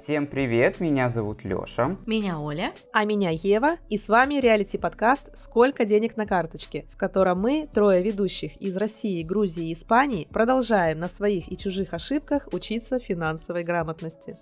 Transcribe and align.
Всем 0.00 0.26
привет, 0.26 0.80
меня 0.80 1.10
зовут 1.10 1.44
Лёша. 1.44 1.98
Меня 2.06 2.40
Оля. 2.40 2.72
А 2.94 3.04
меня 3.04 3.28
Ева. 3.30 3.76
И 3.90 3.98
с 3.98 4.08
вами 4.08 4.40
реалити-подкаст 4.40 5.36
«Сколько 5.36 5.84
денег 5.84 6.16
на 6.16 6.24
карточке», 6.24 6.86
в 6.90 6.96
котором 6.96 7.42
мы, 7.42 7.68
трое 7.70 8.02
ведущих 8.02 8.56
из 8.62 8.78
России, 8.78 9.22
Грузии 9.22 9.68
и 9.68 9.72
Испании, 9.74 10.26
продолжаем 10.30 11.00
на 11.00 11.08
своих 11.08 11.52
и 11.52 11.58
чужих 11.58 11.92
ошибках 11.92 12.48
учиться 12.50 12.98
финансовой 12.98 13.62
грамотности. 13.62 14.36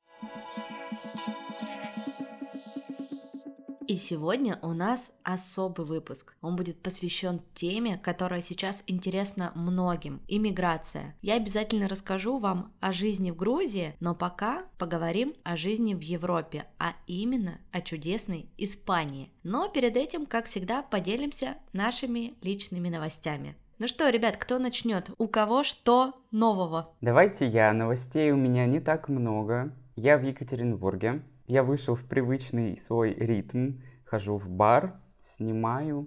И 3.88 3.94
сегодня 3.94 4.58
у 4.60 4.74
нас 4.74 5.12
особый 5.22 5.86
выпуск. 5.86 6.36
Он 6.42 6.56
будет 6.56 6.82
посвящен 6.82 7.40
теме, 7.54 7.96
которая 7.96 8.42
сейчас 8.42 8.82
интересна 8.86 9.50
многим– 9.54 10.20
иммиграция. 10.28 11.16
Я 11.22 11.36
обязательно 11.36 11.88
расскажу 11.88 12.36
вам 12.36 12.70
о 12.80 12.92
жизни 12.92 13.30
в 13.30 13.36
Грузии, 13.36 13.94
но 13.98 14.14
пока 14.14 14.66
поговорим 14.76 15.32
о 15.42 15.56
жизни 15.56 15.94
в 15.94 16.02
Европе, 16.02 16.66
а 16.78 16.96
именно 17.06 17.60
о 17.72 17.80
чудесной 17.80 18.50
Испании. 18.58 19.32
Но 19.42 19.70
перед 19.70 19.96
этим, 19.96 20.26
как 20.26 20.44
всегда, 20.44 20.82
поделимся 20.82 21.56
нашими 21.72 22.34
личными 22.42 22.90
новостями. 22.90 23.56
Ну 23.78 23.88
что, 23.88 24.10
ребят, 24.10 24.36
кто 24.36 24.58
начнет? 24.58 25.08
У 25.16 25.28
кого 25.28 25.64
что 25.64 26.12
нового? 26.30 26.94
Давайте 27.00 27.46
я. 27.46 27.72
Новостей 27.72 28.32
у 28.32 28.36
меня 28.36 28.66
не 28.66 28.80
так 28.80 29.08
много. 29.08 29.72
Я 29.96 30.18
в 30.18 30.24
Екатеринбурге. 30.26 31.22
Я 31.48 31.62
вышел 31.62 31.94
в 31.94 32.04
привычный 32.04 32.76
свой 32.76 33.14
ритм, 33.14 33.78
хожу 34.04 34.36
в 34.36 34.50
бар, 34.50 35.00
снимаю. 35.22 36.06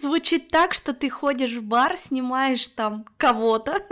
Звучит 0.00 0.46
так, 0.46 0.74
что 0.74 0.94
ты 0.94 1.10
ходишь 1.10 1.56
в 1.56 1.64
бар, 1.64 1.96
снимаешь 1.96 2.68
там 2.68 3.04
кого-то, 3.16 3.72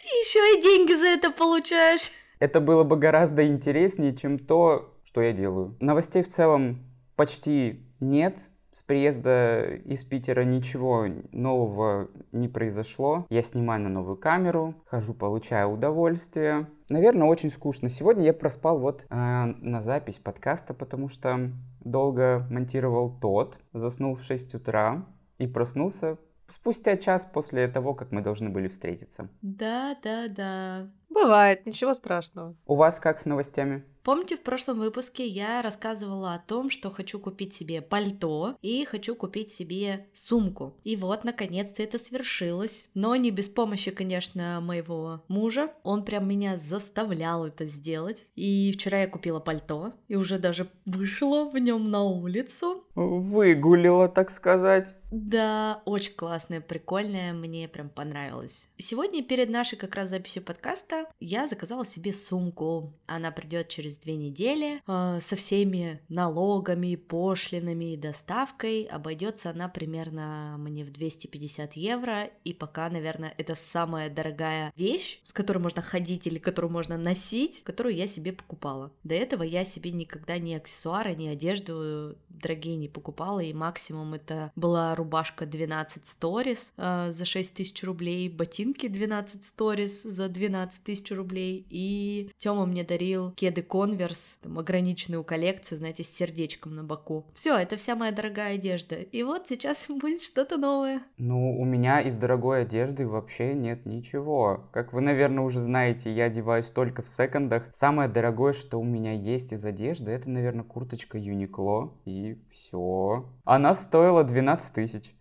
еще 0.00 0.56
и 0.56 0.62
деньги 0.62 0.94
за 0.94 1.08
это 1.08 1.30
получаешь. 1.30 2.10
Это 2.38 2.58
было 2.62 2.84
бы 2.84 2.96
гораздо 2.96 3.46
интереснее, 3.46 4.16
чем 4.16 4.38
то, 4.38 4.96
что 5.04 5.20
я 5.20 5.32
делаю. 5.32 5.76
Новостей 5.78 6.22
в 6.22 6.30
целом 6.30 6.82
почти 7.14 7.84
нет. 8.00 8.48
С 8.72 8.82
приезда 8.82 9.74
из 9.84 10.02
Питера 10.02 10.44
ничего 10.44 11.06
нового 11.30 12.08
не 12.32 12.48
произошло. 12.48 13.26
Я 13.28 13.42
снимаю 13.42 13.82
на 13.82 13.90
новую 13.90 14.16
камеру, 14.16 14.74
хожу, 14.86 15.12
получаю 15.12 15.68
удовольствие. 15.68 16.68
Наверное, 16.88 17.28
очень 17.28 17.50
скучно. 17.50 17.90
Сегодня 17.90 18.24
я 18.24 18.32
проспал 18.32 18.78
вот 18.78 19.04
э, 19.10 19.14
на 19.14 19.82
запись 19.82 20.18
подкаста, 20.18 20.72
потому 20.72 21.10
что 21.10 21.50
долго 21.80 22.46
монтировал 22.48 23.12
тот, 23.20 23.58
заснул 23.74 24.16
в 24.16 24.22
6 24.22 24.54
утра 24.54 25.04
и 25.36 25.46
проснулся 25.46 26.16
спустя 26.48 26.96
час 26.96 27.28
после 27.30 27.68
того, 27.68 27.94
как 27.94 28.10
мы 28.10 28.22
должны 28.22 28.48
были 28.48 28.68
встретиться. 28.68 29.28
Да, 29.42 29.96
да, 30.02 30.28
да. 30.28 30.90
Бывает, 31.10 31.66
ничего 31.66 31.92
страшного. 31.92 32.54
У 32.64 32.76
вас 32.76 33.00
как 33.00 33.18
с 33.18 33.26
новостями? 33.26 33.84
Помните, 34.04 34.36
в 34.36 34.40
прошлом 34.40 34.80
выпуске 34.80 35.24
я 35.24 35.62
рассказывала 35.62 36.34
о 36.34 36.38
том, 36.38 36.70
что 36.70 36.90
хочу 36.90 37.20
купить 37.20 37.54
себе 37.54 37.80
пальто 37.80 38.56
и 38.60 38.84
хочу 38.84 39.14
купить 39.14 39.52
себе 39.52 40.08
сумку. 40.12 40.76
И 40.82 40.96
вот, 40.96 41.22
наконец-то 41.22 41.82
это 41.84 41.98
свершилось. 41.98 42.88
Но 42.94 43.14
не 43.14 43.30
без 43.30 43.48
помощи, 43.48 43.92
конечно, 43.92 44.60
моего 44.60 45.22
мужа. 45.28 45.72
Он 45.84 46.04
прям 46.04 46.28
меня 46.28 46.58
заставлял 46.58 47.46
это 47.46 47.64
сделать. 47.64 48.26
И 48.34 48.72
вчера 48.74 49.02
я 49.02 49.08
купила 49.08 49.38
пальто 49.38 49.92
и 50.08 50.16
уже 50.16 50.38
даже 50.38 50.68
вышла 50.84 51.48
в 51.48 51.56
нем 51.58 51.88
на 51.88 52.02
улицу. 52.02 52.84
Выгулила, 52.96 54.08
так 54.08 54.30
сказать. 54.30 54.96
Да, 55.12 55.82
очень 55.84 56.14
классная, 56.14 56.62
прикольная, 56.62 57.34
мне 57.34 57.68
прям 57.68 57.90
понравилось. 57.90 58.70
Сегодня 58.78 59.22
перед 59.22 59.50
нашей 59.50 59.76
как 59.76 59.94
раз 59.94 60.08
записью 60.08 60.42
подкаста 60.42 61.04
я 61.20 61.46
заказала 61.46 61.84
себе 61.84 62.14
сумку. 62.14 62.94
Она 63.06 63.30
придет 63.30 63.68
через 63.68 63.98
две 63.98 64.16
недели 64.16 64.80
э, 64.86 65.20
со 65.20 65.36
всеми 65.36 66.00
налогами, 66.08 66.96
пошлинами 66.96 67.92
и 67.92 67.98
доставкой. 67.98 68.84
Обойдется 68.84 69.50
она 69.50 69.68
примерно 69.68 70.56
мне 70.58 70.82
в 70.82 70.90
250 70.90 71.74
евро. 71.74 72.30
И 72.44 72.54
пока, 72.54 72.88
наверное, 72.88 73.34
это 73.36 73.54
самая 73.54 74.08
дорогая 74.08 74.72
вещь, 74.76 75.20
с 75.24 75.34
которой 75.34 75.58
можно 75.58 75.82
ходить 75.82 76.26
или 76.26 76.38
которую 76.38 76.72
можно 76.72 76.96
носить, 76.96 77.62
которую 77.64 77.94
я 77.94 78.06
себе 78.06 78.32
покупала. 78.32 78.90
До 79.04 79.14
этого 79.14 79.42
я 79.42 79.64
себе 79.64 79.92
никогда 79.92 80.38
ни 80.38 80.54
аксессуары, 80.54 81.14
ни 81.14 81.26
одежду 81.28 82.16
дорогие 82.30 82.76
не 82.76 82.88
покупала, 82.88 83.40
и 83.40 83.52
максимум 83.52 84.14
это 84.14 84.52
была 84.56 84.94
рубашка 85.02 85.46
12 85.46 86.06
сторис 86.06 86.72
э, 86.76 87.08
за 87.10 87.24
6 87.24 87.54
тысяч 87.54 87.82
рублей, 87.82 88.28
ботинки 88.28 88.86
12 88.86 89.44
сторис 89.44 90.02
за 90.04 90.28
12 90.28 90.84
тысяч 90.84 91.10
рублей, 91.10 91.66
и 91.68 92.30
Тёма 92.38 92.66
мне 92.66 92.84
дарил 92.84 93.32
кеды 93.32 93.62
Converse, 93.62 94.38
там, 94.42 94.58
ограниченную 94.58 95.24
коллекцию, 95.24 95.78
знаете, 95.78 96.04
с 96.04 96.08
сердечком 96.08 96.76
на 96.76 96.84
боку. 96.84 97.26
Все, 97.34 97.56
это 97.56 97.74
вся 97.76 97.96
моя 97.96 98.12
дорогая 98.12 98.54
одежда. 98.54 98.94
И 98.96 99.22
вот 99.24 99.48
сейчас 99.48 99.86
будет 99.88 100.22
что-то 100.22 100.56
новое. 100.56 101.02
Ну, 101.18 101.58
у 101.60 101.64
меня 101.64 102.00
из 102.00 102.16
дорогой 102.16 102.62
одежды 102.62 103.06
вообще 103.06 103.54
нет 103.54 103.84
ничего. 103.84 104.68
Как 104.72 104.92
вы, 104.92 105.00
наверное, 105.00 105.44
уже 105.44 105.58
знаете, 105.58 106.12
я 106.12 106.24
одеваюсь 106.24 106.70
только 106.70 107.02
в 107.02 107.08
секондах. 107.08 107.64
Самое 107.72 108.08
дорогое, 108.08 108.52
что 108.52 108.78
у 108.78 108.84
меня 108.84 109.12
есть 109.12 109.52
из 109.52 109.64
одежды, 109.64 110.12
это, 110.12 110.30
наверное, 110.30 110.64
курточка 110.64 111.18
Uniqlo. 111.18 111.90
И 112.04 112.38
все. 112.50 113.26
Она 113.44 113.74
стоила 113.74 114.22
12 114.22 114.74
тысяч. 114.74 114.91
тысяч. 114.92 115.14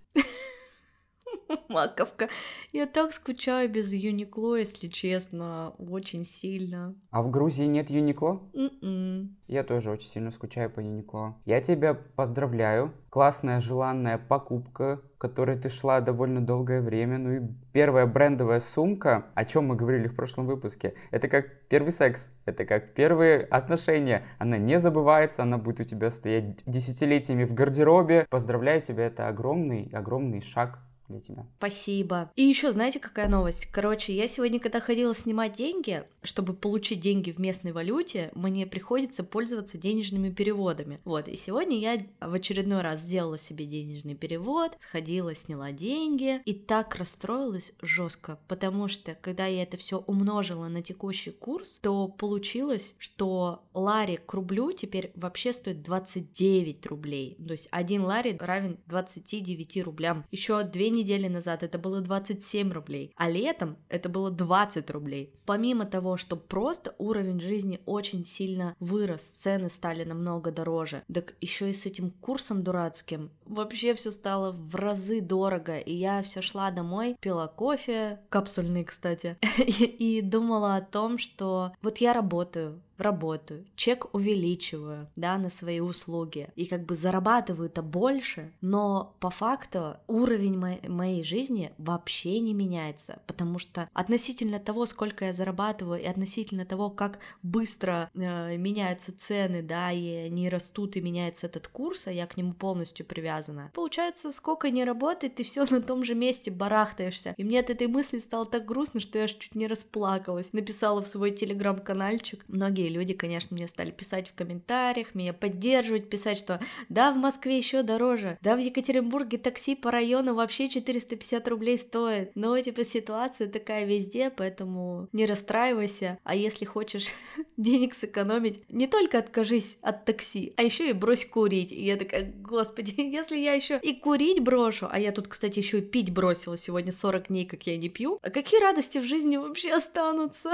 Маковка. 1.70 2.30
Я 2.72 2.86
так 2.86 3.12
скучаю 3.12 3.70
без 3.70 3.92
Юникло, 3.94 4.56
если 4.56 4.88
честно, 4.88 5.74
очень 5.78 6.26
сильно. 6.26 6.96
А 7.10 7.22
в 7.22 7.30
Грузии 7.30 7.66
нет 7.66 7.90
Юникло? 7.90 8.42
Mm-mm. 8.54 9.30
Я 9.48 9.64
тоже 9.64 9.92
очень 9.92 10.08
сильно 10.08 10.32
скучаю 10.32 10.70
по 10.70 10.80
Юникло. 10.80 11.36
Я 11.46 11.62
тебя 11.62 11.94
поздравляю. 11.94 12.94
Классная, 13.10 13.60
желанная 13.60 14.18
покупка, 14.18 15.02
которой 15.18 15.58
ты 15.58 15.68
шла 15.68 16.00
довольно 16.00 16.40
долгое 16.40 16.82
время. 16.82 17.18
Ну 17.18 17.32
и 17.32 17.42
первая 17.74 18.06
брендовая 18.06 18.62
сумка, 18.62 19.26
о 19.36 19.44
чем 19.44 19.66
мы 19.66 19.76
говорили 19.76 20.08
в 20.08 20.16
прошлом 20.16 20.48
выпуске, 20.48 20.94
это 21.12 21.28
как 21.28 21.68
первый 21.68 21.92
секс, 21.92 22.32
это 22.46 22.64
как 22.64 22.94
первые 22.94 23.42
отношения. 23.42 24.24
Она 24.40 24.58
не 24.58 24.80
забывается, 24.80 25.44
она 25.44 25.58
будет 25.58 25.82
у 25.82 25.84
тебя 25.84 26.10
стоять 26.10 26.64
десятилетиями 26.66 27.44
в 27.44 27.54
гардеробе. 27.54 28.26
Поздравляю 28.30 28.82
тебя, 28.82 29.08
это 29.08 29.28
огромный, 29.28 29.90
огромный 29.92 30.42
шаг 30.42 30.80
для 31.12 31.20
тебя. 31.22 31.46
Спасибо. 31.58 32.32
И 32.36 32.44
еще 32.44 32.72
знаете, 32.72 33.00
какая 33.00 33.28
новость? 33.28 33.68
Короче, 33.68 34.14
я 34.16 34.28
сегодня, 34.28 34.60
когда 34.60 34.80
ходила 34.80 35.14
снимать 35.14 35.54
деньги, 35.54 36.04
чтобы 36.24 36.54
получить 36.54 37.00
деньги 37.00 37.32
в 37.32 37.40
местной 37.40 37.72
валюте, 37.72 38.32
мне 38.34 38.66
приходится 38.66 39.24
пользоваться 39.24 39.78
денежными 39.78 40.30
переводами. 40.30 41.00
Вот, 41.04 41.28
и 41.28 41.36
сегодня 41.36 41.78
я 41.78 42.06
в 42.20 42.34
очередной 42.34 42.82
раз 42.82 43.02
сделала 43.02 43.38
себе 43.38 43.66
денежный 43.66 44.16
перевод, 44.16 44.78
сходила, 44.80 45.34
сняла 45.36 45.72
деньги, 45.72 46.42
и 46.46 46.54
так 46.54 46.96
расстроилась 46.96 47.74
жестко, 47.82 48.40
потому 48.48 48.88
что, 48.88 49.16
когда 49.16 49.46
я 49.46 49.64
это 49.64 49.78
все 49.78 50.00
умножила 50.00 50.68
на 50.68 50.82
текущий 50.82 51.32
курс, 51.32 51.80
то 51.82 52.08
получилось, 52.08 52.96
что 52.98 53.64
лари 53.74 54.18
к 54.18 54.34
рублю 54.34 54.72
теперь 54.72 55.12
вообще 55.16 55.54
стоит 55.54 55.82
29 55.82 56.86
рублей. 56.88 57.38
То 57.46 57.54
есть 57.54 57.68
один 57.72 58.04
лари 58.04 58.38
равен 58.40 58.78
29 58.88 59.84
рублям. 59.84 60.26
Еще 60.32 60.64
две 60.64 60.90
недели 60.90 61.01
недели 61.02 61.28
назад 61.28 61.64
это 61.64 61.78
было 61.78 62.02
27 62.02 62.72
рублей, 62.72 63.14
а 63.16 63.30
летом 63.30 63.78
это 63.90 64.10
было 64.10 64.32
20 64.32 64.90
рублей. 64.92 65.34
Помимо 65.46 65.86
того, 65.86 66.18
что 66.18 66.36
просто 66.36 66.96
уровень 66.98 67.40
жизни 67.40 67.82
очень 67.86 68.26
сильно 68.26 68.76
вырос, 68.80 69.22
цены 69.22 69.70
стали 69.70 70.04
намного 70.04 70.52
дороже, 70.52 71.04
так 71.14 71.36
еще 71.42 71.70
и 71.70 71.74
с 71.74 71.86
этим 71.86 72.12
курсом 72.12 72.64
дурацким 72.64 73.32
вообще 73.52 73.94
все 73.94 74.12
стало 74.12 74.52
в 74.52 74.76
разы 74.76 75.22
дорого, 75.22 75.78
и 75.78 75.94
я 75.94 76.22
все 76.22 76.42
шла 76.42 76.72
домой, 76.72 77.18
пила 77.20 77.48
кофе, 77.48 78.20
капсульный, 78.30 78.84
кстати, 78.84 79.38
и 79.58 80.22
думала 80.22 80.76
о 80.76 80.82
том, 80.82 81.18
что 81.18 81.74
вот 81.82 81.98
я 81.98 82.14
работаю, 82.14 82.82
работаю, 83.02 83.66
чек 83.76 84.14
увеличиваю, 84.14 85.08
да, 85.16 85.38
на 85.38 85.50
свои 85.50 85.80
услуги, 85.80 86.50
и 86.56 86.66
как 86.66 86.86
бы 86.86 86.96
зарабатываю-то 86.96 87.82
больше, 87.82 88.54
но 88.62 89.16
по 89.20 89.30
факту 89.30 89.98
уровень 90.08 90.58
моей, 90.58 90.88
моей 90.88 91.24
жизни 91.24 91.72
вообще 91.78 92.40
не 92.40 92.54
меняется, 92.54 93.22
потому 93.28 93.60
что 93.60 93.90
относительно 93.94 94.60
того, 94.60 94.86
сколько 94.86 95.26
я 95.26 95.34
зарабатываю, 95.34 96.02
и 96.02 96.06
относительно 96.06 96.66
того, 96.66 96.90
как 96.90 97.20
быстро 97.44 98.10
э, 98.14 98.58
меняются 98.58 99.18
цены, 99.18 99.62
да, 99.62 99.92
и 99.92 100.14
они 100.14 100.50
растут, 100.50 100.96
и 100.96 101.02
меняется 101.02 101.48
этот 101.48 101.68
курс, 101.68 102.08
а 102.08 102.12
я 102.12 102.28
к 102.28 102.38
нему 102.38 102.54
полностью 102.54 103.06
привязана, 103.06 103.72
получается, 103.74 104.32
сколько 104.32 104.70
не 104.70 104.84
работает, 104.84 105.36
ты 105.36 105.44
все 105.44 105.66
на 105.66 105.82
том 105.82 106.04
же 106.04 106.16
месте 106.16 106.52
барахтаешься, 106.52 107.34
и 107.38 107.44
мне 107.44 107.60
от 107.60 107.70
этой 107.70 107.88
мысли 107.88 108.20
стало 108.20 108.46
так 108.46 108.66
грустно, 108.66 109.00
что 109.00 109.18
я 109.18 109.26
аж 109.26 109.34
чуть 109.34 109.56
не 109.56 109.68
расплакалась, 109.68 110.54
написала 110.54 111.02
в 111.02 111.08
свой 111.08 111.32
телеграм-канальчик, 111.32 112.44
многие 112.48 112.90
люди, 112.92 113.14
конечно, 113.14 113.56
мне 113.56 113.68
стали 113.68 113.92
писать 113.92 114.30
в 114.30 114.36
комментариях, 114.36 115.16
меня 115.16 115.34
поддерживать, 115.34 116.10
писать, 116.10 116.38
что 116.38 116.60
да, 116.90 117.12
в 117.12 117.18
Москве 117.18 117.58
еще 117.58 117.84
дороже, 117.84 118.38
да, 118.42 118.56
в 118.56 118.60
Екатеринбурге 118.60 119.38
такси 119.38 119.76
по 119.76 119.92
району 119.92 120.36
вообще 120.36 120.70
450 120.70 121.48
рублей 121.48 121.78
стоит. 121.78 122.32
Но, 122.36 122.60
типа, 122.60 122.84
ситуация 122.84 123.48
такая 123.48 123.86
везде, 123.86 124.30
поэтому 124.30 125.08
не 125.12 125.26
расстраивайся. 125.26 126.20
А 126.24 126.36
если 126.36 126.66
хочешь 126.66 127.08
денег 127.58 127.94
сэкономить, 127.94 128.70
не 128.70 128.88
только 128.88 129.20
откажись 129.20 129.78
от 129.82 130.06
такси, 130.06 130.54
а 130.58 130.64
еще 130.64 130.90
и 130.90 130.94
брось 130.94 131.26
курить. 131.26 131.72
И 131.72 131.84
я 131.84 131.98
такая, 131.98 132.32
господи, 132.38 132.94
если 132.98 133.38
я 133.38 133.54
еще 133.54 133.80
и 133.82 133.94
курить 133.94 134.42
брошу, 134.42 134.88
а 134.92 135.00
я 135.00 135.12
тут, 135.12 135.28
кстати, 135.28 135.60
еще 135.60 135.80
и 135.80 135.82
пить 135.82 136.12
бросила 136.12 136.58
сегодня 136.58 136.92
40 136.92 137.28
дней, 137.28 137.46
как 137.46 137.64
я 137.68 137.78
не 137.78 137.90
пью, 137.90 138.20
а 138.22 138.30
какие 138.30 138.62
радости 138.62 138.98
в 138.98 139.04
жизни 139.04 139.38
вообще 139.38 139.72
останутся? 139.72 140.52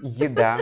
Еда. 0.00 0.58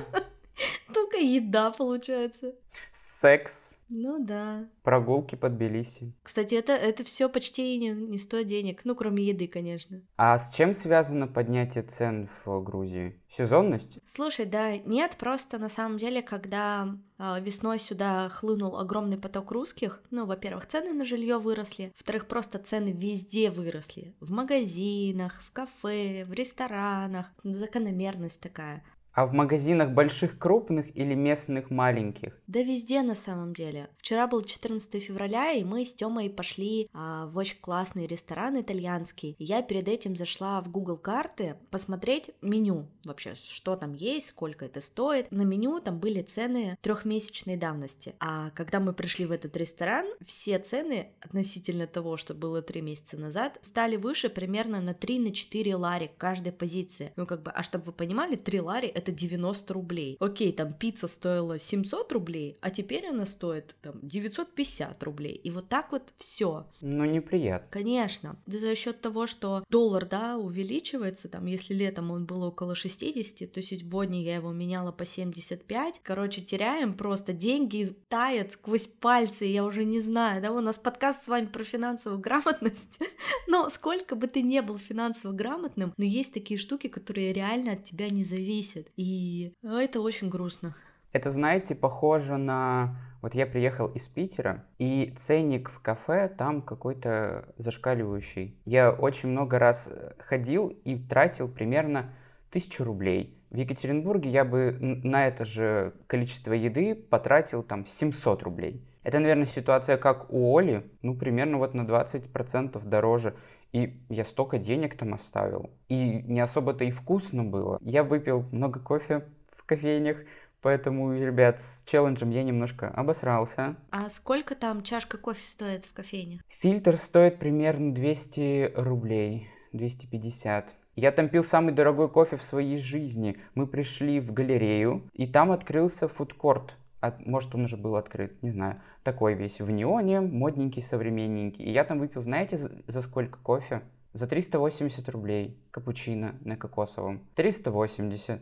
Только 0.94 1.18
еда, 1.18 1.70
получается. 1.70 2.54
Секс. 2.92 3.78
Ну 3.88 4.24
да. 4.24 4.68
Прогулки 4.82 5.34
под 5.34 5.56
Тбилиси. 5.56 6.14
Кстати, 6.22 6.54
это, 6.54 6.72
это 6.72 7.02
все 7.02 7.28
почти 7.28 7.76
не, 7.78 7.90
не 7.90 8.18
стоит 8.18 8.46
денег. 8.46 8.82
Ну, 8.84 8.94
кроме 8.94 9.24
еды, 9.24 9.48
конечно. 9.48 10.02
А 10.16 10.38
с 10.38 10.54
чем 10.54 10.74
связано 10.74 11.26
поднятие 11.26 11.82
цен 11.82 12.28
в 12.44 12.62
Грузии? 12.62 13.20
Сезонность? 13.28 13.98
Слушай, 14.04 14.46
да, 14.46 14.76
нет, 14.78 15.16
просто 15.18 15.58
на 15.58 15.68
самом 15.68 15.98
деле, 15.98 16.22
когда 16.22 16.88
э, 17.18 17.40
весной 17.40 17.80
сюда 17.80 18.28
хлынул 18.28 18.76
огромный 18.78 19.18
поток 19.18 19.50
русских, 19.50 20.00
ну, 20.10 20.26
во-первых, 20.26 20.66
цены 20.66 20.92
на 20.92 21.04
жилье 21.04 21.38
выросли, 21.38 21.92
во-вторых, 21.96 22.28
просто 22.28 22.58
цены 22.58 22.92
везде 22.92 23.50
выросли. 23.50 24.14
В 24.20 24.30
магазинах, 24.30 25.42
в 25.42 25.52
кафе, 25.52 26.24
в 26.24 26.32
ресторанах. 26.32 27.26
Закономерность 27.42 28.40
такая. 28.40 28.84
А 29.20 29.26
в 29.26 29.34
магазинах 29.34 29.90
больших 29.90 30.38
крупных 30.38 30.96
или 30.96 31.12
местных 31.12 31.68
маленьких? 31.68 32.40
Да 32.46 32.62
везде 32.62 33.02
на 33.02 33.14
самом 33.14 33.54
деле. 33.54 33.90
Вчера 33.98 34.26
был 34.26 34.40
14 34.40 35.04
февраля, 35.04 35.52
и 35.52 35.62
мы 35.62 35.84
с 35.84 35.92
Тёмой 35.92 36.30
пошли 36.30 36.88
а, 36.94 37.26
в 37.26 37.36
очень 37.36 37.58
классный 37.60 38.06
ресторан 38.06 38.58
итальянский. 38.58 39.36
я 39.38 39.60
перед 39.60 39.88
этим 39.88 40.16
зашла 40.16 40.62
в 40.62 40.70
Google 40.70 40.96
карты 40.96 41.56
посмотреть 41.70 42.30
меню 42.40 42.86
вообще, 43.04 43.34
что 43.34 43.76
там 43.76 43.92
есть, 43.92 44.28
сколько 44.28 44.64
это 44.64 44.80
стоит. 44.80 45.30
На 45.30 45.42
меню 45.42 45.80
там 45.80 45.98
были 45.98 46.22
цены 46.22 46.78
трехмесячной 46.80 47.56
давности. 47.56 48.14
А 48.20 48.48
когда 48.50 48.80
мы 48.80 48.94
пришли 48.94 49.26
в 49.26 49.32
этот 49.32 49.54
ресторан, 49.56 50.06
все 50.24 50.58
цены 50.58 51.08
относительно 51.20 51.86
того, 51.86 52.16
что 52.16 52.32
было 52.32 52.62
три 52.62 52.80
месяца 52.80 53.18
назад, 53.18 53.58
стали 53.60 53.96
выше 53.96 54.30
примерно 54.30 54.80
на 54.80 54.92
3-4 54.92 55.76
лари 55.76 56.10
каждой 56.16 56.52
позиции. 56.52 57.12
Ну 57.16 57.26
как 57.26 57.42
бы, 57.42 57.50
а 57.50 57.62
чтобы 57.62 57.84
вы 57.84 57.92
понимали, 57.92 58.36
3 58.36 58.60
лари 58.60 58.88
это 58.88 59.09
90 59.12 59.72
рублей. 59.74 60.16
Окей, 60.20 60.52
там 60.52 60.72
пицца 60.72 61.08
стоила 61.08 61.58
700 61.58 62.12
рублей, 62.12 62.58
а 62.60 62.70
теперь 62.70 63.06
она 63.06 63.26
стоит 63.26 63.74
там 63.82 63.94
950 64.02 65.02
рублей. 65.02 65.34
И 65.34 65.50
вот 65.50 65.68
так 65.68 65.92
вот 65.92 66.02
все. 66.16 66.66
Ну, 66.80 67.04
неприятно. 67.04 67.68
Конечно. 67.70 68.36
За 68.46 68.74
счет 68.74 69.00
того, 69.00 69.26
что 69.26 69.64
доллар, 69.70 70.06
да, 70.06 70.36
увеличивается, 70.36 71.28
там, 71.28 71.46
если 71.46 71.74
летом 71.74 72.10
он 72.10 72.26
был 72.26 72.42
около 72.42 72.74
60, 72.74 73.50
то 73.52 73.62
сегодня 73.62 74.22
я 74.22 74.36
его 74.36 74.52
меняла 74.52 74.92
по 74.92 75.04
75. 75.04 76.00
Короче, 76.02 76.42
теряем 76.42 76.94
просто 76.94 77.32
деньги, 77.32 77.94
тают 78.08 78.52
сквозь 78.52 78.86
пальцы, 78.86 79.44
я 79.44 79.64
уже 79.64 79.84
не 79.84 80.00
знаю, 80.00 80.42
да, 80.42 80.52
у 80.52 80.60
нас 80.60 80.78
подкаст 80.78 81.24
с 81.24 81.28
вами 81.28 81.46
про 81.46 81.64
финансовую 81.64 82.20
грамотность, 82.20 82.98
но 83.48 83.68
сколько 83.70 84.14
бы 84.14 84.26
ты 84.26 84.42
не 84.42 84.62
был 84.62 84.78
финансово 84.78 85.32
грамотным, 85.32 85.92
но 85.96 86.04
есть 86.04 86.32
такие 86.34 86.58
штуки, 86.58 86.88
которые 86.88 87.32
реально 87.32 87.72
от 87.72 87.84
тебя 87.84 88.08
не 88.08 88.24
зависят. 88.24 88.88
И 89.00 89.54
это 89.62 90.02
очень 90.02 90.28
грустно. 90.28 90.76
Это, 91.12 91.30
знаете, 91.30 91.74
похоже 91.74 92.36
на... 92.36 92.98
Вот 93.22 93.34
я 93.34 93.46
приехал 93.46 93.86
из 93.86 94.08
Питера, 94.08 94.66
и 94.78 95.14
ценник 95.16 95.70
в 95.70 95.80
кафе 95.80 96.28
там 96.28 96.60
какой-то 96.60 97.54
зашкаливающий. 97.56 98.60
Я 98.66 98.90
очень 98.90 99.30
много 99.30 99.58
раз 99.58 99.90
ходил 100.18 100.68
и 100.68 100.98
тратил 100.98 101.48
примерно 101.48 102.12
тысячу 102.50 102.84
рублей. 102.84 103.42
В 103.48 103.56
Екатеринбурге 103.56 104.28
я 104.28 104.44
бы 104.44 104.76
на 104.78 105.26
это 105.26 105.46
же 105.46 105.94
количество 106.06 106.52
еды 106.52 106.94
потратил 106.94 107.62
там 107.62 107.86
700 107.86 108.42
рублей. 108.42 108.86
Это, 109.02 109.18
наверное, 109.18 109.46
ситуация 109.46 109.96
как 109.96 110.30
у 110.30 110.54
Оли, 110.58 110.84
ну, 111.00 111.16
примерно 111.16 111.56
вот 111.56 111.72
на 111.72 111.82
20% 111.82 112.84
дороже. 112.86 113.34
И 113.72 114.02
я 114.08 114.24
столько 114.24 114.58
денег 114.58 114.96
там 114.96 115.14
оставил. 115.14 115.70
И 115.88 116.22
не 116.22 116.40
особо-то 116.40 116.84
и 116.84 116.90
вкусно 116.90 117.44
было. 117.44 117.78
Я 117.80 118.02
выпил 118.02 118.44
много 118.52 118.80
кофе 118.80 119.26
в 119.56 119.64
кофейнях, 119.64 120.18
Поэтому, 120.62 121.14
ребят, 121.14 121.58
с 121.60 121.82
челленджем 121.84 122.30
я 122.30 122.42
немножко 122.42 122.88
обосрался. 122.88 123.76
А 123.90 124.08
сколько 124.10 124.54
там 124.54 124.82
чашка 124.82 125.16
кофе 125.16 125.44
стоит 125.44 125.86
в 125.86 125.92
кофейне? 125.94 126.42
Фильтр 126.48 126.96
стоит 126.98 127.38
примерно 127.38 127.94
200 127.94 128.72
рублей, 128.76 129.48
250. 129.72 130.74
Я 130.96 131.12
там 131.12 131.30
пил 131.30 131.44
самый 131.44 131.72
дорогой 131.72 132.10
кофе 132.10 132.36
в 132.36 132.42
своей 132.42 132.76
жизни. 132.76 133.38
Мы 133.54 133.66
пришли 133.66 134.20
в 134.20 134.32
галерею, 134.32 135.08
и 135.14 135.26
там 135.26 135.50
открылся 135.50 136.08
фудкорт 136.08 136.76
от, 137.00 137.26
может, 137.26 137.54
он 137.54 137.64
уже 137.64 137.76
был 137.76 137.96
открыт, 137.96 138.42
не 138.42 138.50
знаю. 138.50 138.80
Такой 139.02 139.34
весь 139.34 139.60
в 139.60 139.70
неоне, 139.70 140.20
модненький, 140.20 140.82
современненький. 140.82 141.64
И 141.64 141.70
я 141.70 141.84
там 141.84 141.98
выпил, 141.98 142.20
знаете, 142.20 142.56
за, 142.56 142.70
за 142.86 143.00
сколько 143.00 143.38
кофе? 143.38 143.82
За 144.12 144.26
380 144.26 145.08
рублей 145.08 145.56
капучино 145.70 146.34
на 146.40 146.56
кокосовом. 146.56 147.26
380. 147.36 148.40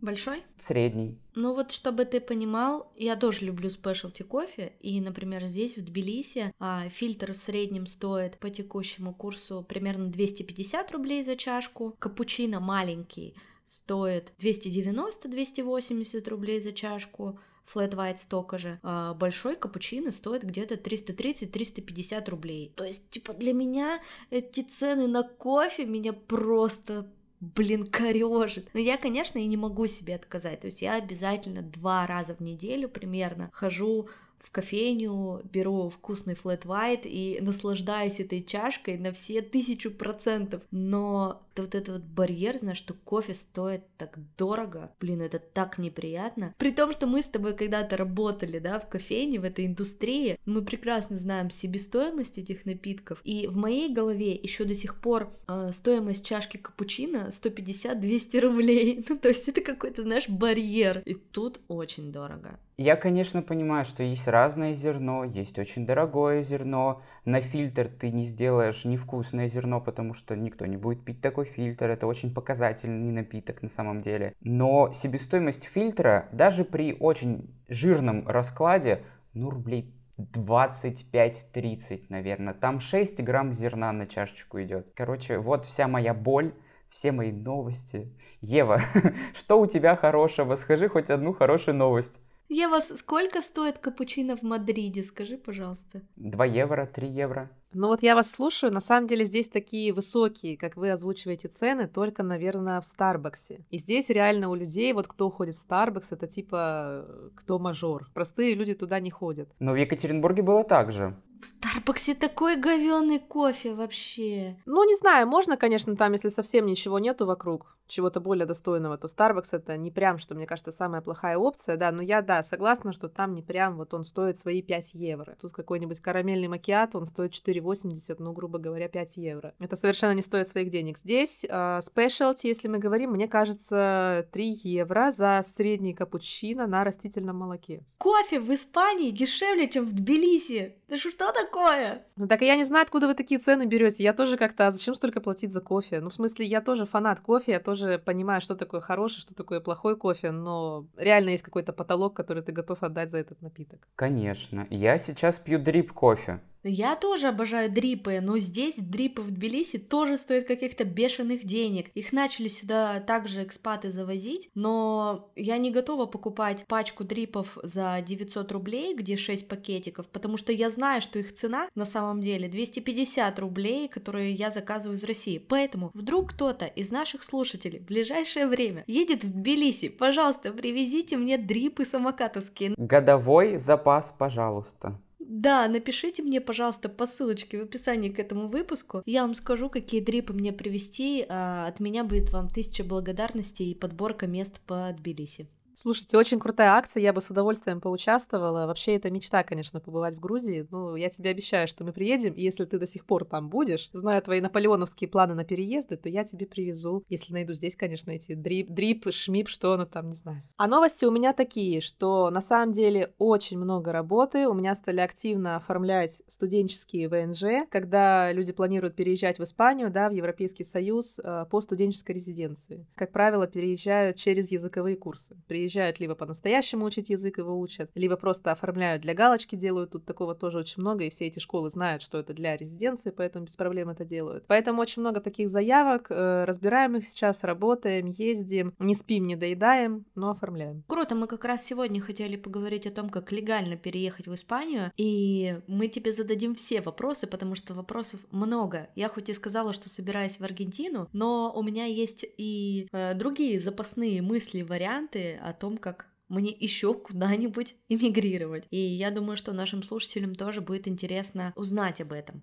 Большой? 0.00 0.42
Средний. 0.56 1.18
Ну 1.34 1.54
вот, 1.54 1.72
чтобы 1.72 2.06
ты 2.06 2.20
понимал, 2.20 2.90
я 2.96 3.16
тоже 3.16 3.44
люблю 3.44 3.68
спешлти 3.68 4.22
кофе, 4.22 4.72
и, 4.80 4.98
например, 5.00 5.44
здесь, 5.44 5.76
в 5.76 5.84
Тбилиси, 5.84 6.54
а, 6.58 6.88
фильтр 6.88 7.32
в 7.32 7.36
среднем 7.36 7.86
стоит 7.86 8.38
по 8.38 8.48
текущему 8.48 9.12
курсу 9.12 9.62
примерно 9.68 10.06
250 10.06 10.90
рублей 10.92 11.22
за 11.22 11.36
чашку, 11.36 11.94
капучино 11.98 12.60
маленький 12.60 13.34
стоит 13.70 14.32
290-280 14.38 16.28
рублей 16.28 16.60
за 16.60 16.72
чашку, 16.72 17.38
Flat 17.72 17.94
White 17.94 18.18
столько 18.18 18.58
же. 18.58 18.78
А 18.82 19.14
большой 19.14 19.56
капучино 19.56 20.12
стоит 20.12 20.42
где-то 20.42 20.74
330-350 20.74 22.30
рублей. 22.30 22.72
То 22.76 22.84
есть, 22.84 23.08
типа, 23.10 23.32
для 23.34 23.52
меня 23.52 24.00
эти 24.30 24.62
цены 24.62 25.06
на 25.06 25.22
кофе 25.22 25.86
меня 25.86 26.12
просто 26.12 27.06
блин, 27.40 27.86
корежит. 27.86 28.68
Но 28.74 28.80
я, 28.80 28.98
конечно, 28.98 29.38
и 29.38 29.46
не 29.46 29.56
могу 29.56 29.86
себе 29.86 30.14
отказать. 30.14 30.60
То 30.60 30.66
есть 30.66 30.82
я 30.82 30.96
обязательно 30.96 31.62
два 31.62 32.06
раза 32.06 32.34
в 32.34 32.40
неделю 32.40 32.88
примерно 32.88 33.48
хожу 33.52 34.08
в 34.38 34.50
кофейню, 34.50 35.42
беру 35.44 35.90
вкусный 35.90 36.34
white 36.34 37.02
и 37.04 37.38
наслаждаюсь 37.40 38.20
этой 38.20 38.42
чашкой 38.42 38.98
на 38.98 39.12
все 39.12 39.42
тысячу 39.42 39.90
процентов. 39.90 40.62
Но 40.70 41.42
вот 41.60 41.74
этот 41.74 41.88
вот 41.88 42.02
барьер, 42.02 42.58
знаешь, 42.58 42.78
что 42.78 42.94
кофе 42.94 43.34
стоит 43.34 43.82
так 43.96 44.18
дорого, 44.36 44.92
блин, 45.00 45.22
это 45.22 45.38
так 45.38 45.78
неприятно. 45.78 46.54
При 46.58 46.70
том, 46.70 46.92
что 46.92 47.06
мы 47.06 47.22
с 47.22 47.26
тобой 47.26 47.54
когда-то 47.54 47.96
работали, 47.96 48.58
да, 48.58 48.78
в 48.78 48.88
кофейне, 48.88 49.40
в 49.40 49.44
этой 49.44 49.66
индустрии, 49.66 50.38
мы 50.44 50.62
прекрасно 50.62 51.18
знаем 51.18 51.50
себестоимость 51.50 52.38
этих 52.38 52.64
напитков, 52.64 53.20
и 53.24 53.46
в 53.46 53.56
моей 53.56 53.92
голове 53.92 54.34
еще 54.34 54.64
до 54.64 54.74
сих 54.74 55.00
пор 55.00 55.30
э, 55.48 55.70
стоимость 55.72 56.24
чашки 56.24 56.56
капучино 56.56 57.28
150-200 57.30 58.40
рублей, 58.40 59.04
ну, 59.08 59.16
то 59.16 59.28
есть 59.28 59.48
это 59.48 59.60
какой-то, 59.60 60.02
знаешь, 60.02 60.28
барьер, 60.28 61.02
и 61.04 61.14
тут 61.14 61.60
очень 61.68 62.12
дорого. 62.12 62.58
Я, 62.80 62.96
конечно, 62.96 63.42
понимаю, 63.42 63.84
что 63.84 64.02
есть 64.02 64.26
разное 64.26 64.72
зерно, 64.72 65.24
есть 65.24 65.58
очень 65.58 65.84
дорогое 65.84 66.42
зерно. 66.42 67.02
На 67.26 67.42
фильтр 67.42 67.88
ты 67.88 68.10
не 68.10 68.22
сделаешь 68.22 68.86
невкусное 68.86 69.48
зерно, 69.48 69.82
потому 69.82 70.14
что 70.14 70.34
никто 70.34 70.64
не 70.64 70.78
будет 70.78 71.04
пить 71.04 71.20
такой 71.20 71.44
фильтр. 71.50 71.90
Это 71.90 72.06
очень 72.06 72.32
показательный 72.32 73.12
напиток 73.12 73.62
на 73.62 73.68
самом 73.68 74.00
деле. 74.00 74.34
Но 74.40 74.90
себестоимость 74.92 75.64
фильтра 75.64 76.28
даже 76.32 76.64
при 76.64 76.96
очень 76.98 77.54
жирном 77.68 78.26
раскладе, 78.26 79.02
ну, 79.34 79.50
рублей 79.50 79.94
25-30, 80.18 82.06
наверное. 82.08 82.54
Там 82.54 82.80
6 82.80 83.22
грамм 83.22 83.52
зерна 83.52 83.92
на 83.92 84.06
чашечку 84.06 84.60
идет. 84.62 84.92
Короче, 84.94 85.38
вот 85.38 85.64
вся 85.66 85.88
моя 85.88 86.14
боль 86.14 86.52
все 86.90 87.12
мои 87.12 87.32
новости. 87.32 88.12
Ева, 88.40 88.80
что 89.34 89.60
у 89.60 89.66
тебя 89.66 89.96
хорошего? 89.96 90.56
Скажи 90.56 90.88
хоть 90.88 91.10
одну 91.10 91.32
хорошую 91.32 91.76
новость. 91.76 92.20
Ева, 92.48 92.80
сколько 92.80 93.40
стоит 93.40 93.78
капучино 93.78 94.36
в 94.36 94.42
Мадриде? 94.42 95.04
Скажи, 95.04 95.38
пожалуйста. 95.38 96.02
2 96.16 96.44
евро, 96.46 96.84
3 96.84 97.08
евро. 97.08 97.50
Ну 97.72 97.86
вот 97.86 98.02
я 98.02 98.16
вас 98.16 98.30
слушаю, 98.30 98.72
на 98.72 98.80
самом 98.80 99.06
деле 99.06 99.24
здесь 99.24 99.48
такие 99.48 99.92
высокие, 99.92 100.56
как 100.56 100.76
вы 100.76 100.90
озвучиваете 100.90 101.46
цены, 101.48 101.86
только, 101.86 102.24
наверное, 102.24 102.80
в 102.80 102.84
Старбаксе. 102.84 103.64
И 103.70 103.78
здесь 103.78 104.10
реально 104.10 104.50
у 104.50 104.56
людей, 104.56 104.92
вот 104.92 105.06
кто 105.06 105.30
ходит 105.30 105.56
в 105.56 105.60
Старбакс, 105.60 106.10
это 106.10 106.26
типа 106.26 107.06
кто 107.36 107.60
мажор. 107.60 108.08
Простые 108.12 108.54
люди 108.56 108.74
туда 108.74 108.98
не 108.98 109.10
ходят. 109.10 109.48
Но 109.60 109.72
в 109.72 109.76
Екатеринбурге 109.76 110.42
было 110.42 110.64
так 110.64 110.90
же. 110.90 111.16
В 111.40 111.46
Старбаксе 111.46 112.14
такой 112.14 112.56
говёный 112.56 113.18
кофе 113.18 113.72
вообще. 113.72 114.56
Ну, 114.66 114.84
не 114.84 114.94
знаю, 114.94 115.26
можно, 115.26 115.56
конечно, 115.56 115.96
там, 115.96 116.12
если 116.12 116.28
совсем 116.28 116.66
ничего 116.66 116.98
нету 116.98 117.24
вокруг, 117.24 117.78
чего-то 117.90 118.20
более 118.20 118.46
достойного, 118.46 118.96
то 118.96 119.08
Starbucks 119.08 119.48
это 119.52 119.76
не 119.76 119.90
прям, 119.90 120.18
что 120.18 120.34
мне 120.34 120.46
кажется, 120.46 120.70
самая 120.70 121.00
плохая 121.00 121.36
опция, 121.36 121.76
да, 121.76 121.90
но 121.92 122.02
я, 122.02 122.22
да, 122.22 122.42
согласна, 122.42 122.92
что 122.92 123.08
там 123.08 123.34
не 123.34 123.42
прям, 123.42 123.76
вот 123.76 123.92
он 123.92 124.04
стоит 124.04 124.38
свои 124.38 124.62
5 124.62 124.94
евро. 124.94 125.36
Тут 125.40 125.52
какой-нибудь 125.52 126.00
карамельный 126.00 126.48
макиат, 126.48 126.94
он 126.94 127.04
стоит 127.06 127.32
4,80, 127.32 128.16
ну, 128.18 128.32
грубо 128.32 128.58
говоря, 128.58 128.88
5 128.88 129.16
евро. 129.16 129.54
Это 129.58 129.76
совершенно 129.76 130.12
не 130.12 130.22
стоит 130.22 130.48
своих 130.48 130.70
денег. 130.70 130.98
Здесь 130.98 131.38
спешлти, 131.38 132.46
uh, 132.46 132.48
если 132.48 132.68
мы 132.68 132.78
говорим, 132.78 133.10
мне 133.10 133.28
кажется, 133.28 134.28
3 134.32 134.60
евро 134.62 135.10
за 135.10 135.40
средний 135.42 135.94
капучино 135.94 136.66
на 136.66 136.84
растительном 136.84 137.36
молоке. 137.36 137.84
Кофе 137.98 138.40
в 138.40 138.52
Испании 138.54 139.10
дешевле, 139.10 139.68
чем 139.68 139.84
в 139.84 139.92
Тбилиси. 139.92 140.76
Да 140.90 140.96
что 140.96 141.32
такое? 141.32 142.04
Ну 142.16 142.26
так 142.26 142.42
я 142.42 142.56
не 142.56 142.64
знаю, 142.64 142.82
откуда 142.82 143.06
вы 143.06 143.14
такие 143.14 143.38
цены 143.38 143.64
берете. 143.64 144.02
Я 144.02 144.12
тоже 144.12 144.36
как-то, 144.36 144.66
а 144.66 144.70
зачем 144.72 144.96
столько 144.96 145.20
платить 145.20 145.52
за 145.52 145.60
кофе? 145.60 146.00
Ну, 146.00 146.10
в 146.10 146.12
смысле, 146.14 146.46
я 146.46 146.60
тоже 146.60 146.84
фанат 146.84 147.20
кофе, 147.20 147.52
я 147.52 147.60
тоже 147.60 148.02
понимаю, 148.04 148.40
что 148.40 148.56
такое 148.56 148.80
хороший, 148.80 149.20
что 149.20 149.36
такое 149.36 149.60
плохой 149.60 149.96
кофе, 149.96 150.32
но 150.32 150.86
реально 150.96 151.30
есть 151.30 151.44
какой-то 151.44 151.72
потолок, 151.72 152.14
который 152.16 152.42
ты 152.42 152.50
готов 152.50 152.82
отдать 152.82 153.10
за 153.10 153.18
этот 153.18 153.40
напиток. 153.40 153.86
Конечно. 153.94 154.66
Я 154.68 154.98
сейчас 154.98 155.38
пью 155.38 155.60
дрип 155.60 155.92
кофе. 155.92 156.40
Я 156.62 156.94
тоже 156.94 157.28
обожаю 157.28 157.70
дрипы, 157.70 158.20
но 158.20 158.38
здесь 158.38 158.76
дрипы 158.76 159.22
в 159.22 159.30
Тбилиси 159.30 159.78
тоже 159.78 160.16
стоят 160.16 160.46
каких-то 160.46 160.84
бешеных 160.84 161.44
денег. 161.44 161.88
Их 161.94 162.12
начали 162.12 162.48
сюда 162.48 163.00
также 163.00 163.44
экспаты 163.44 163.90
завозить, 163.90 164.50
но 164.54 165.30
я 165.36 165.56
не 165.56 165.70
готова 165.70 166.06
покупать 166.06 166.64
пачку 166.66 167.04
дрипов 167.04 167.56
за 167.62 168.02
900 168.06 168.52
рублей, 168.52 168.94
где 168.94 169.16
6 169.16 169.48
пакетиков, 169.48 170.08
потому 170.08 170.36
что 170.36 170.52
я 170.52 170.68
знаю, 170.70 171.00
что 171.00 171.18
их 171.18 171.34
цена 171.34 171.68
на 171.74 171.86
самом 171.86 172.20
деле 172.20 172.48
250 172.48 173.38
рублей, 173.38 173.88
которые 173.88 174.32
я 174.32 174.50
заказываю 174.50 174.96
из 174.96 175.04
России. 175.04 175.38
Поэтому 175.38 175.90
вдруг 175.94 176.30
кто-то 176.32 176.66
из 176.66 176.90
наших 176.90 177.22
слушателей 177.22 177.78
в 177.78 177.86
ближайшее 177.86 178.46
время 178.46 178.84
едет 178.86 179.24
в 179.24 179.32
Тбилиси, 179.32 179.88
пожалуйста, 179.88 180.52
привезите 180.52 181.16
мне 181.16 181.38
дрипы 181.38 181.84
самокатовские. 181.84 182.74
Годовой 182.76 183.56
запас, 183.56 184.14
пожалуйста. 184.16 185.00
Да, 185.32 185.68
напишите 185.68 186.24
мне, 186.24 186.40
пожалуйста, 186.40 186.88
по 186.88 187.06
ссылочке 187.06 187.56
в 187.60 187.62
описании 187.62 188.10
к 188.10 188.18
этому 188.18 188.48
выпуску. 188.48 189.00
Я 189.06 189.22
вам 189.22 189.36
скажу, 189.36 189.70
какие 189.70 190.00
дрипы 190.00 190.32
мне 190.32 190.52
привезти. 190.52 191.24
А 191.28 191.68
от 191.68 191.78
меня 191.78 192.02
будет 192.02 192.30
вам 192.30 192.48
тысяча 192.48 192.82
благодарностей 192.82 193.70
и 193.70 193.76
подборка 193.76 194.26
мест 194.26 194.60
по 194.66 194.92
Тбилиси. 194.92 195.48
Слушайте, 195.82 196.18
очень 196.18 196.38
крутая 196.38 196.72
акция, 196.72 197.02
я 197.02 197.14
бы 197.14 197.22
с 197.22 197.30
удовольствием 197.30 197.80
поучаствовала. 197.80 198.66
Вообще, 198.66 198.96
это 198.96 199.10
мечта, 199.10 199.42
конечно, 199.42 199.80
побывать 199.80 200.14
в 200.14 200.20
Грузии. 200.20 200.66
Ну, 200.70 200.94
я 200.94 201.08
тебе 201.08 201.30
обещаю, 201.30 201.66
что 201.68 201.84
мы 201.84 201.94
приедем, 201.94 202.34
и 202.34 202.42
если 202.42 202.66
ты 202.66 202.78
до 202.78 202.84
сих 202.84 203.06
пор 203.06 203.24
там 203.24 203.48
будешь, 203.48 203.88
зная 203.94 204.20
твои 204.20 204.42
наполеоновские 204.42 205.08
планы 205.08 205.32
на 205.32 205.42
переезды, 205.42 205.96
то 205.96 206.10
я 206.10 206.24
тебе 206.24 206.44
привезу, 206.44 207.02
если 207.08 207.32
найду 207.32 207.54
здесь, 207.54 207.76
конечно, 207.76 208.10
эти 208.10 208.34
дрип, 208.34 208.68
дрип 208.68 209.10
шмип, 209.10 209.48
что 209.48 209.72
оно 209.72 209.86
там, 209.86 210.08
не 210.08 210.14
знаю. 210.14 210.42
А 210.58 210.66
новости 210.68 211.06
у 211.06 211.10
меня 211.10 211.32
такие, 211.32 211.80
что 211.80 212.28
на 212.28 212.42
самом 212.42 212.72
деле 212.72 213.14
очень 213.16 213.58
много 213.58 213.90
работы. 213.90 214.48
У 214.48 214.52
меня 214.52 214.74
стали 214.74 215.00
активно 215.00 215.56
оформлять 215.56 216.20
студенческие 216.28 217.08
ВНЖ, 217.08 217.66
когда 217.70 218.30
люди 218.32 218.52
планируют 218.52 218.96
переезжать 218.96 219.38
в 219.38 219.44
Испанию, 219.44 219.90
да, 219.90 220.10
в 220.10 220.12
Европейский 220.12 220.64
Союз 220.64 221.18
э, 221.18 221.46
по 221.50 221.62
студенческой 221.62 222.16
резиденции. 222.16 222.86
Как 222.96 223.12
правило, 223.12 223.46
переезжают 223.46 224.18
через 224.18 224.52
языковые 224.52 224.98
курсы. 224.98 225.38
Приезжают 225.48 225.69
приезжают 225.70 226.00
либо 226.00 226.14
по-настоящему 226.16 226.84
учить 226.84 227.10
язык, 227.10 227.38
его 227.38 227.58
учат, 227.58 227.90
либо 227.94 228.16
просто 228.16 228.50
оформляют 228.50 229.02
для 229.02 229.14
галочки, 229.14 229.54
делают. 229.54 229.92
Тут 229.92 230.04
такого 230.04 230.34
тоже 230.34 230.58
очень 230.58 230.80
много, 230.80 231.04
и 231.04 231.10
все 231.10 231.26
эти 231.26 231.38
школы 231.38 231.70
знают, 231.70 232.02
что 232.02 232.18
это 232.18 232.32
для 232.32 232.56
резиденции, 232.56 233.10
поэтому 233.10 233.44
без 233.44 233.56
проблем 233.56 233.88
это 233.88 234.04
делают. 234.04 234.44
Поэтому 234.48 234.82
очень 234.82 235.00
много 235.00 235.20
таких 235.20 235.48
заявок, 235.48 236.06
э, 236.10 236.44
разбираем 236.44 236.96
их 236.96 237.06
сейчас, 237.06 237.44
работаем, 237.44 238.06
ездим, 238.06 238.74
не 238.80 238.94
спим, 238.94 239.26
не 239.26 239.36
доедаем, 239.36 240.06
но 240.16 240.30
оформляем. 240.30 240.82
Круто, 240.88 241.14
мы 241.14 241.28
как 241.28 241.44
раз 241.44 241.64
сегодня 241.64 242.00
хотели 242.00 242.36
поговорить 242.36 242.86
о 242.86 242.90
том, 242.90 243.08
как 243.08 243.30
легально 243.30 243.76
переехать 243.76 244.26
в 244.26 244.34
Испанию, 244.34 244.90
и 244.96 245.60
мы 245.68 245.86
тебе 245.86 246.12
зададим 246.12 246.54
все 246.56 246.80
вопросы, 246.80 247.28
потому 247.28 247.54
что 247.54 247.74
вопросов 247.74 248.20
много. 248.32 248.88
Я 248.96 249.08
хоть 249.08 249.28
и 249.28 249.32
сказала, 249.32 249.72
что 249.72 249.88
собираюсь 249.88 250.40
в 250.40 250.44
Аргентину, 250.44 251.08
но 251.12 251.52
у 251.54 251.62
меня 251.62 251.84
есть 251.84 252.24
и 252.36 252.88
э, 252.90 253.14
другие 253.14 253.60
запасные 253.60 254.20
мысли, 254.20 254.62
варианты 254.62 255.38
о 255.42 255.52
том, 255.60 255.78
как 255.78 256.06
мне 256.28 256.50
еще 256.50 256.94
куда-нибудь 256.94 257.76
эмигрировать. 257.88 258.66
И 258.70 258.78
я 258.78 259.10
думаю, 259.10 259.36
что 259.36 259.52
нашим 259.52 259.82
слушателям 259.82 260.34
тоже 260.34 260.60
будет 260.60 260.88
интересно 260.88 261.52
узнать 261.54 262.00
об 262.00 262.12
этом. 262.12 262.42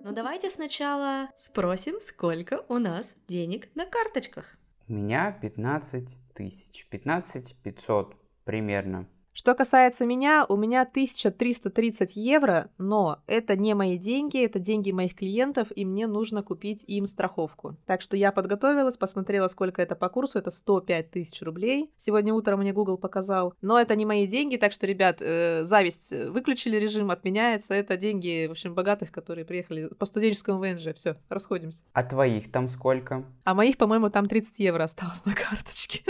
Но 0.00 0.12
давайте 0.12 0.50
сначала 0.50 1.28
спросим, 1.34 2.00
сколько 2.00 2.64
у 2.68 2.78
нас 2.78 3.16
денег 3.28 3.68
на 3.74 3.86
карточках. 3.86 4.56
У 4.88 4.92
меня 4.92 5.32
15 5.32 6.16
тысяч, 6.34 6.86
15 6.88 7.56
500 7.62 8.14
примерно. 8.44 9.08
Что 9.36 9.56
касается 9.56 10.06
меня, 10.06 10.46
у 10.48 10.56
меня 10.56 10.82
1330 10.82 12.14
евро, 12.14 12.70
но 12.78 13.18
это 13.26 13.56
не 13.56 13.74
мои 13.74 13.98
деньги, 13.98 14.40
это 14.40 14.60
деньги 14.60 14.92
моих 14.92 15.16
клиентов, 15.16 15.72
и 15.74 15.84
мне 15.84 16.06
нужно 16.06 16.44
купить 16.44 16.84
им 16.86 17.04
страховку. 17.04 17.76
Так 17.84 18.00
что 18.00 18.16
я 18.16 18.30
подготовилась, 18.30 18.96
посмотрела, 18.96 19.48
сколько 19.48 19.82
это 19.82 19.96
по 19.96 20.08
курсу, 20.08 20.38
это 20.38 20.52
105 20.52 21.10
тысяч 21.10 21.42
рублей. 21.42 21.90
Сегодня 21.96 22.32
утром 22.32 22.60
мне 22.60 22.72
Google 22.72 22.96
показал. 22.96 23.54
Но 23.60 23.76
это 23.76 23.96
не 23.96 24.06
мои 24.06 24.28
деньги, 24.28 24.56
так 24.56 24.70
что, 24.70 24.86
ребят, 24.86 25.16
э, 25.18 25.64
зависть, 25.64 26.12
э, 26.12 26.30
выключили 26.30 26.76
режим, 26.76 27.10
отменяется. 27.10 27.74
Это 27.74 27.96
деньги, 27.96 28.46
в 28.46 28.52
общем, 28.52 28.72
богатых, 28.72 29.10
которые 29.10 29.44
приехали 29.44 29.88
по 29.88 30.06
студенческому 30.06 30.60
ВНЖ. 30.60 30.94
Все, 30.94 31.16
расходимся. 31.28 31.82
А 31.92 32.04
твоих 32.04 32.52
там 32.52 32.68
сколько? 32.68 33.24
А 33.42 33.54
моих, 33.54 33.78
по-моему, 33.78 34.10
там 34.10 34.28
30 34.28 34.60
евро 34.60 34.84
осталось 34.84 35.24
на 35.24 35.34
карточке. 35.34 36.04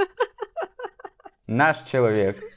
Наш 1.46 1.84
человек. 1.84 2.53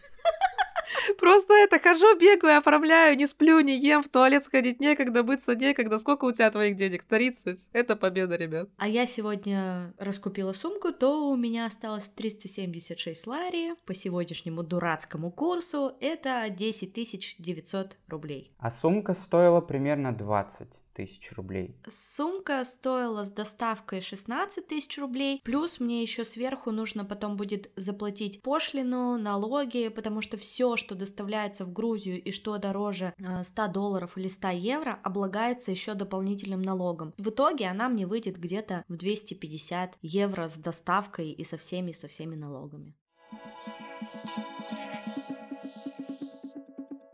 Просто 1.17 1.53
это 1.53 1.79
хожу, 1.79 2.17
бегаю, 2.17 2.59
оформляю, 2.59 3.17
не 3.17 3.25
сплю, 3.27 3.59
не 3.59 3.77
ем, 3.79 4.03
в 4.03 4.09
туалет 4.09 4.45
сходить 4.45 4.79
некогда, 4.79 5.23
мыться 5.23 5.55
некогда. 5.55 5.97
Сколько 5.97 6.25
у 6.25 6.31
тебя 6.31 6.51
твоих 6.51 6.75
денег? 6.75 7.03
30. 7.03 7.59
Это 7.73 7.95
победа, 7.95 8.35
ребят. 8.35 8.69
А 8.77 8.87
я 8.87 9.05
сегодня 9.05 9.93
раскупила 9.97 10.53
сумку, 10.53 10.91
то 10.91 11.29
у 11.29 11.35
меня 11.35 11.65
осталось 11.65 12.07
376 12.07 13.27
лари 13.27 13.75
по 13.85 13.93
сегодняшнему 13.93 14.63
дурацкому 14.63 15.31
курсу. 15.31 15.93
Это 15.99 16.45
10 16.49 17.37
900 17.39 17.97
рублей. 18.07 18.51
А 18.59 18.71
сумка 18.71 19.13
стоила 19.13 19.61
примерно 19.61 20.11
20 20.13 20.81
тысяч 20.97 21.31
рублей. 21.33 21.75
Сумка 21.87 22.65
стоила 22.65 23.23
с 23.23 23.29
доставкой 23.29 24.01
16 24.01 24.67
тысяч 24.67 24.97
рублей, 24.97 25.41
плюс 25.43 25.79
мне 25.79 26.01
еще 26.01 26.25
сверху 26.25 26.71
нужно 26.71 27.05
потом 27.05 27.37
будет 27.37 27.71
заплатить 27.75 28.41
пошлину, 28.41 29.17
налоги, 29.17 29.89
потому 29.89 30.21
что 30.21 30.37
все, 30.37 30.75
что 30.75 30.95
доставляется 30.95 31.65
в 31.65 31.71
Грузию 31.71 32.21
и 32.21 32.31
что 32.31 32.57
дороже 32.57 33.13
100 33.43 33.63
э, 33.63 33.71
долларов 33.71 34.17
или 34.17 34.27
100 34.27 34.49
евро, 34.49 34.99
облагается 35.03 35.69
еще 35.69 35.93
дополнительным 35.93 36.63
налогом. 36.63 37.13
В 37.19 37.29
итоге 37.29 37.67
она 37.67 37.89
мне 37.89 38.07
выйдет 38.07 38.39
где-то 38.39 38.83
в 38.87 38.97
250 38.97 39.99
евро 40.01 40.49
с 40.49 40.55
доставкой 40.55 41.29
и 41.29 41.43
со 41.43 41.57
всеми, 41.57 41.91
со 41.91 42.07
всеми 42.07 42.33
налогами. 42.33 42.95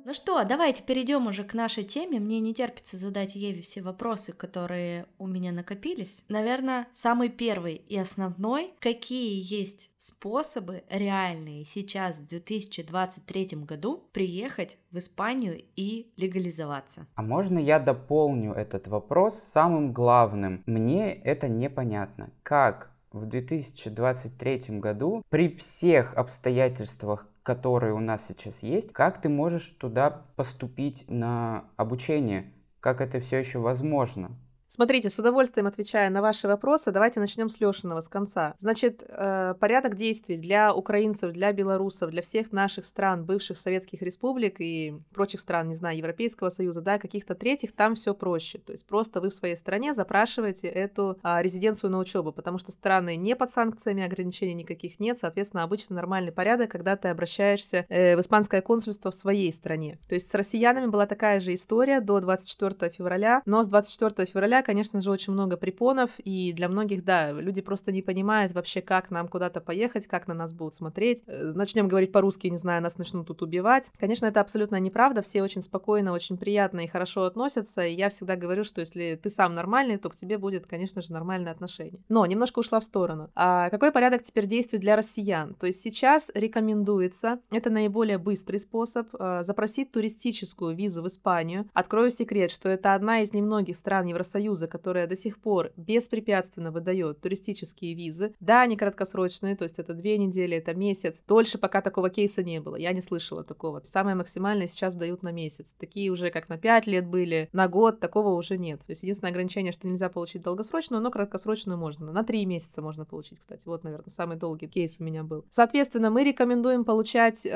Ну 0.05 0.13
что, 0.13 0.43
давайте 0.43 0.83
перейдем 0.83 1.27
уже 1.27 1.45
к 1.45 1.53
нашей 1.53 1.86
теме. 1.86 2.19
Мне 2.19 2.41
не 2.41 2.53
терпится 2.53 2.98
задать 2.98 3.36
Еве 3.36 3.62
все 3.62 3.81
вопросы, 3.81 4.33
которые 4.33 5.05
у 5.17 5.27
меня 5.27 5.53
накопились. 5.53 6.25
Наверное, 6.27 6.88
самый 6.91 7.29
первый 7.29 7.75
и 7.75 7.98
основной, 7.98 8.74
какие 8.81 9.39
есть 9.41 9.91
способы 9.95 10.83
реальные 10.89 11.63
сейчас 11.63 12.17
в 12.17 12.27
2023 12.27 13.63
году 13.65 14.03
приехать 14.12 14.77
в 14.91 14.98
Испанию 14.98 15.63
и 15.77 16.12
легализоваться. 16.17 17.07
А 17.15 17.22
можно 17.22 17.57
я 17.57 17.79
дополню 17.79 18.51
этот 18.51 18.89
вопрос 18.89 19.36
самым 19.36 19.93
главным? 19.93 20.63
Мне 20.65 21.13
это 21.13 21.48
непонятно. 21.48 22.29
Как 22.43 22.91
в 23.13 23.25
2023 23.25 24.79
году 24.79 25.24
при 25.29 25.48
всех 25.48 26.13
обстоятельствах, 26.15 27.29
которые 27.43 27.93
у 27.93 28.00
нас 28.00 28.25
сейчас 28.25 28.63
есть, 28.63 28.93
как 28.93 29.21
ты 29.21 29.29
можешь 29.29 29.75
туда 29.77 30.09
поступить 30.35 31.05
на 31.09 31.65
обучение? 31.75 32.51
Как 32.79 33.01
это 33.01 33.19
все 33.19 33.38
еще 33.38 33.59
возможно? 33.59 34.31
Смотрите, 34.74 35.12
с 35.12 35.20
удовольствием 35.20 35.68
отвечая 35.68 36.10
на 36.10 36.24
ваши 36.24 36.48
вопросы, 36.48 36.89
давайте 36.89 37.20
начнем 37.20 37.48
с 37.48 37.60
Лешиного, 37.60 38.01
с 38.01 38.08
конца. 38.08 38.56
Значит, 38.58 39.03
э, 39.08 39.53
порядок 39.60 39.94
действий 39.94 40.36
для 40.36 40.74
украинцев, 40.74 41.32
для 41.32 41.53
белорусов, 41.53 42.10
для 42.10 42.24
всех 42.24 42.51
наших 42.51 42.86
стран, 42.86 43.24
бывших 43.24 43.60
советских 43.60 44.01
республик 44.01 44.56
и 44.58 44.96
прочих 45.13 45.42
стран, 45.42 45.68
не 45.68 45.75
знаю, 45.75 46.00
Европейского 46.00 46.50
Союза, 46.50 46.82
да, 46.82 46.98
каких-то 46.98 47.36
третьих, 47.36 47.74
там 47.74 47.94
все 47.94 48.15
проще. 48.15 48.58
То 48.58 48.72
есть 48.72 48.88
просто 48.88 49.22
вы 49.22 49.30
в 49.30 49.36
своей 49.36 49.56
стране 49.56 49.94
запрашиваете 49.94 50.70
эту 50.70 51.20
а, 51.22 51.44
резиденцию 51.44 51.92
на 51.92 52.00
учебу, 52.00 52.32
потому 52.32 52.58
что 52.58 52.72
страны 52.72 53.15
не 53.15 53.36
под 53.36 53.51
санкциями, 53.51 54.01
ограничений 54.01 54.56
никаких 54.56 55.00
нет, 55.00 55.20
соответственно, 55.20 55.62
обычно 55.62 55.98
нормальный 55.98 56.32
порядок, 56.32 56.72
когда 56.72 56.96
ты 56.96 57.10
обращаешься 57.10 57.86
э, 57.89 58.15
в 58.15 58.22
испанское 58.22 58.63
консульство 58.63 59.12
в 59.12 59.13
своей 59.13 59.53
стране. 59.53 60.00
То 60.10 60.15
есть 60.15 60.32
с 60.32 60.34
россиянами 60.34 60.88
была 60.88 61.06
такая 61.06 61.42
же 61.42 61.53
история 61.53 62.01
до 62.01 62.20
24 62.20 62.92
февраля, 62.92 63.44
но 63.46 63.63
с 63.63 63.68
24 63.68 64.25
февраля, 64.25 64.62
конечно 64.63 65.01
же, 65.01 65.12
очень 65.12 65.34
много 65.34 65.58
препонов, 65.58 66.12
и 66.24 66.53
для 66.53 66.67
многих, 66.67 67.03
да, 67.03 67.32
люди 67.32 67.62
просто 67.62 67.91
не 67.91 68.01
понимают 68.01 68.53
вообще, 68.53 68.82
как 68.82 69.12
нам 69.12 69.27
куда-то 69.27 69.62
поехать, 69.62 70.08
как 70.08 70.27
на 70.27 70.34
нас 70.34 70.53
будут 70.53 70.74
смотреть. 70.74 71.24
Э, 71.27 71.51
Начнем 71.53 71.88
говорить 71.88 72.12
по-русски, 72.12 72.48
не 72.48 72.58
знаю, 72.58 72.82
нас 72.82 72.98
начнут 72.98 73.27
тут 73.27 73.41
убивать. 73.41 73.91
Конечно, 74.00 74.25
это 74.25 74.41
абсолютно 74.41 74.79
неправда, 74.79 75.22
все 75.22 75.43
очень 75.43 75.62
спокойно, 75.62 76.13
очень 76.13 76.38
приятно 76.38 76.82
и 76.82 76.88
хорошо 76.88 77.24
относятся, 77.25 77.86
и 77.86 77.93
я 77.93 78.10
всегда 78.10 78.36
говорю, 78.36 78.63
что 78.63 78.82
если 78.82 79.20
ты 79.22 79.29
сам 79.29 79.53
нормальный, 79.53 79.98
то 79.98 80.10
к 80.10 80.15
тебе 80.15 80.38
будет, 80.38 80.67
конечно 80.67 81.01
же, 81.01 81.12
нормальное 81.13 81.51
отношение. 81.51 82.01
Но 82.10 82.25
немножко 82.25 82.60
ушла 82.60 82.79
в 82.79 82.84
сторону. 82.84 83.29
А 83.36 83.70
какой 83.70 83.91
порядок 83.91 84.24
теперь 84.24 84.46
действий 84.46 84.79
для 84.79 84.96
россиян? 84.96 85.53
То 85.55 85.67
есть 85.67 85.82
сейчас 85.82 86.32
рекомендуется, 86.34 87.39
это 87.51 87.70
наиболее 87.70 88.17
быстрый 88.17 88.58
способ, 88.58 89.08
а, 89.13 89.43
запросить 89.43 89.91
туристическую 89.91 90.75
визу 90.75 91.03
в 91.03 91.08
Испанию. 91.08 91.70
Открою 91.74 92.10
секрет, 92.12 92.51
что 92.51 92.70
это 92.70 92.93
одна 92.93 93.22
из 93.22 93.34
немногих 93.34 93.75
стран 93.75 94.05
Евросоюза, 94.05 94.43
которая 94.67 95.07
до 95.07 95.15
сих 95.15 95.39
пор 95.39 95.72
беспрепятственно 95.77 96.72
выдает 96.72 97.22
туристические 97.22 97.93
визы. 97.93 98.33
Да, 98.39 98.62
они 98.62 98.77
краткосрочные, 98.77 99.55
то 99.55 99.63
есть 99.63 99.79
это 99.79 99.93
две 99.93 100.17
недели, 100.17 100.57
это 100.57 100.74
месяц. 100.74 101.22
Дольше 101.27 101.57
пока 101.57 101.81
такого 101.81 102.10
кейса 102.10 102.43
не 102.43 102.60
было, 102.60 102.75
я 102.75 102.93
не 102.93 103.01
слышала 103.01 103.43
такого. 103.43 103.81
Самое 103.83 104.15
максимальное 104.15 104.67
сейчас 104.67 104.95
дают 104.95 105.24
на 105.24 105.31
месяц. 105.31 105.75
Такие 105.79 106.12
уже 106.12 106.29
как 106.29 106.50
на 106.50 106.57
5 106.57 106.88
лет 106.88 107.07
были, 107.07 107.50
на 107.53 107.67
год, 107.67 108.00
такого 108.00 108.29
уже 108.29 108.57
нет. 108.57 108.79
То 108.79 108.91
есть 108.91 109.03
единственное 109.03 109.31
ограничение, 109.31 109.72
что 109.72 109.88
нельзя 109.88 110.10
получить 110.10 110.41
долгосрочную, 110.41 111.01
но 111.01 111.12
краткосрочную 111.12 111.77
можно. 111.77 112.12
На 112.12 112.24
3 112.24 112.45
месяца 112.45 112.81
можно 112.81 113.05
получить, 113.05 113.39
кстати. 113.39 113.67
Вот, 113.67 113.83
наверное, 113.83 114.10
самый 114.10 114.38
долгий 114.38 114.67
кейс 114.67 115.00
у 115.00 115.03
меня 115.03 115.24
был. 115.24 115.45
Соответственно, 115.50 116.10
мы 116.10 116.24
рекомендуем 116.24 116.83
получать 116.83 117.45
э, 117.45 117.50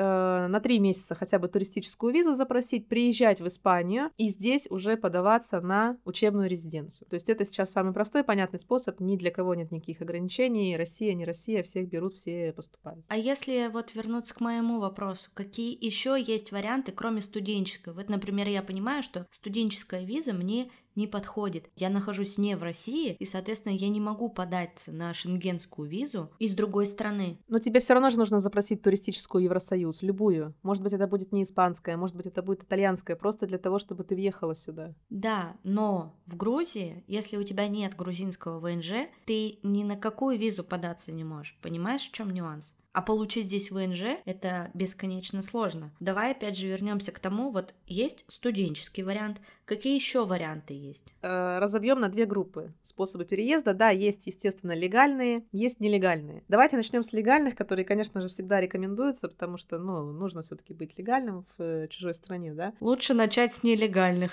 на 0.48 0.60
3 0.60 0.78
месяца 0.78 1.14
хотя 1.14 1.38
бы 1.38 1.48
туристическую 1.48 2.12
визу 2.12 2.34
запросить, 2.34 2.88
приезжать 2.88 3.40
в 3.40 3.46
Испанию 3.46 4.10
и 4.16 4.28
здесь 4.28 4.66
уже 4.70 4.96
подаваться 4.96 5.60
на 5.60 5.96
учебную 6.04 6.48
резиденцию. 6.48 6.87
То 7.08 7.14
есть 7.14 7.28
это 7.30 7.44
сейчас 7.44 7.70
самый 7.70 7.92
простой, 7.92 8.24
понятный 8.24 8.58
способ, 8.58 9.00
ни 9.00 9.16
для 9.16 9.30
кого 9.30 9.54
нет 9.54 9.70
никаких 9.70 10.00
ограничений, 10.00 10.76
Россия, 10.76 11.14
не 11.14 11.24
Россия, 11.24 11.62
всех 11.62 11.88
берут, 11.88 12.14
все 12.14 12.52
поступают. 12.52 13.04
А 13.08 13.16
если 13.16 13.68
вот 13.68 13.94
вернуться 13.94 14.34
к 14.34 14.40
моему 14.40 14.80
вопросу, 14.80 15.30
какие 15.34 15.76
еще 15.84 16.16
есть 16.20 16.52
варианты, 16.52 16.92
кроме 16.92 17.20
студенческой? 17.20 17.92
Вот, 17.92 18.08
например, 18.08 18.48
я 18.48 18.62
понимаю, 18.62 19.02
что 19.02 19.26
студенческая 19.30 20.04
виза 20.04 20.32
мне 20.32 20.70
не 20.98 21.06
подходит. 21.06 21.70
Я 21.76 21.88
нахожусь 21.88 22.36
не 22.36 22.56
в 22.56 22.62
России, 22.62 23.16
и, 23.18 23.24
соответственно, 23.24 23.72
я 23.72 23.88
не 23.88 24.00
могу 24.00 24.28
податься 24.28 24.92
на 24.92 25.14
шенгенскую 25.14 25.88
визу 25.88 26.30
из 26.38 26.52
другой 26.52 26.86
страны. 26.86 27.38
Но 27.48 27.60
тебе 27.60 27.80
все 27.80 27.94
равно 27.94 28.10
же 28.10 28.18
нужно 28.18 28.40
запросить 28.40 28.82
туристическую 28.82 29.44
Евросоюз, 29.44 30.02
любую. 30.02 30.54
Может 30.62 30.82
быть, 30.82 30.92
это 30.92 31.06
будет 31.06 31.32
не 31.32 31.44
испанская, 31.44 31.96
может 31.96 32.16
быть, 32.16 32.26
это 32.26 32.42
будет 32.42 32.64
итальянская, 32.64 33.16
просто 33.16 33.46
для 33.46 33.58
того, 33.58 33.78
чтобы 33.78 34.04
ты 34.04 34.14
въехала 34.16 34.54
сюда. 34.54 34.94
Да, 35.08 35.56
но 35.62 36.18
в 36.26 36.36
Грузии, 36.36 37.04
если 37.06 37.36
у 37.36 37.44
тебя 37.44 37.68
нет 37.68 37.94
грузинского 37.94 38.58
ВНЖ, 38.58 39.08
ты 39.24 39.60
ни 39.62 39.84
на 39.84 39.96
какую 39.96 40.36
визу 40.36 40.64
податься 40.64 41.12
не 41.12 41.22
можешь. 41.22 41.56
Понимаешь, 41.62 42.08
в 42.08 42.12
чем 42.12 42.30
нюанс? 42.30 42.74
А 42.92 43.02
получить 43.02 43.46
здесь 43.46 43.70
ВНЖ 43.70 44.18
это 44.24 44.70
бесконечно 44.74 45.42
сложно. 45.42 45.92
Давай 46.00 46.32
опять 46.32 46.56
же 46.56 46.66
вернемся 46.66 47.12
к 47.12 47.20
тому, 47.20 47.50
вот 47.50 47.74
есть 47.86 48.24
студенческий 48.28 49.02
вариант, 49.02 49.40
какие 49.66 49.94
еще 49.94 50.24
варианты 50.24 50.74
есть? 50.74 51.14
Э, 51.22 51.58
разобьем 51.58 52.00
на 52.00 52.08
две 52.08 52.24
группы 52.24 52.72
способы 52.82 53.24
переезда. 53.24 53.74
Да, 53.74 53.90
есть, 53.90 54.26
естественно, 54.26 54.74
легальные, 54.74 55.44
есть 55.52 55.80
нелегальные. 55.80 56.42
Давайте 56.48 56.76
начнем 56.76 57.02
с 57.02 57.12
легальных, 57.12 57.54
которые, 57.54 57.84
конечно 57.84 58.20
же, 58.20 58.28
всегда 58.28 58.60
рекомендуются, 58.60 59.28
потому 59.28 59.58
что, 59.58 59.78
ну, 59.78 60.12
нужно 60.12 60.42
все-таки 60.42 60.72
быть 60.72 60.98
легальным 60.98 61.44
в 61.56 61.62
э, 61.62 61.88
чужой 61.88 62.14
стране, 62.14 62.54
да? 62.54 62.72
Лучше 62.80 63.14
начать 63.14 63.54
с 63.54 63.62
нелегальных. 63.62 64.32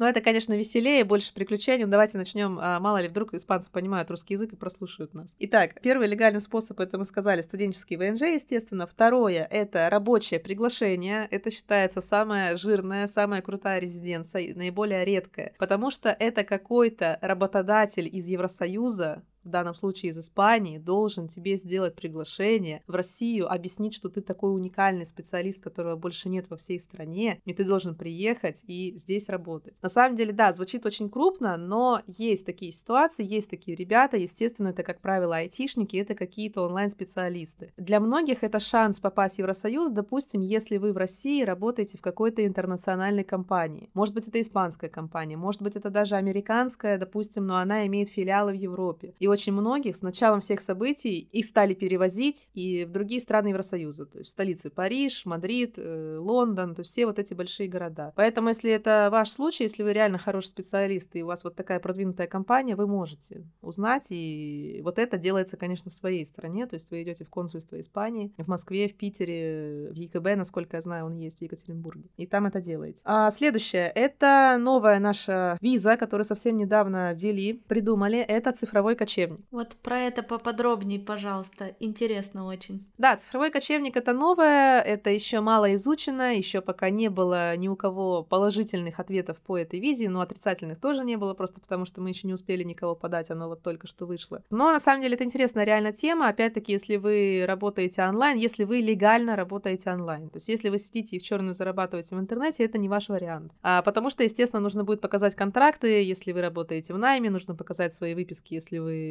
Но 0.00 0.08
это, 0.08 0.20
конечно, 0.22 0.54
веселее, 0.54 1.04
больше 1.04 1.32
приключений. 1.34 1.84
Ну, 1.84 1.90
давайте 1.90 2.16
начнем. 2.16 2.58
А, 2.60 2.80
мало 2.80 3.02
ли, 3.02 3.08
вдруг 3.08 3.34
испанцы 3.34 3.70
понимают 3.70 4.10
русский 4.10 4.34
язык 4.34 4.54
и 4.54 4.56
прослушают 4.56 5.14
нас. 5.14 5.34
Итак, 5.38 5.80
первый 5.82 6.08
легальный 6.08 6.40
способ, 6.40 6.80
это 6.80 6.96
мы 6.98 7.04
сказали, 7.04 7.42
студенческий 7.42 7.96
ВНЖ, 7.96 8.22
естественно. 8.22 8.86
Второе, 8.86 9.44
это 9.44 9.88
рабочее 9.90 10.40
приглашение. 10.40 11.28
Это 11.30 11.50
считается 11.50 12.00
самая 12.00 12.56
жирная, 12.56 13.06
самая 13.06 13.42
крутая 13.42 13.78
резиденция, 13.78 14.54
наиболее 14.54 15.04
редкая. 15.04 15.54
Потому 15.58 15.90
что 15.90 16.08
это 16.08 16.44
какой-то 16.44 17.18
работодатель 17.20 18.08
из 18.10 18.26
Евросоюза, 18.26 19.22
в 19.44 19.48
данном 19.48 19.74
случае 19.74 20.10
из 20.10 20.18
Испании, 20.18 20.78
должен 20.78 21.28
тебе 21.28 21.56
сделать 21.56 21.94
приглашение 21.94 22.82
в 22.86 22.94
Россию, 22.94 23.50
объяснить, 23.50 23.94
что 23.94 24.08
ты 24.08 24.20
такой 24.20 24.54
уникальный 24.54 25.06
специалист, 25.06 25.60
которого 25.60 25.96
больше 25.96 26.28
нет 26.28 26.50
во 26.50 26.56
всей 26.56 26.78
стране, 26.78 27.40
и 27.44 27.54
ты 27.54 27.64
должен 27.64 27.94
приехать 27.94 28.62
и 28.66 28.94
здесь 28.96 29.28
работать. 29.28 29.74
На 29.82 29.88
самом 29.88 30.16
деле, 30.16 30.32
да, 30.32 30.52
звучит 30.52 30.86
очень 30.86 31.08
крупно, 31.08 31.56
но 31.56 32.00
есть 32.06 32.46
такие 32.46 32.72
ситуации, 32.72 33.24
есть 33.24 33.50
такие 33.50 33.76
ребята, 33.76 34.16
естественно, 34.16 34.68
это, 34.68 34.82
как 34.82 35.00
правило, 35.00 35.36
айтишники, 35.36 35.96
это 35.96 36.14
какие-то 36.14 36.62
онлайн-специалисты. 36.62 37.72
Для 37.76 38.00
многих 38.00 38.42
это 38.42 38.60
шанс 38.60 39.00
попасть 39.00 39.36
в 39.36 39.38
Евросоюз, 39.38 39.90
допустим, 39.90 40.40
если 40.40 40.76
вы 40.76 40.92
в 40.92 40.96
России 40.96 41.42
работаете 41.42 41.98
в 41.98 42.02
какой-то 42.02 42.46
интернациональной 42.46 43.24
компании. 43.24 43.90
Может 43.94 44.14
быть, 44.14 44.28
это 44.28 44.40
испанская 44.40 44.90
компания, 44.90 45.36
может 45.36 45.62
быть, 45.62 45.76
это 45.76 45.90
даже 45.90 46.16
американская, 46.16 46.98
допустим, 46.98 47.46
но 47.46 47.56
она 47.56 47.86
имеет 47.86 48.08
филиалы 48.08 48.52
в 48.52 48.56
Европе. 48.56 49.14
И 49.18 49.29
очень 49.30 49.52
многих 49.52 49.96
с 49.96 50.02
началом 50.02 50.40
всех 50.40 50.60
событий 50.60 51.28
их 51.32 51.44
стали 51.44 51.74
перевозить 51.74 52.50
и 52.54 52.84
в 52.84 52.90
другие 52.90 53.20
страны 53.20 53.48
Евросоюза, 53.48 54.06
то 54.06 54.18
есть 54.18 54.30
в 54.30 54.32
столицы 54.32 54.70
Париж, 54.70 55.24
Мадрид, 55.24 55.74
э, 55.76 56.18
Лондон, 56.18 56.74
то 56.74 56.80
есть 56.80 56.90
все 56.90 57.06
вот 57.06 57.18
эти 57.18 57.34
большие 57.34 57.68
города. 57.68 58.12
Поэтому, 58.16 58.48
если 58.48 58.70
это 58.70 59.08
ваш 59.10 59.30
случай, 59.30 59.64
если 59.64 59.82
вы 59.82 59.92
реально 59.92 60.18
хороший 60.18 60.48
специалист 60.48 61.14
и 61.16 61.22
у 61.22 61.26
вас 61.26 61.44
вот 61.44 61.56
такая 61.56 61.80
продвинутая 61.80 62.26
компания, 62.26 62.76
вы 62.76 62.86
можете 62.86 63.46
узнать, 63.62 64.06
и 64.10 64.80
вот 64.84 64.98
это 64.98 65.16
делается, 65.16 65.56
конечно, 65.56 65.90
в 65.90 65.94
своей 65.94 66.26
стране, 66.26 66.66
то 66.66 66.74
есть 66.74 66.90
вы 66.90 67.02
идете 67.02 67.24
в 67.24 67.30
консульство 67.30 67.80
Испании, 67.80 68.32
в 68.36 68.48
Москве, 68.48 68.88
в 68.88 68.94
Питере, 68.94 69.90
в 69.90 69.94
ЕКБ, 69.94 70.36
насколько 70.36 70.76
я 70.76 70.80
знаю, 70.80 71.06
он 71.06 71.16
есть 71.16 71.38
в 71.38 71.42
Екатеринбурге, 71.42 72.08
и 72.16 72.26
там 72.26 72.46
это 72.46 72.60
делаете. 72.60 73.00
А 73.04 73.30
следующее, 73.30 73.90
это 73.94 74.56
новая 74.58 74.98
наша 74.98 75.56
виза, 75.60 75.96
которую 75.96 76.24
совсем 76.24 76.56
недавно 76.56 77.12
ввели, 77.14 77.54
придумали, 77.68 78.18
это 78.18 78.52
цифровой 78.52 78.96
кочевник 78.96 79.19
кочевник. 79.20 79.46
Вот 79.50 79.76
про 79.82 80.00
это 80.00 80.22
поподробнее, 80.22 81.00
пожалуйста. 81.00 81.74
Интересно 81.80 82.46
очень. 82.46 82.86
Да, 82.98 83.16
цифровой 83.16 83.50
кочевник 83.50 83.96
это 83.96 84.12
новое, 84.12 84.80
это 84.80 85.10
еще 85.10 85.40
мало 85.40 85.74
изучено, 85.74 86.36
еще 86.36 86.60
пока 86.60 86.90
не 86.90 87.08
было 87.08 87.56
ни 87.56 87.68
у 87.68 87.76
кого 87.76 88.22
положительных 88.22 89.00
ответов 89.00 89.38
по 89.38 89.56
этой 89.58 89.80
визе, 89.80 90.08
но 90.08 90.20
отрицательных 90.20 90.80
тоже 90.80 91.04
не 91.04 91.16
было, 91.16 91.34
просто 91.34 91.60
потому 91.60 91.84
что 91.84 92.00
мы 92.00 92.10
еще 92.10 92.26
не 92.26 92.34
успели 92.34 92.62
никого 92.62 92.94
подать, 92.94 93.30
оно 93.30 93.48
вот 93.48 93.62
только 93.62 93.86
что 93.86 94.06
вышло. 94.06 94.42
Но 94.50 94.72
на 94.72 94.80
самом 94.80 95.02
деле 95.02 95.14
это 95.14 95.24
интересная 95.24 95.64
реально 95.64 95.92
тема, 95.92 96.28
опять-таки, 96.28 96.72
если 96.72 96.96
вы 96.96 97.44
работаете 97.46 98.02
онлайн, 98.02 98.38
если 98.38 98.64
вы 98.64 98.78
легально 98.78 99.36
работаете 99.36 99.90
онлайн, 99.90 100.28
то 100.30 100.36
есть 100.36 100.48
если 100.48 100.68
вы 100.68 100.78
сидите 100.78 101.16
и 101.16 101.18
в 101.18 101.22
черную 101.22 101.54
зарабатываете 101.54 102.16
в 102.16 102.20
интернете, 102.20 102.64
это 102.64 102.78
не 102.78 102.88
ваш 102.88 103.08
вариант. 103.08 103.52
А, 103.62 103.82
потому 103.82 104.10
что, 104.10 104.22
естественно, 104.22 104.60
нужно 104.60 104.84
будет 104.84 105.00
показать 105.00 105.34
контракты, 105.34 106.02
если 106.02 106.32
вы 106.32 106.40
работаете 106.40 106.94
в 106.94 106.98
найме, 106.98 107.30
нужно 107.30 107.54
показать 107.54 107.94
свои 107.94 108.14
выписки, 108.14 108.54
если 108.54 108.78
вы 108.78 109.09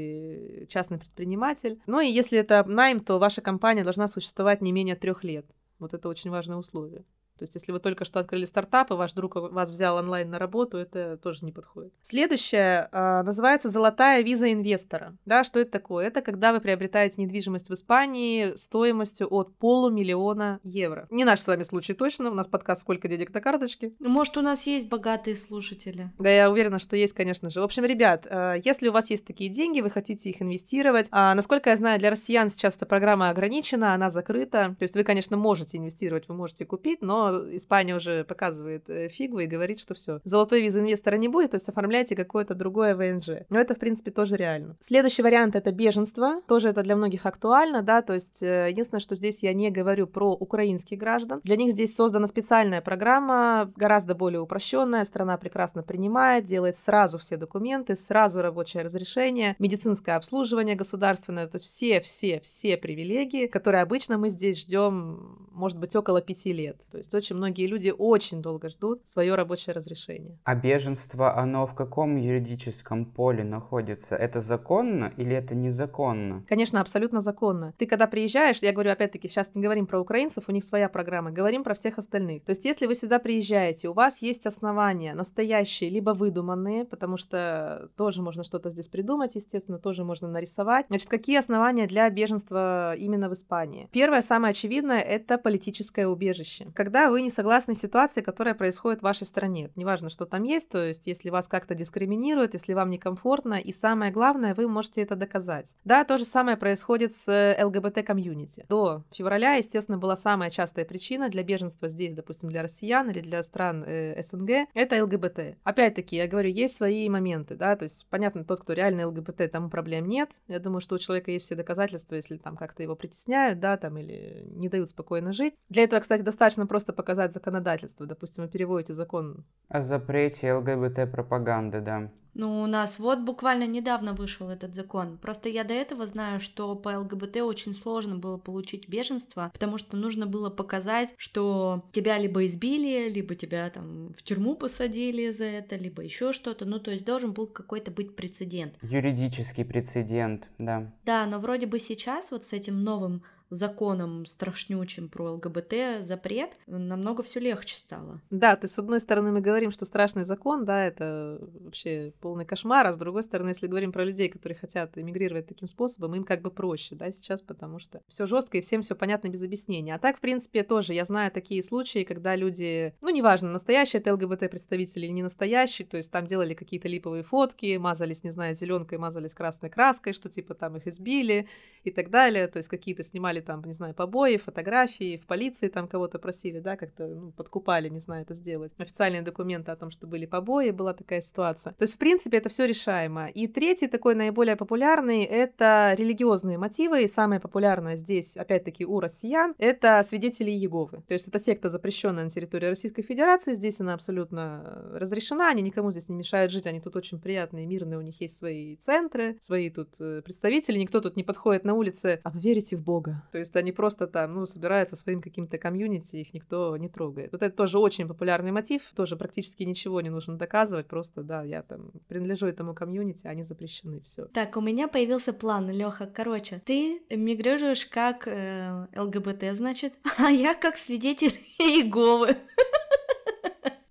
частный 0.67 0.97
предприниматель. 0.97 1.79
Ну 1.87 1.99
и 1.99 2.07
если 2.07 2.39
это 2.39 2.63
найм, 2.63 2.99
то 2.99 3.19
ваша 3.19 3.41
компания 3.41 3.83
должна 3.83 4.07
существовать 4.07 4.61
не 4.61 4.71
менее 4.71 4.95
трех 4.95 5.23
лет. 5.23 5.45
Вот 5.79 5.93
это 5.93 6.09
очень 6.09 6.29
важное 6.29 6.57
условие. 6.57 7.05
То 7.39 7.43
есть, 7.43 7.55
если 7.55 7.71
вы 7.71 7.79
только 7.79 8.05
что 8.05 8.19
открыли 8.19 8.45
стартап, 8.45 8.91
и 8.91 8.95
ваш 8.95 9.13
друг 9.13 9.35
вас 9.35 9.69
взял 9.69 9.97
онлайн 9.97 10.29
на 10.29 10.39
работу, 10.39 10.77
это 10.77 11.17
тоже 11.17 11.45
не 11.45 11.51
подходит. 11.51 11.93
Следующее 12.01 12.89
э, 12.91 13.21
называется 13.23 13.69
«Золотая 13.69 14.21
виза 14.23 14.51
инвестора». 14.51 15.15
Да, 15.25 15.43
что 15.43 15.59
это 15.59 15.71
такое? 15.71 16.07
Это 16.07 16.21
когда 16.21 16.51
вы 16.51 16.59
приобретаете 16.59 17.21
недвижимость 17.21 17.69
в 17.69 17.73
Испании 17.73 18.55
стоимостью 18.55 19.27
от 19.33 19.55
полумиллиона 19.57 20.59
евро. 20.63 21.07
Не 21.09 21.23
наш 21.23 21.39
с 21.39 21.47
вами 21.47 21.63
случай 21.63 21.93
точно, 21.93 22.31
у 22.31 22.33
нас 22.33 22.47
подкаст 22.47 22.81
«Сколько 22.81 23.07
денег 23.07 23.33
на 23.33 23.41
карточке?». 23.41 23.93
Может, 23.99 24.37
у 24.37 24.41
нас 24.41 24.65
есть 24.67 24.89
богатые 24.89 25.35
слушатели? 25.35 26.11
Да, 26.19 26.29
я 26.29 26.51
уверена, 26.51 26.79
что 26.79 26.97
есть, 26.97 27.13
конечно 27.13 27.49
же. 27.49 27.61
В 27.61 27.63
общем, 27.63 27.85
ребят, 27.85 28.27
э, 28.29 28.55
если 28.63 28.89
у 28.89 28.91
вас 28.91 29.09
есть 29.09 29.25
такие 29.25 29.49
деньги, 29.49 29.81
вы 29.81 29.89
хотите 29.89 30.29
их 30.29 30.41
инвестировать, 30.41 31.07
а, 31.11 31.33
насколько 31.35 31.69
я 31.69 31.75
знаю, 31.75 31.99
для 31.99 32.09
россиян 32.09 32.49
сейчас 32.49 32.75
эта 32.75 32.85
программа 32.85 33.29
ограничена, 33.29 33.93
она 33.93 34.09
закрыта. 34.09 34.75
То 34.77 34.83
есть 34.83 34.95
вы, 34.95 35.03
конечно, 35.03 35.37
можете 35.37 35.77
инвестировать, 35.77 36.27
вы 36.27 36.35
можете 36.35 36.65
купить, 36.65 37.01
но 37.01 37.28
Испания 37.55 37.95
уже 37.95 38.23
показывает 38.23 38.89
э, 38.89 39.09
фигу 39.09 39.39
и 39.39 39.47
говорит, 39.47 39.79
что 39.79 39.93
все, 39.93 40.19
золотой 40.23 40.61
визы 40.61 40.79
инвестора 40.79 41.15
не 41.15 41.27
будет, 41.27 41.51
то 41.51 41.55
есть 41.55 41.69
оформляйте 41.69 42.15
какое-то 42.15 42.55
другое 42.55 42.95
ВНЖ. 42.95 43.45
Но 43.49 43.59
это, 43.59 43.75
в 43.75 43.79
принципе, 43.79 44.11
тоже 44.11 44.35
реально. 44.35 44.77
Следующий 44.79 45.21
вариант— 45.21 45.55
это 45.57 45.71
беженство. 45.71 46.41
Тоже 46.47 46.69
это 46.69 46.83
для 46.83 46.95
многих 46.95 47.25
актуально, 47.25 47.81
да, 47.81 48.01
то 48.01 48.13
есть 48.13 48.41
э, 48.41 48.67
единственное, 48.69 49.01
что 49.01 49.15
здесь 49.15 49.43
я 49.43 49.53
не 49.53 49.69
говорю 49.69 50.07
про 50.07 50.31
украинских 50.33 50.97
граждан. 50.97 51.41
Для 51.43 51.55
них 51.55 51.71
здесь 51.71 51.95
создана 51.95 52.27
специальная 52.27 52.81
программа, 52.81 53.71
гораздо 53.75 54.15
более 54.15 54.41
упрощенная, 54.41 55.05
страна 55.05 55.37
прекрасно 55.37 55.83
принимает, 55.83 56.45
делает 56.45 56.77
сразу 56.77 57.17
все 57.17 57.37
документы, 57.37 57.95
сразу 57.95 58.41
рабочее 58.41 58.83
разрешение, 58.83 59.55
медицинское 59.59 60.13
обслуживание 60.13 60.75
государственное, 60.75 61.47
то 61.47 61.57
есть 61.57 61.65
все-все-все 61.65 62.77
привилегии, 62.77 63.47
которые 63.47 63.81
обычно 63.81 64.17
мы 64.17 64.29
здесь 64.29 64.59
ждем, 64.59 65.47
может 65.51 65.79
быть, 65.79 65.95
около 65.95 66.21
пяти 66.21 66.53
лет. 66.53 66.81
То 66.91 66.97
есть 66.97 67.13
очень 67.19 67.35
многие 67.35 67.67
люди 67.67 67.93
очень 67.95 68.41
долго 68.41 68.69
ждут 68.69 69.07
свое 69.07 69.35
рабочее 69.35 69.75
разрешение. 69.75 70.39
А 70.43 70.55
беженство, 70.55 71.37
оно 71.37 71.67
в 71.67 71.75
каком 71.75 72.15
юридическом 72.15 73.05
поле 73.05 73.43
находится? 73.43 74.15
Это 74.15 74.39
законно 74.39 75.13
или 75.17 75.35
это 75.35 75.55
незаконно? 75.55 76.43
Конечно, 76.47 76.81
абсолютно 76.81 77.21
законно. 77.21 77.73
Ты 77.77 77.85
когда 77.85 78.07
приезжаешь, 78.07 78.57
я 78.57 78.71
говорю 78.71 78.91
опять-таки, 78.91 79.27
сейчас 79.27 79.53
не 79.55 79.61
говорим 79.61 79.85
про 79.85 79.99
украинцев, 79.99 80.45
у 80.47 80.51
них 80.51 80.63
своя 80.63 80.89
программа, 80.89 81.31
говорим 81.31 81.63
про 81.63 81.75
всех 81.75 81.97
остальных. 81.97 82.43
То 82.43 82.51
есть 82.51 82.65
если 82.65 82.87
вы 82.87 82.95
сюда 82.95 83.19
приезжаете, 83.19 83.89
у 83.89 83.93
вас 83.93 84.21
есть 84.21 84.45
основания 84.45 85.13
настоящие, 85.13 85.89
либо 85.89 86.11
выдуманные, 86.11 86.85
потому 86.85 87.17
что 87.17 87.89
тоже 87.95 88.21
можно 88.21 88.43
что-то 88.43 88.69
здесь 88.69 88.87
придумать, 88.87 89.35
естественно, 89.35 89.77
тоже 89.79 90.03
можно 90.03 90.27
нарисовать. 90.27 90.85
Значит, 90.87 91.09
какие 91.09 91.37
основания 91.37 91.87
для 91.87 92.09
беженства 92.09 92.95
именно 92.95 93.29
в 93.29 93.33
Испании? 93.33 93.89
Первое, 93.91 94.21
самое 94.21 94.51
очевидное, 94.51 95.01
это 95.01 95.37
политическое 95.37 96.07
убежище. 96.07 96.71
Когда 96.73 97.08
вы 97.09 97.21
не 97.21 97.29
согласны 97.29 97.73
с 97.73 97.79
ситуацией, 97.79 98.23
которая 98.23 98.53
происходит 98.53 98.99
в 98.99 99.03
вашей 99.03 99.25
стране. 99.25 99.71
Неважно, 99.75 100.09
что 100.09 100.25
там 100.25 100.43
есть, 100.43 100.69
то 100.69 100.85
есть 100.85 101.07
если 101.07 101.29
вас 101.29 101.47
как-то 101.47 101.75
дискриминируют, 101.75 102.53
если 102.53 102.73
вам 102.73 102.89
некомфортно, 102.89 103.55
и 103.55 103.71
самое 103.71 104.11
главное, 104.11 104.55
вы 104.55 104.67
можете 104.67 105.01
это 105.01 105.15
доказать. 105.15 105.73
Да, 105.83 106.03
то 106.03 106.17
же 106.17 106.25
самое 106.25 106.57
происходит 106.57 107.13
с 107.13 107.55
ЛГБТ-комьюнити. 107.61 108.65
До 108.69 109.03
февраля, 109.11 109.55
естественно, 109.55 109.97
была 109.97 110.15
самая 110.15 110.49
частая 110.49 110.85
причина 110.85 111.29
для 111.29 111.43
беженства 111.43 111.89
здесь, 111.89 112.13
допустим, 112.13 112.49
для 112.49 112.61
россиян 112.61 113.09
или 113.09 113.21
для 113.21 113.41
стран 113.43 113.83
э, 113.85 114.21
СНГ, 114.21 114.67
это 114.73 115.03
ЛГБТ. 115.03 115.57
Опять-таки, 115.63 116.15
я 116.15 116.27
говорю, 116.27 116.49
есть 116.49 116.75
свои 116.75 117.09
моменты, 117.09 117.55
да, 117.55 117.75
то 117.75 117.83
есть, 117.83 118.07
понятно, 118.09 118.43
тот, 118.43 118.61
кто 118.61 118.73
реально 118.73 119.07
ЛГБТ, 119.07 119.51
тому 119.51 119.69
проблем 119.69 120.07
нет. 120.07 120.31
Я 120.47 120.59
думаю, 120.59 120.81
что 120.81 120.95
у 120.95 120.99
человека 120.99 121.31
есть 121.31 121.45
все 121.45 121.55
доказательства, 121.55 122.15
если 122.15 122.37
там 122.37 122.57
как-то 122.57 122.83
его 122.83 122.95
притесняют, 122.95 123.59
да, 123.59 123.77
там, 123.77 123.97
или 123.97 124.43
не 124.47 124.69
дают 124.69 124.89
спокойно 124.89 125.33
жить. 125.33 125.53
Для 125.69 125.83
этого, 125.83 125.99
кстати, 125.99 126.21
достаточно 126.21 126.67
просто 126.67 126.88
показать 126.93 127.33
законодательство. 127.33 128.05
Допустим, 128.05 128.43
вы 128.43 128.49
переводите 128.49 128.93
закон... 128.93 129.45
О 129.67 129.81
запрете 129.81 130.53
ЛГБТ-пропаганды, 130.53 131.81
да. 131.81 132.11
Ну, 132.33 132.61
у 132.61 132.67
нас 132.67 132.99
вот 132.99 133.19
буквально 133.19 133.67
недавно 133.67 134.13
вышел 134.13 134.49
этот 134.49 134.75
закон. 134.75 135.17
Просто 135.17 135.49
я 135.49 135.63
до 135.63 135.73
этого 135.73 136.05
знаю, 136.05 136.39
что 136.39 136.75
по 136.75 136.99
ЛГБТ 136.99 137.37
очень 137.37 137.73
сложно 137.73 138.17
было 138.17 138.37
получить 138.37 138.87
беженство, 138.87 139.49
потому 139.51 139.77
что 139.77 139.97
нужно 139.97 140.25
было 140.25 140.49
показать, 140.49 141.09
что 141.17 141.83
тебя 141.91 142.17
либо 142.17 142.45
избили, 142.45 143.09
либо 143.09 143.35
тебя 143.35 143.69
там 143.69 144.13
в 144.13 144.23
тюрьму 144.23 144.55
посадили 144.55 145.31
за 145.31 145.45
это, 145.45 145.75
либо 145.75 146.03
еще 146.03 146.31
что-то. 146.31 146.65
Ну, 146.65 146.79
то 146.79 146.91
есть 146.91 147.03
должен 147.03 147.33
был 147.33 147.47
какой-то 147.47 147.91
быть 147.91 148.15
прецедент. 148.15 148.75
Юридический 148.81 149.65
прецедент, 149.65 150.47
да. 150.59 150.93
Да, 151.05 151.25
но 151.25 151.39
вроде 151.39 151.65
бы 151.65 151.79
сейчас 151.79 152.31
вот 152.31 152.45
с 152.45 152.53
этим 152.53 152.83
новым 152.83 153.23
законом 153.49 154.25
страшнючим 154.25 155.09
про 155.09 155.33
ЛГБТ 155.33 155.73
запрет, 156.01 156.57
намного 156.67 157.23
все 157.23 157.39
легче 157.39 157.75
стало. 157.75 158.21
Да, 158.29 158.55
то 158.55 158.65
есть 158.65 158.75
с 158.75 158.79
одной 158.79 158.99
стороны 158.99 159.31
мы 159.31 159.41
говорим, 159.41 159.71
что 159.71 159.85
страшный 159.85 160.23
закон, 160.23 160.65
да, 160.65 160.85
это 160.85 161.39
вообще 161.61 162.13
полный 162.19 162.45
кошмар, 162.45 162.87
а 162.87 162.93
с 162.93 162.97
другой 162.97 163.23
стороны, 163.23 163.49
если 163.49 163.67
говорим 163.67 163.91
про 163.91 164.03
людей, 164.03 164.29
которые 164.29 164.57
хотят 164.57 164.97
эмигрировать 164.97 165.47
таким 165.47 165.67
способом, 165.67 166.15
им 166.15 166.23
как 166.23 166.41
бы 166.41 166.51
проще, 166.51 166.95
да, 166.95 167.11
сейчас, 167.11 167.41
потому 167.41 167.79
что 167.79 168.01
все 168.07 168.25
жестко 168.25 168.57
и 168.57 168.61
всем 168.61 168.81
все 168.81 168.95
понятно 168.95 169.29
без 169.29 169.43
объяснения. 169.43 169.95
А 169.95 169.99
так, 169.99 170.17
в 170.17 170.21
принципе, 170.21 170.63
тоже 170.63 170.93
я 170.93 171.05
знаю 171.05 171.31
такие 171.31 171.63
случаи, 171.63 172.03
когда 172.03 172.35
люди, 172.35 172.93
ну, 173.01 173.09
неважно, 173.09 173.49
настоящие 173.49 173.99
это 173.99 174.13
ЛГБТ-представители 174.13 175.05
или 175.05 175.11
не 175.11 175.23
настоящие, 175.23 175.87
то 175.87 175.97
есть 175.97 176.11
там 176.11 176.25
делали 176.27 176.53
какие-то 176.53 176.87
липовые 176.87 177.23
фотки, 177.23 177.77
мазались, 177.77 178.23
не 178.23 178.31
знаю, 178.31 178.53
зеленкой, 178.53 178.97
мазались 178.97 179.33
красной 179.33 179.69
краской, 179.69 180.13
что 180.13 180.29
типа 180.29 180.53
там 180.53 180.77
их 180.77 180.87
избили 180.87 181.47
и 181.83 181.91
так 181.91 182.09
далее, 182.09 182.47
то 182.47 182.57
есть 182.57 182.69
какие-то 182.69 183.03
снимали 183.03 183.38
снимали 183.39 183.41
там, 183.41 183.63
не 183.65 183.73
знаю, 183.73 183.93
побои, 183.93 184.37
фотографии, 184.37 185.17
в 185.17 185.25
полиции 185.25 185.69
там 185.69 185.87
кого-то 185.87 186.19
просили, 186.19 186.59
да, 186.59 186.75
как-то 186.75 187.07
ну, 187.07 187.31
подкупали, 187.31 187.89
не 187.89 187.99
знаю, 187.99 188.23
это 188.23 188.33
сделать. 188.33 188.71
Официальные 188.77 189.21
документы 189.21 189.71
о 189.71 189.75
том, 189.75 189.91
что 189.91 190.07
были 190.07 190.25
побои, 190.25 190.71
была 190.71 190.93
такая 190.93 191.21
ситуация. 191.21 191.73
То 191.73 191.83
есть, 191.83 191.95
в 191.95 191.97
принципе, 191.97 192.37
это 192.37 192.49
все 192.49 192.65
решаемо. 192.65 193.27
И 193.27 193.47
третий 193.47 193.87
такой 193.87 194.15
наиболее 194.15 194.55
популярный— 194.55 195.23
это 195.25 195.95
религиозные 195.97 196.57
мотивы, 196.57 197.03
и 197.03 197.07
самое 197.07 197.39
популярное 197.39 197.97
здесь, 197.97 198.37
опять-таки, 198.37 198.85
у 198.85 198.99
россиян, 198.99 199.53
это 199.57 200.03
свидетели 200.03 200.51
Иеговы. 200.51 201.01
То 201.07 201.13
есть 201.13 201.27
это 201.27 201.39
секта, 201.39 201.69
запрещенная 201.69 202.23
на 202.23 202.29
территории 202.29 202.69
Российской 202.69 203.03
Федерации, 203.03 203.53
здесь 203.53 203.81
она 203.81 203.93
абсолютно 203.93 204.61
э, 204.65 204.97
разрешена, 204.99 205.49
они 205.49 205.61
никому 205.61 205.91
здесь 205.91 206.09
не 206.09 206.15
мешают 206.15 206.51
жить, 206.51 206.67
они 206.67 206.79
тут 206.79 206.95
очень 206.95 207.19
приятные, 207.19 207.65
мирные, 207.65 207.97
у 207.97 208.01
них 208.01 208.21
есть 208.21 208.37
свои 208.37 208.75
центры, 208.75 209.37
свои 209.41 209.69
тут 209.69 209.89
э, 209.99 210.21
представители, 210.23 210.77
никто 210.79 211.01
тут 211.01 211.15
не 211.15 211.23
подходит 211.23 211.65
на 211.65 211.73
улице, 211.73 212.19
а 212.23 212.29
вы 212.29 212.39
в 212.75 212.83
Бога? 212.83 213.23
То 213.31 213.37
есть 213.37 213.55
они 213.55 213.71
просто 213.71 214.07
там, 214.07 214.35
ну, 214.35 214.45
собираются 214.45 214.95
своим 214.95 215.21
каким-то 215.21 215.57
комьюнити, 215.57 216.17
их 216.17 216.33
никто 216.33 216.75
не 216.77 216.89
трогает. 216.89 217.31
Вот 217.31 217.43
это 217.43 217.55
тоже 217.55 217.79
очень 217.79 218.07
популярный 218.07 218.51
мотив, 218.51 218.83
тоже 218.95 219.15
практически 219.15 219.63
ничего 219.63 220.01
не 220.01 220.09
нужно 220.09 220.37
доказывать, 220.37 220.87
просто, 220.87 221.23
да, 221.23 221.43
я 221.43 221.61
там 221.61 221.91
принадлежу 222.07 222.47
этому 222.47 222.73
комьюнити, 222.73 223.27
они 223.27 223.43
запрещены, 223.43 224.01
все. 224.01 224.25
Так, 224.25 224.57
у 224.57 224.61
меня 224.61 224.87
появился 224.87 225.33
план, 225.33 225.69
Леха. 225.69 226.07
Короче, 226.07 226.61
ты 226.65 227.01
мигрируешь 227.09 227.85
как 227.85 228.27
э, 228.27 228.87
ЛГБТ, 228.95 229.53
значит, 229.53 229.93
а 230.17 230.29
я 230.31 230.53
как 230.53 230.77
свидетель 230.77 231.33
Иеговы. 231.59 232.37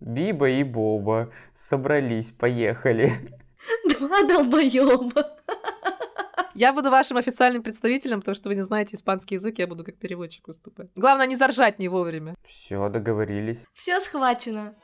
Биба 0.00 0.48
и 0.48 0.62
Боба 0.62 1.30
собрались, 1.52 2.30
поехали. 2.30 3.12
Два 3.98 4.22
долбоеба. 4.22 5.36
Я 6.58 6.72
буду 6.72 6.90
вашим 6.90 7.16
официальным 7.16 7.62
представителем, 7.62 8.18
потому 8.18 8.34
что 8.34 8.48
вы 8.48 8.56
не 8.56 8.62
знаете 8.62 8.96
испанский 8.96 9.36
язык, 9.36 9.60
я 9.60 9.68
буду 9.68 9.84
как 9.84 9.96
переводчик 9.96 10.48
выступать. 10.48 10.88
Главное, 10.96 11.28
не 11.28 11.36
заржать 11.36 11.78
не 11.78 11.86
вовремя. 11.86 12.34
Все, 12.44 12.88
договорились. 12.88 13.64
Все 13.74 14.00
схвачено. 14.00 14.74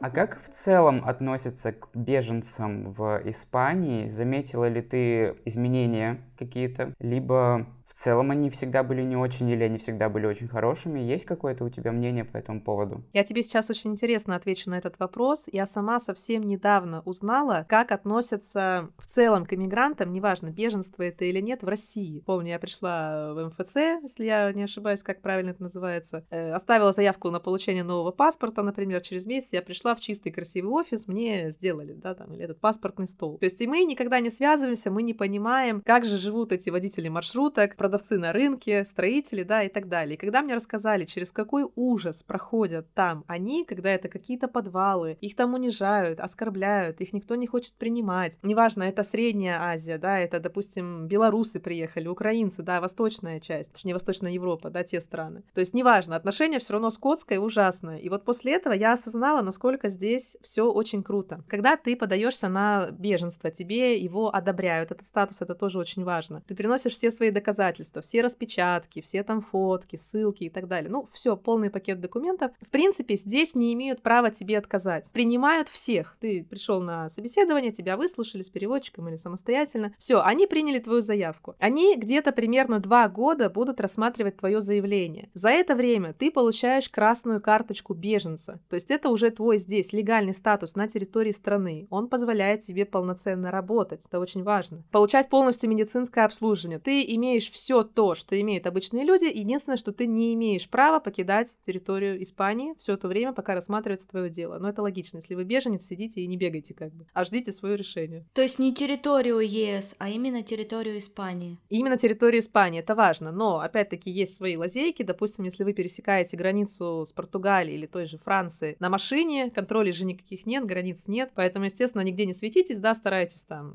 А 0.00 0.10
как 0.10 0.42
в 0.42 0.48
целом 0.48 1.04
относятся 1.04 1.72
к 1.72 1.90
беженцам 1.94 2.88
в 2.88 3.20
Испании? 3.26 4.08
Заметила 4.08 4.66
ли 4.66 4.80
ты 4.80 5.36
изменения 5.44 6.22
какие-то? 6.38 6.94
Либо 6.98 7.66
в 7.86 7.94
целом 7.94 8.32
они 8.32 8.50
всегда 8.50 8.82
были 8.82 9.02
не 9.02 9.16
очень 9.16 9.48
или 9.48 9.62
они 9.62 9.78
всегда 9.78 10.08
были 10.08 10.26
очень 10.26 10.48
хорошими? 10.48 10.98
Есть 10.98 11.24
какое-то 11.24 11.64
у 11.64 11.68
тебя 11.68 11.92
мнение 11.92 12.24
по 12.24 12.36
этому 12.36 12.60
поводу? 12.60 13.04
Я 13.12 13.22
тебе 13.22 13.42
сейчас 13.42 13.70
очень 13.70 13.92
интересно 13.92 14.34
отвечу 14.34 14.70
на 14.70 14.78
этот 14.78 14.98
вопрос. 14.98 15.44
Я 15.52 15.66
сама 15.66 16.00
совсем 16.00 16.42
недавно 16.42 17.02
узнала, 17.02 17.64
как 17.68 17.92
относятся 17.92 18.90
в 18.98 19.06
целом 19.06 19.46
к 19.46 19.52
иммигрантам, 19.52 20.12
неважно, 20.12 20.50
беженство 20.50 21.04
это 21.04 21.24
или 21.24 21.40
нет, 21.40 21.62
в 21.62 21.68
России. 21.68 22.20
Помню, 22.26 22.50
я 22.50 22.58
пришла 22.58 23.32
в 23.32 23.46
МФЦ, 23.46 23.76
если 24.02 24.24
я 24.24 24.52
не 24.52 24.64
ошибаюсь, 24.64 25.04
как 25.04 25.22
правильно 25.22 25.50
это 25.50 25.62
называется, 25.62 26.24
э, 26.30 26.50
оставила 26.50 26.90
заявку 26.90 27.30
на 27.30 27.38
получение 27.38 27.84
нового 27.84 28.10
паспорта, 28.10 28.62
например, 28.62 29.00
через 29.00 29.26
месяц 29.26 29.52
я 29.52 29.62
пришла 29.62 29.94
в 29.94 30.00
чистый 30.00 30.30
красивый 30.30 30.70
офис, 30.72 31.06
мне 31.06 31.52
сделали, 31.52 31.92
да, 31.92 32.14
там, 32.14 32.32
или 32.34 32.42
этот 32.42 32.60
паспортный 32.60 33.06
стол. 33.06 33.38
То 33.38 33.44
есть 33.44 33.60
и 33.60 33.66
мы 33.68 33.84
никогда 33.84 34.18
не 34.18 34.30
связываемся, 34.30 34.90
мы 34.90 35.02
не 35.02 35.14
понимаем, 35.14 35.82
как 35.82 36.04
же 36.04 36.18
живут 36.18 36.50
эти 36.50 36.70
водители 36.70 37.08
маршруток, 37.08 37.75
продавцы 37.76 38.18
на 38.18 38.32
рынке, 38.32 38.84
строители, 38.84 39.42
да, 39.42 39.62
и 39.62 39.68
так 39.68 39.88
далее. 39.88 40.16
И 40.16 40.18
когда 40.18 40.42
мне 40.42 40.54
рассказали, 40.54 41.04
через 41.04 41.32
какой 41.32 41.66
ужас 41.74 42.22
проходят 42.22 42.92
там 42.94 43.24
они, 43.26 43.64
когда 43.64 43.90
это 43.90 44.08
какие-то 44.08 44.48
подвалы, 44.48 45.18
их 45.20 45.36
там 45.36 45.54
унижают, 45.54 46.20
оскорбляют, 46.20 47.00
их 47.00 47.12
никто 47.12 47.34
не 47.36 47.46
хочет 47.46 47.74
принимать. 47.74 48.38
Неважно, 48.42 48.84
это 48.84 49.02
Средняя 49.02 49.60
Азия, 49.60 49.98
да, 49.98 50.18
это, 50.18 50.40
допустим, 50.40 51.06
белорусы 51.06 51.60
приехали, 51.60 52.08
украинцы, 52.08 52.62
да, 52.62 52.80
восточная 52.80 53.40
часть, 53.40 53.72
точнее, 53.72 53.94
Восточная 53.94 54.32
Европа, 54.32 54.70
да, 54.70 54.84
те 54.84 55.00
страны. 55.00 55.42
То 55.54 55.60
есть, 55.60 55.74
неважно, 55.74 56.16
отношение 56.16 56.60
все 56.60 56.74
равно 56.74 56.90
скотское 56.90 57.38
и 57.38 57.40
ужасное. 57.40 57.98
И 57.98 58.08
вот 58.08 58.24
после 58.24 58.54
этого 58.54 58.72
я 58.72 58.92
осознала, 58.92 59.42
насколько 59.42 59.88
здесь 59.88 60.36
все 60.42 60.70
очень 60.70 61.02
круто. 61.02 61.42
Когда 61.48 61.76
ты 61.76 61.96
подаешься 61.96 62.48
на 62.48 62.90
беженство, 62.90 63.50
тебе 63.50 63.96
его 63.98 64.34
одобряют, 64.34 64.90
этот 64.90 65.06
статус, 65.06 65.42
это 65.42 65.54
тоже 65.54 65.78
очень 65.78 66.04
важно. 66.04 66.42
Ты 66.46 66.54
приносишь 66.54 66.92
все 66.92 67.10
свои 67.10 67.30
доказательства, 67.30 67.65
доказательства, 67.66 68.02
все 68.02 68.22
распечатки, 68.22 69.00
все 69.00 69.22
там 69.22 69.40
фотки, 69.40 69.96
ссылки 69.96 70.44
и 70.44 70.50
так 70.50 70.68
далее. 70.68 70.90
Ну, 70.90 71.08
все, 71.12 71.36
полный 71.36 71.70
пакет 71.70 72.00
документов. 72.00 72.52
В 72.60 72.70
принципе, 72.70 73.16
здесь 73.16 73.54
не 73.54 73.72
имеют 73.72 74.02
права 74.02 74.30
тебе 74.30 74.58
отказать. 74.58 75.10
Принимают 75.12 75.68
всех. 75.68 76.16
Ты 76.20 76.44
пришел 76.44 76.80
на 76.80 77.08
собеседование, 77.08 77.72
тебя 77.72 77.96
выслушали 77.96 78.42
с 78.42 78.50
переводчиком 78.50 79.08
или 79.08 79.16
самостоятельно. 79.16 79.92
Все, 79.98 80.20
они 80.22 80.46
приняли 80.46 80.78
твою 80.78 81.00
заявку. 81.00 81.54
Они 81.58 81.96
где-то 81.96 82.32
примерно 82.32 82.80
два 82.80 83.08
года 83.08 83.50
будут 83.50 83.80
рассматривать 83.80 84.36
твое 84.36 84.60
заявление. 84.60 85.30
За 85.34 85.50
это 85.50 85.74
время 85.74 86.12
ты 86.12 86.30
получаешь 86.30 86.88
красную 86.88 87.40
карточку 87.40 87.94
беженца. 87.94 88.60
То 88.68 88.74
есть 88.74 88.90
это 88.90 89.08
уже 89.08 89.30
твой 89.30 89.58
здесь 89.58 89.92
легальный 89.92 90.34
статус 90.34 90.76
на 90.76 90.88
территории 90.88 91.32
страны. 91.32 91.86
Он 91.90 92.08
позволяет 92.08 92.60
тебе 92.60 92.84
полноценно 92.84 93.50
работать. 93.50 94.04
Это 94.06 94.20
очень 94.20 94.42
важно. 94.42 94.84
Получать 94.90 95.28
полностью 95.28 95.70
медицинское 95.70 96.24
обслуживание. 96.24 96.78
Ты 96.78 97.02
имеешь 97.16 97.50
все 97.56 97.82
то, 97.82 98.14
что 98.14 98.38
имеют 98.40 98.66
обычные 98.66 99.04
люди. 99.04 99.24
Единственное, 99.24 99.76
что 99.76 99.92
ты 99.92 100.06
не 100.06 100.34
имеешь 100.34 100.68
права 100.68 101.00
покидать 101.00 101.56
территорию 101.66 102.22
Испании 102.22 102.74
все 102.78 102.96
то 102.96 103.08
время, 103.08 103.32
пока 103.32 103.54
рассматривается 103.54 104.08
твое 104.08 104.30
дело. 104.30 104.58
Но 104.58 104.68
это 104.68 104.82
логично. 104.82 105.16
Если 105.16 105.34
вы 105.34 105.44
беженец, 105.44 105.84
сидите 105.84 106.20
и 106.20 106.26
не 106.26 106.36
бегайте 106.36 106.74
как 106.74 106.92
бы, 106.92 107.06
а 107.12 107.24
ждите 107.24 107.52
свое 107.52 107.76
решение. 107.76 108.26
То 108.34 108.42
есть 108.42 108.58
не 108.58 108.74
территорию 108.74 109.40
ЕС, 109.40 109.94
а 109.98 110.08
именно 110.08 110.42
территорию 110.42 110.98
Испании. 110.98 111.58
Именно 111.68 111.96
территорию 111.96 112.40
Испании, 112.40 112.80
это 112.80 112.94
важно. 112.94 113.32
Но, 113.32 113.60
опять-таки, 113.60 114.10
есть 114.10 114.36
свои 114.36 114.56
лазейки. 114.56 115.02
Допустим, 115.02 115.44
если 115.44 115.64
вы 115.64 115.72
пересекаете 115.72 116.36
границу 116.36 117.04
с 117.06 117.12
Португалией 117.12 117.78
или 117.78 117.86
той 117.86 118.06
же 118.06 118.18
Франции 118.18 118.76
на 118.78 118.90
машине, 118.90 119.50
контролей 119.50 119.92
же 119.92 120.04
никаких 120.04 120.46
нет, 120.46 120.66
границ 120.66 121.04
нет. 121.06 121.32
Поэтому, 121.34 121.64
естественно, 121.64 122.02
нигде 122.02 122.26
не 122.26 122.34
светитесь, 122.34 122.78
да, 122.78 122.94
старайтесь 122.94 123.44
там 123.44 123.74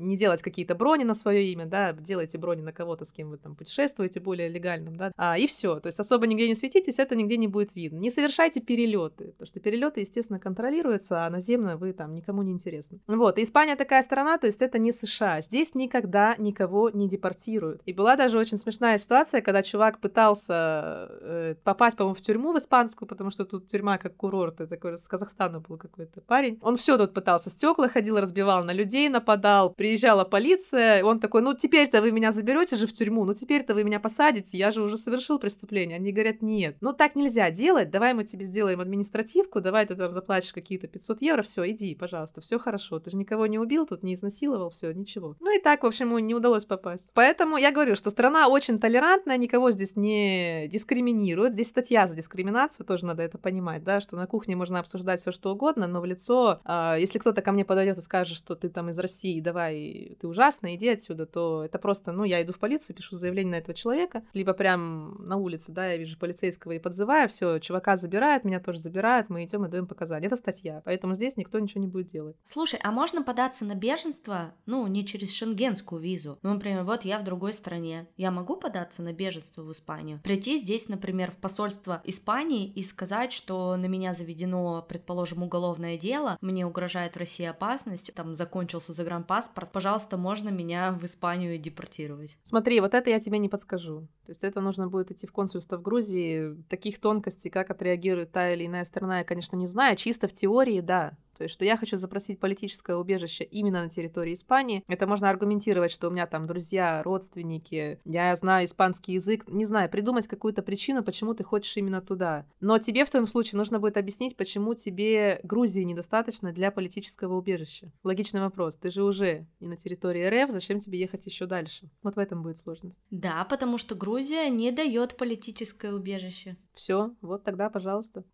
не 0.00 0.16
делать 0.16 0.42
какие-то 0.42 0.74
брони 0.74 1.04
на 1.04 1.14
свое 1.14 1.52
имя, 1.52 1.66
да, 1.66 1.92
делайте 1.92 2.38
брони 2.38 2.62
на 2.62 2.72
кого-то, 2.72 3.04
с 3.04 3.12
кем 3.12 3.30
вы 3.30 3.36
там 3.36 3.54
путешествуете, 3.54 4.20
более 4.20 4.48
легальным, 4.48 4.96
да, 4.96 5.12
а, 5.16 5.38
и 5.38 5.46
все. 5.46 5.80
То 5.80 5.88
есть 5.88 6.00
особо 6.00 6.26
нигде 6.26 6.48
не 6.48 6.54
светитесь, 6.54 6.98
это 6.98 7.14
нигде 7.14 7.36
не 7.36 7.48
будет 7.48 7.74
видно. 7.74 7.98
Не 7.98 8.10
совершайте 8.10 8.60
перелеты, 8.60 9.32
потому 9.32 9.46
что 9.46 9.60
перелеты, 9.60 10.00
естественно, 10.00 10.38
контролируются, 10.38 11.26
а 11.26 11.30
наземно 11.30 11.76
вы 11.76 11.92
там 11.92 12.14
никому 12.14 12.42
не 12.42 12.52
интересны. 12.52 13.00
Вот, 13.06 13.38
и 13.38 13.42
Испания 13.42 13.76
такая 13.76 14.02
страна, 14.02 14.38
то 14.38 14.46
есть 14.46 14.62
это 14.62 14.78
не 14.78 14.92
США. 14.92 15.40
Здесь 15.40 15.74
никогда 15.74 16.34
никого 16.38 16.90
не 16.90 17.08
депортируют. 17.08 17.82
И 17.86 17.92
была 17.92 18.16
даже 18.16 18.38
очень 18.38 18.58
смешная 18.58 18.98
ситуация, 18.98 19.40
когда 19.40 19.62
чувак 19.62 20.00
пытался 20.00 21.08
э, 21.20 21.54
попасть, 21.62 21.96
по-моему, 21.96 22.14
в 22.14 22.20
тюрьму 22.20 22.52
в 22.52 22.58
испанскую, 22.58 23.08
потому 23.08 23.30
что 23.30 23.44
тут 23.44 23.66
тюрьма 23.66 23.98
как 23.98 24.16
курорт, 24.16 24.60
это 24.60 24.68
такой 24.68 24.96
с 24.96 25.08
Казахстана 25.08 25.60
был 25.60 25.76
какой-то 25.76 26.20
парень. 26.20 26.58
Он 26.62 26.76
все 26.76 26.96
тут 26.96 27.12
пытался, 27.12 27.50
стекла 27.50 27.88
ходил, 27.88 28.18
разбивал 28.18 28.64
на 28.64 28.72
людей, 28.72 29.08
нападал, 29.08 29.70
при 29.70 29.89
приезжала 29.90 30.22
полиция, 30.22 31.00
и 31.00 31.02
он 31.02 31.18
такой, 31.18 31.42
ну 31.42 31.52
теперь-то 31.52 32.00
вы 32.00 32.12
меня 32.12 32.30
заберете 32.30 32.76
же 32.76 32.86
в 32.86 32.92
тюрьму, 32.92 33.24
ну 33.24 33.34
теперь-то 33.34 33.74
вы 33.74 33.82
меня 33.82 33.98
посадите, 33.98 34.56
я 34.56 34.70
же 34.70 34.82
уже 34.82 34.96
совершил 34.96 35.40
преступление. 35.40 35.96
Они 35.96 36.12
говорят, 36.12 36.42
нет, 36.42 36.76
ну 36.80 36.92
так 36.92 37.16
нельзя 37.16 37.50
делать, 37.50 37.90
давай 37.90 38.14
мы 38.14 38.22
тебе 38.22 38.44
сделаем 38.44 38.80
административку, 38.80 39.60
давай 39.60 39.86
ты 39.86 39.96
там 39.96 40.12
заплатишь 40.12 40.52
какие-то 40.52 40.86
500 40.86 41.22
евро, 41.22 41.42
все, 41.42 41.68
иди, 41.68 41.96
пожалуйста, 41.96 42.40
все 42.40 42.60
хорошо, 42.60 43.00
ты 43.00 43.10
же 43.10 43.16
никого 43.16 43.46
не 43.48 43.58
убил, 43.58 43.84
тут 43.84 44.04
не 44.04 44.14
изнасиловал, 44.14 44.70
все, 44.70 44.92
ничего. 44.92 45.34
Ну 45.40 45.58
и 45.58 45.60
так, 45.60 45.82
в 45.82 45.86
общем, 45.86 46.10
ему 46.10 46.20
не 46.20 46.36
удалось 46.36 46.66
попасть. 46.66 47.10
Поэтому 47.14 47.56
я 47.56 47.72
говорю, 47.72 47.96
что 47.96 48.10
страна 48.10 48.46
очень 48.46 48.78
толерантная, 48.78 49.38
никого 49.38 49.72
здесь 49.72 49.96
не 49.96 50.68
дискриминирует, 50.68 51.54
здесь 51.54 51.66
статья 51.66 52.06
за 52.06 52.14
дискриминацию, 52.14 52.86
тоже 52.86 53.06
надо 53.06 53.24
это 53.24 53.38
понимать, 53.38 53.82
да, 53.82 54.00
что 54.00 54.14
на 54.14 54.28
кухне 54.28 54.54
можно 54.54 54.78
обсуждать 54.78 55.18
все 55.18 55.32
что 55.32 55.50
угодно, 55.50 55.88
но 55.88 56.00
в 56.00 56.04
лицо, 56.04 56.60
э, 56.64 56.94
если 57.00 57.18
кто-то 57.18 57.42
ко 57.42 57.50
мне 57.50 57.64
подойдет 57.64 57.98
и 57.98 58.02
скажет, 58.02 58.36
что 58.36 58.54
ты 58.54 58.68
там 58.68 58.90
из 58.90 58.98
России, 59.00 59.40
давай 59.40 59.79
ты 60.20 60.26
ужасный, 60.26 60.74
иди 60.76 60.88
отсюда, 60.88 61.26
то 61.26 61.64
это 61.64 61.78
просто, 61.78 62.12
ну, 62.12 62.24
я 62.24 62.42
иду 62.42 62.52
в 62.52 62.58
полицию, 62.58 62.96
пишу 62.96 63.16
заявление 63.16 63.52
на 63.52 63.56
этого 63.56 63.74
человека, 63.74 64.22
либо 64.32 64.52
прям 64.52 65.26
на 65.26 65.36
улице, 65.36 65.72
да, 65.72 65.86
я 65.86 65.96
вижу 65.96 66.18
полицейского 66.18 66.72
и 66.72 66.78
подзываю, 66.78 67.28
все, 67.28 67.58
чувака 67.58 67.96
забирают, 67.96 68.44
меня 68.44 68.60
тоже 68.60 68.78
забирают, 68.78 69.28
мы 69.28 69.44
идем 69.44 69.64
и 69.64 69.68
даем 69.68 69.86
показания. 69.86 70.26
Это 70.26 70.36
статья, 70.36 70.82
поэтому 70.84 71.14
здесь 71.14 71.36
никто 71.36 71.58
ничего 71.58 71.80
не 71.80 71.86
будет 71.86 72.08
делать. 72.08 72.36
Слушай, 72.42 72.80
а 72.82 72.90
можно 72.90 73.22
податься 73.22 73.64
на 73.64 73.74
беженство, 73.74 74.54
ну, 74.66 74.86
не 74.86 75.06
через 75.06 75.32
шенгенскую 75.32 76.00
визу? 76.00 76.38
Ну, 76.42 76.54
например, 76.54 76.84
вот 76.84 77.04
я 77.04 77.18
в 77.18 77.24
другой 77.24 77.52
стране, 77.52 78.08
я 78.16 78.30
могу 78.30 78.56
податься 78.56 79.02
на 79.02 79.12
беженство 79.12 79.62
в 79.62 79.72
Испанию? 79.72 80.20
Прийти 80.22 80.58
здесь, 80.58 80.88
например, 80.88 81.30
в 81.30 81.36
посольство 81.36 82.00
Испании 82.04 82.68
и 82.68 82.82
сказать, 82.82 83.32
что 83.32 83.76
на 83.76 83.86
меня 83.86 84.14
заведено, 84.14 84.84
предположим, 84.88 85.42
уголовное 85.42 85.98
дело, 85.98 86.36
мне 86.40 86.66
угрожает 86.66 87.14
в 87.14 87.18
России 87.18 87.46
опасность, 87.46 88.12
там 88.14 88.34
закончился 88.34 88.92
загранпаспорт, 88.92 89.69
пожалуйста, 89.72 90.16
можно 90.16 90.48
меня 90.48 90.92
в 90.92 91.04
Испанию 91.04 91.58
депортировать. 91.58 92.38
Смотри, 92.42 92.80
вот 92.80 92.94
это 92.94 93.10
я 93.10 93.20
тебе 93.20 93.38
не 93.38 93.48
подскажу. 93.48 94.08
То 94.24 94.30
есть 94.30 94.44
это 94.44 94.60
нужно 94.60 94.88
будет 94.88 95.10
идти 95.10 95.26
в 95.26 95.32
консульство 95.32 95.76
в 95.76 95.82
Грузии. 95.82 96.56
Таких 96.68 97.00
тонкостей, 97.00 97.50
как 97.50 97.70
отреагирует 97.70 98.32
та 98.32 98.52
или 98.52 98.66
иная 98.66 98.84
страна, 98.84 99.18
я, 99.18 99.24
конечно, 99.24 99.56
не 99.56 99.66
знаю. 99.66 99.96
Чисто 99.96 100.28
в 100.28 100.32
теории, 100.32 100.80
да. 100.80 101.16
То 101.40 101.44
есть, 101.44 101.54
что 101.54 101.64
я 101.64 101.78
хочу 101.78 101.96
запросить 101.96 102.38
политическое 102.38 102.96
убежище 102.96 103.44
именно 103.44 103.82
на 103.82 103.88
территории 103.88 104.34
Испании. 104.34 104.84
Это 104.88 105.06
можно 105.06 105.30
аргументировать, 105.30 105.90
что 105.90 106.08
у 106.08 106.10
меня 106.10 106.26
там 106.26 106.46
друзья, 106.46 107.02
родственники, 107.02 107.98
я 108.04 108.36
знаю 108.36 108.66
испанский 108.66 109.14
язык. 109.14 109.48
Не 109.48 109.64
знаю, 109.64 109.88
придумать 109.88 110.28
какую-то 110.28 110.60
причину, 110.60 111.02
почему 111.02 111.32
ты 111.32 111.42
хочешь 111.42 111.74
именно 111.78 112.02
туда. 112.02 112.44
Но 112.60 112.78
тебе 112.78 113.06
в 113.06 113.10
твоем 113.10 113.26
случае 113.26 113.56
нужно 113.56 113.80
будет 113.80 113.96
объяснить, 113.96 114.36
почему 114.36 114.74
тебе 114.74 115.40
Грузии 115.42 115.80
недостаточно 115.80 116.52
для 116.52 116.70
политического 116.70 117.38
убежища. 117.38 117.90
Логичный 118.04 118.42
вопрос. 118.42 118.76
Ты 118.76 118.90
же 118.90 119.02
уже 119.02 119.46
не 119.60 119.68
на 119.68 119.78
территории 119.78 120.44
РФ, 120.44 120.50
зачем 120.50 120.78
тебе 120.78 120.98
ехать 120.98 121.24
еще 121.24 121.46
дальше? 121.46 121.88
Вот 122.02 122.16
в 122.16 122.18
этом 122.18 122.42
будет 122.42 122.58
сложность. 122.58 123.00
Да, 123.10 123.46
потому 123.46 123.78
что 123.78 123.94
Грузия 123.94 124.50
не 124.50 124.72
дает 124.72 125.16
политическое 125.16 125.94
убежище. 125.94 126.58
Все, 126.74 127.14
вот 127.22 127.44
тогда, 127.44 127.70
пожалуйста. 127.70 128.24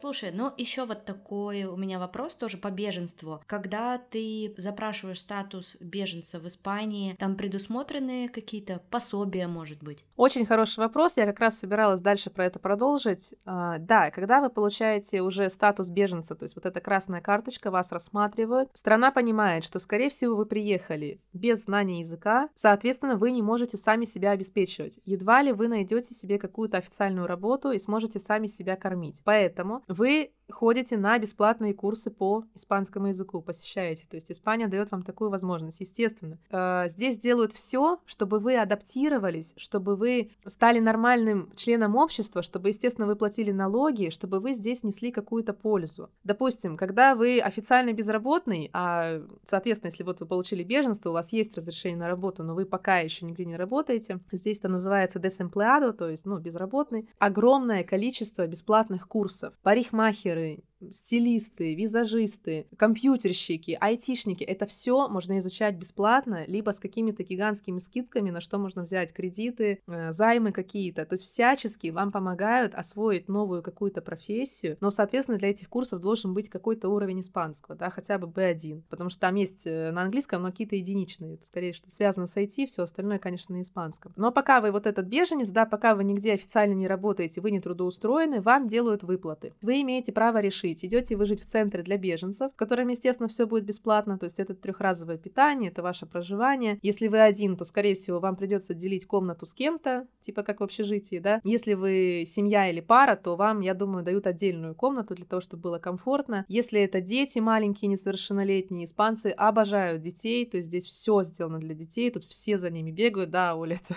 Слушай, 0.00 0.30
ну 0.32 0.50
еще 0.56 0.86
вот 0.86 1.04
такой 1.04 1.64
у 1.64 1.76
меня 1.76 1.98
вопрос 1.98 2.34
тоже 2.34 2.56
по 2.56 2.70
беженству. 2.70 3.42
Когда 3.46 3.98
ты 3.98 4.54
запрашиваешь 4.56 5.20
статус 5.20 5.76
беженца 5.78 6.40
в 6.40 6.46
Испании, 6.46 7.14
там 7.18 7.36
предусмотрены 7.36 8.28
какие-то 8.28 8.80
пособия, 8.90 9.46
может 9.46 9.82
быть? 9.82 10.02
Очень 10.16 10.46
хороший 10.46 10.78
вопрос. 10.78 11.18
Я 11.18 11.26
как 11.26 11.38
раз 11.40 11.58
собиралась 11.58 12.00
дальше 12.00 12.30
про 12.30 12.46
это 12.46 12.58
продолжить. 12.58 13.34
А, 13.44 13.76
да, 13.76 14.10
когда 14.10 14.40
вы 14.40 14.48
получаете 14.48 15.20
уже 15.20 15.50
статус 15.50 15.90
беженца, 15.90 16.34
то 16.34 16.44
есть 16.44 16.56
вот 16.56 16.64
эта 16.64 16.80
красная 16.80 17.20
карточка, 17.20 17.70
вас 17.70 17.92
рассматривают, 17.92 18.70
страна 18.72 19.10
понимает, 19.10 19.64
что, 19.64 19.78
скорее 19.78 20.08
всего, 20.08 20.34
вы 20.34 20.46
приехали 20.46 21.20
без 21.34 21.64
знания 21.64 22.00
языка, 22.00 22.48
соответственно, 22.54 23.16
вы 23.16 23.32
не 23.32 23.42
можете 23.42 23.76
сами 23.76 24.06
себя 24.06 24.30
обеспечивать. 24.30 24.98
Едва 25.04 25.42
ли 25.42 25.52
вы 25.52 25.68
найдете 25.68 26.14
себе 26.14 26.38
какую-то 26.38 26.78
официальную 26.78 27.26
работу 27.26 27.70
и 27.70 27.78
сможете 27.78 28.18
сами 28.18 28.46
себя 28.46 28.76
кормить. 28.76 29.20
Поэтому 29.24 29.82
вы 29.90 30.32
ходите 30.50 30.96
на 30.96 31.18
бесплатные 31.18 31.74
курсы 31.74 32.10
по 32.10 32.44
испанскому 32.54 33.08
языку, 33.08 33.40
посещаете. 33.40 34.06
То 34.08 34.16
есть 34.16 34.30
Испания 34.30 34.68
дает 34.68 34.90
вам 34.90 35.02
такую 35.02 35.30
возможность, 35.30 35.80
естественно. 35.80 36.38
Э, 36.50 36.84
здесь 36.88 37.18
делают 37.18 37.52
все, 37.52 37.98
чтобы 38.06 38.38
вы 38.38 38.56
адаптировались, 38.56 39.54
чтобы 39.56 39.96
вы 39.96 40.30
стали 40.46 40.78
нормальным 40.80 41.50
членом 41.56 41.96
общества, 41.96 42.42
чтобы, 42.42 42.68
естественно, 42.68 43.06
вы 43.06 43.16
платили 43.16 43.50
налоги, 43.50 44.10
чтобы 44.10 44.40
вы 44.40 44.52
здесь 44.52 44.82
несли 44.82 45.10
какую-то 45.10 45.52
пользу. 45.52 46.10
Допустим, 46.24 46.76
когда 46.76 47.14
вы 47.14 47.40
официально 47.40 47.92
безработный, 47.92 48.70
а, 48.72 49.22
соответственно, 49.44 49.90
если 49.90 50.04
вот 50.04 50.20
вы 50.20 50.26
получили 50.26 50.62
беженство, 50.62 51.10
у 51.10 51.12
вас 51.12 51.32
есть 51.32 51.56
разрешение 51.56 51.98
на 51.98 52.08
работу, 52.08 52.42
но 52.42 52.54
вы 52.54 52.66
пока 52.66 52.98
еще 52.98 53.26
нигде 53.26 53.44
не 53.44 53.56
работаете, 53.56 54.20
здесь 54.32 54.58
это 54.58 54.68
называется 54.68 55.18
desempleado, 55.18 55.92
то 55.92 56.08
есть, 56.08 56.26
ну, 56.26 56.38
безработный, 56.38 57.08
огромное 57.18 57.84
количество 57.84 58.46
бесплатных 58.46 59.08
курсов. 59.08 59.54
Парикмахеры, 59.62 60.39
everybody. 60.40 60.69
Стилисты, 60.90 61.74
визажисты, 61.74 62.66
компьютерщики, 62.76 63.76
айтишники. 63.80 64.44
Это 64.44 64.66
все 64.66 65.08
можно 65.08 65.38
изучать 65.38 65.76
бесплатно, 65.76 66.44
либо 66.46 66.70
с 66.70 66.80
какими-то 66.80 67.22
гигантскими 67.22 67.78
скидками, 67.78 68.30
на 68.30 68.40
что 68.40 68.58
можно 68.58 68.82
взять 68.82 69.12
кредиты, 69.12 69.82
э, 69.86 70.12
займы 70.12 70.52
какие-то. 70.52 71.04
То 71.04 71.14
есть 71.14 71.24
всячески 71.24 71.88
вам 71.88 72.12
помогают 72.12 72.74
освоить 72.74 73.28
новую 73.28 73.62
какую-то 73.62 74.00
профессию, 74.00 74.76
но, 74.80 74.90
соответственно, 74.90 75.38
для 75.38 75.50
этих 75.50 75.68
курсов 75.68 76.00
должен 76.00 76.34
быть 76.34 76.48
какой-то 76.48 76.88
уровень 76.88 77.20
испанского, 77.20 77.76
да, 77.76 77.90
хотя 77.90 78.18
бы 78.18 78.26
B1, 78.26 78.82
потому 78.88 79.10
что 79.10 79.20
там 79.20 79.34
есть 79.34 79.66
э, 79.66 79.90
на 79.90 80.02
английском, 80.02 80.42
но 80.42 80.50
какие-то 80.50 80.76
единичные. 80.76 81.34
Это 81.34 81.44
скорее 81.44 81.72
что 81.72 81.88
связано 81.88 82.26
с 82.26 82.36
IT, 82.36 82.66
все 82.66 82.82
остальное, 82.82 83.18
конечно, 83.18 83.54
на 83.54 83.62
испанском. 83.62 84.12
Но 84.16 84.32
пока 84.32 84.60
вы 84.60 84.72
вот 84.72 84.86
этот 84.86 85.06
беженец, 85.06 85.50
да, 85.50 85.66
пока 85.66 85.94
вы 85.94 86.04
нигде 86.04 86.32
официально 86.32 86.74
не 86.74 86.86
работаете, 86.86 87.40
вы 87.40 87.50
не 87.50 87.60
трудоустроены, 87.60 88.40
вам 88.40 88.66
делают 88.66 89.02
выплаты. 89.02 89.54
Вы 89.62 89.82
имеете 89.82 90.12
право 90.12 90.40
решить, 90.40 90.69
решить, 90.70 90.84
идете 90.84 91.16
вы 91.16 91.26
жить 91.26 91.42
в 91.42 91.46
центре 91.46 91.82
для 91.82 91.96
беженцев, 91.96 92.52
в 92.52 92.56
котором, 92.56 92.88
естественно, 92.88 93.28
все 93.28 93.46
будет 93.46 93.64
бесплатно, 93.64 94.18
то 94.18 94.24
есть 94.24 94.40
это 94.40 94.54
трехразовое 94.54 95.18
питание, 95.18 95.70
это 95.70 95.82
ваше 95.82 96.06
проживание. 96.06 96.78
Если 96.82 97.08
вы 97.08 97.20
один, 97.20 97.56
то, 97.56 97.64
скорее 97.64 97.94
всего, 97.94 98.20
вам 98.20 98.36
придется 98.36 98.74
делить 98.74 99.06
комнату 99.06 99.46
с 99.46 99.54
кем-то, 99.54 100.06
типа 100.20 100.42
как 100.42 100.60
в 100.60 100.64
общежитии, 100.64 101.18
да. 101.18 101.40
Если 101.44 101.74
вы 101.74 102.24
семья 102.26 102.70
или 102.70 102.80
пара, 102.80 103.16
то 103.16 103.36
вам, 103.36 103.60
я 103.60 103.74
думаю, 103.74 104.04
дают 104.04 104.26
отдельную 104.26 104.74
комнату 104.74 105.14
для 105.14 105.24
того, 105.24 105.40
чтобы 105.40 105.62
было 105.62 105.78
комфортно. 105.78 106.44
Если 106.48 106.80
это 106.80 107.00
дети 107.00 107.38
маленькие, 107.38 107.88
несовершеннолетние, 107.88 108.84
испанцы 108.84 109.28
обожают 109.36 110.02
детей, 110.02 110.46
то 110.46 110.56
есть 110.56 110.68
здесь 110.68 110.86
все 110.86 111.22
сделано 111.22 111.58
для 111.58 111.74
детей, 111.74 112.10
тут 112.10 112.24
все 112.24 112.58
за 112.58 112.70
ними 112.70 112.90
бегают, 112.90 113.30
да, 113.30 113.54
Оля, 113.54 113.76
это 113.82 113.94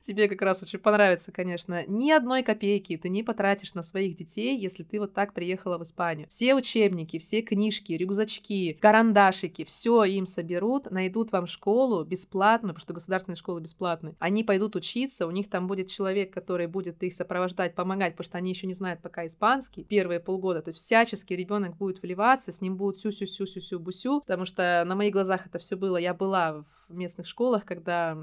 тебе 0.00 0.28
как 0.28 0.42
раз 0.42 0.62
очень 0.62 0.78
понравится, 0.78 1.32
конечно. 1.32 1.84
Ни 1.86 2.10
одной 2.10 2.42
копейки 2.42 2.96
ты 2.96 3.08
не 3.08 3.22
потратишь 3.22 3.74
на 3.74 3.82
своих 3.82 4.16
детей, 4.16 4.58
если 4.58 4.82
ты 4.82 4.98
вот 4.98 5.14
так 5.14 5.32
приехала 5.32 5.78
в 5.78 5.82
Испанию. 5.82 6.15
Все 6.28 6.54
учебники, 6.54 7.18
все 7.18 7.42
книжки, 7.42 7.92
рюкзачки, 7.92 8.72
карандашики, 8.80 9.64
все 9.64 10.04
им 10.04 10.26
соберут, 10.26 10.90
найдут 10.90 11.32
вам 11.32 11.46
школу 11.46 12.02
бесплатно, 12.04 12.68
потому 12.68 12.80
что 12.80 12.94
государственные 12.94 13.36
школы 13.36 13.60
бесплатные. 13.60 14.16
Они 14.18 14.42
пойдут 14.42 14.76
учиться, 14.76 15.26
у 15.26 15.30
них 15.30 15.50
там 15.50 15.66
будет 15.66 15.88
человек, 15.88 16.32
который 16.32 16.66
будет 16.66 17.02
их 17.02 17.12
сопровождать, 17.12 17.74
помогать, 17.74 18.14
потому 18.14 18.26
что 18.26 18.38
они 18.38 18.50
еще 18.50 18.66
не 18.66 18.74
знают 18.74 19.02
пока 19.02 19.26
испанский 19.26 19.84
первые 19.84 20.20
полгода. 20.20 20.62
То 20.62 20.68
есть 20.68 20.78
всячески 20.78 21.34
ребенок 21.34 21.76
будет 21.76 22.00
вливаться, 22.02 22.52
с 22.52 22.60
ним 22.60 22.76
будут 22.76 22.98
сю-сю-сю-сю-сю-бусю, 22.98 24.20
потому 24.20 24.44
что 24.44 24.84
на 24.86 24.94
моих 24.94 25.12
глазах 25.12 25.46
это 25.46 25.58
все 25.58 25.76
было. 25.76 25.96
Я 25.96 26.14
была 26.14 26.52
в 26.52 26.64
местных 26.88 27.26
школах, 27.26 27.64
когда 27.64 28.16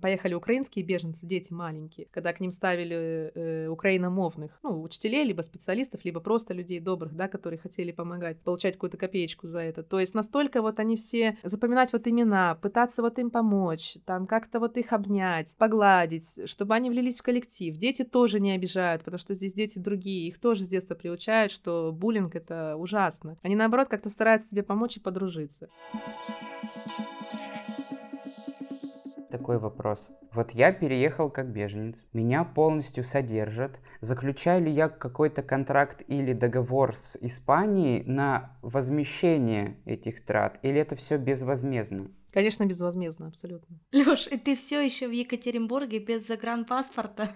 поехали 0.00 0.34
украинские 0.34 0.84
беженцы, 0.84 1.26
дети 1.26 1.52
маленькие, 1.52 2.06
когда 2.10 2.32
к 2.32 2.40
ним 2.40 2.50
ставили 2.50 3.32
э, 3.34 3.68
украиномовных, 3.68 4.58
ну, 4.62 4.82
учителей, 4.82 5.24
либо 5.24 5.42
специалистов, 5.42 6.04
либо 6.04 6.20
просто 6.20 6.54
людей 6.54 6.80
добрых, 6.80 7.14
да, 7.14 7.28
которые 7.28 7.58
хотели 7.58 7.92
помогать, 7.92 8.40
получать 8.40 8.74
какую-то 8.74 8.96
копеечку 8.96 9.46
за 9.46 9.60
это. 9.60 9.82
То 9.82 10.00
есть 10.00 10.14
настолько 10.14 10.62
вот 10.62 10.80
они 10.80 10.96
все 10.96 11.38
запоминать 11.42 11.92
вот 11.92 12.06
имена, 12.06 12.54
пытаться 12.56 13.02
вот 13.02 13.18
им 13.18 13.30
помочь, 13.30 13.96
там 14.04 14.26
как-то 14.26 14.60
вот 14.60 14.76
их 14.76 14.92
обнять, 14.92 15.54
погладить, 15.58 16.48
чтобы 16.48 16.74
они 16.74 16.90
влились 16.90 17.18
в 17.18 17.22
коллектив. 17.22 17.76
Дети 17.76 18.04
тоже 18.04 18.40
не 18.40 18.52
обижают, 18.52 19.04
потому 19.04 19.18
что 19.18 19.34
здесь 19.34 19.54
дети 19.54 19.78
другие, 19.78 20.28
их 20.28 20.38
тоже 20.38 20.64
с 20.64 20.68
детства 20.68 20.94
приучают, 20.94 21.52
что 21.52 21.92
буллинг 21.92 22.34
это 22.34 22.76
ужасно. 22.76 23.38
Они 23.42 23.56
наоборот 23.56 23.88
как-то 23.88 24.08
стараются 24.08 24.48
тебе 24.48 24.62
помочь 24.62 24.96
и 24.96 25.00
подружиться. 25.00 25.68
Такой 29.32 29.58
вопрос. 29.58 30.12
Вот 30.34 30.50
я 30.50 30.72
переехал 30.72 31.30
как 31.30 31.50
беженец, 31.50 32.04
меня 32.12 32.44
полностью 32.44 33.02
содержат. 33.02 33.80
Заключаю 34.02 34.62
ли 34.62 34.70
я 34.70 34.90
какой-то 34.90 35.42
контракт 35.42 36.02
или 36.06 36.34
договор 36.34 36.94
с 36.94 37.16
Испанией 37.18 38.04
на 38.04 38.58
возмещение 38.60 39.78
этих 39.86 40.22
трат, 40.22 40.58
или 40.60 40.78
это 40.78 40.96
все 40.96 41.16
безвозмездно? 41.16 42.10
Конечно, 42.30 42.66
безвозмездно, 42.66 43.28
абсолютно. 43.28 43.78
Лёш, 43.90 44.26
и 44.26 44.36
ты 44.36 44.54
все 44.54 44.82
еще 44.82 45.08
в 45.08 45.12
Екатеринбурге 45.12 45.98
без 45.98 46.26
загранпаспорта? 46.26 47.30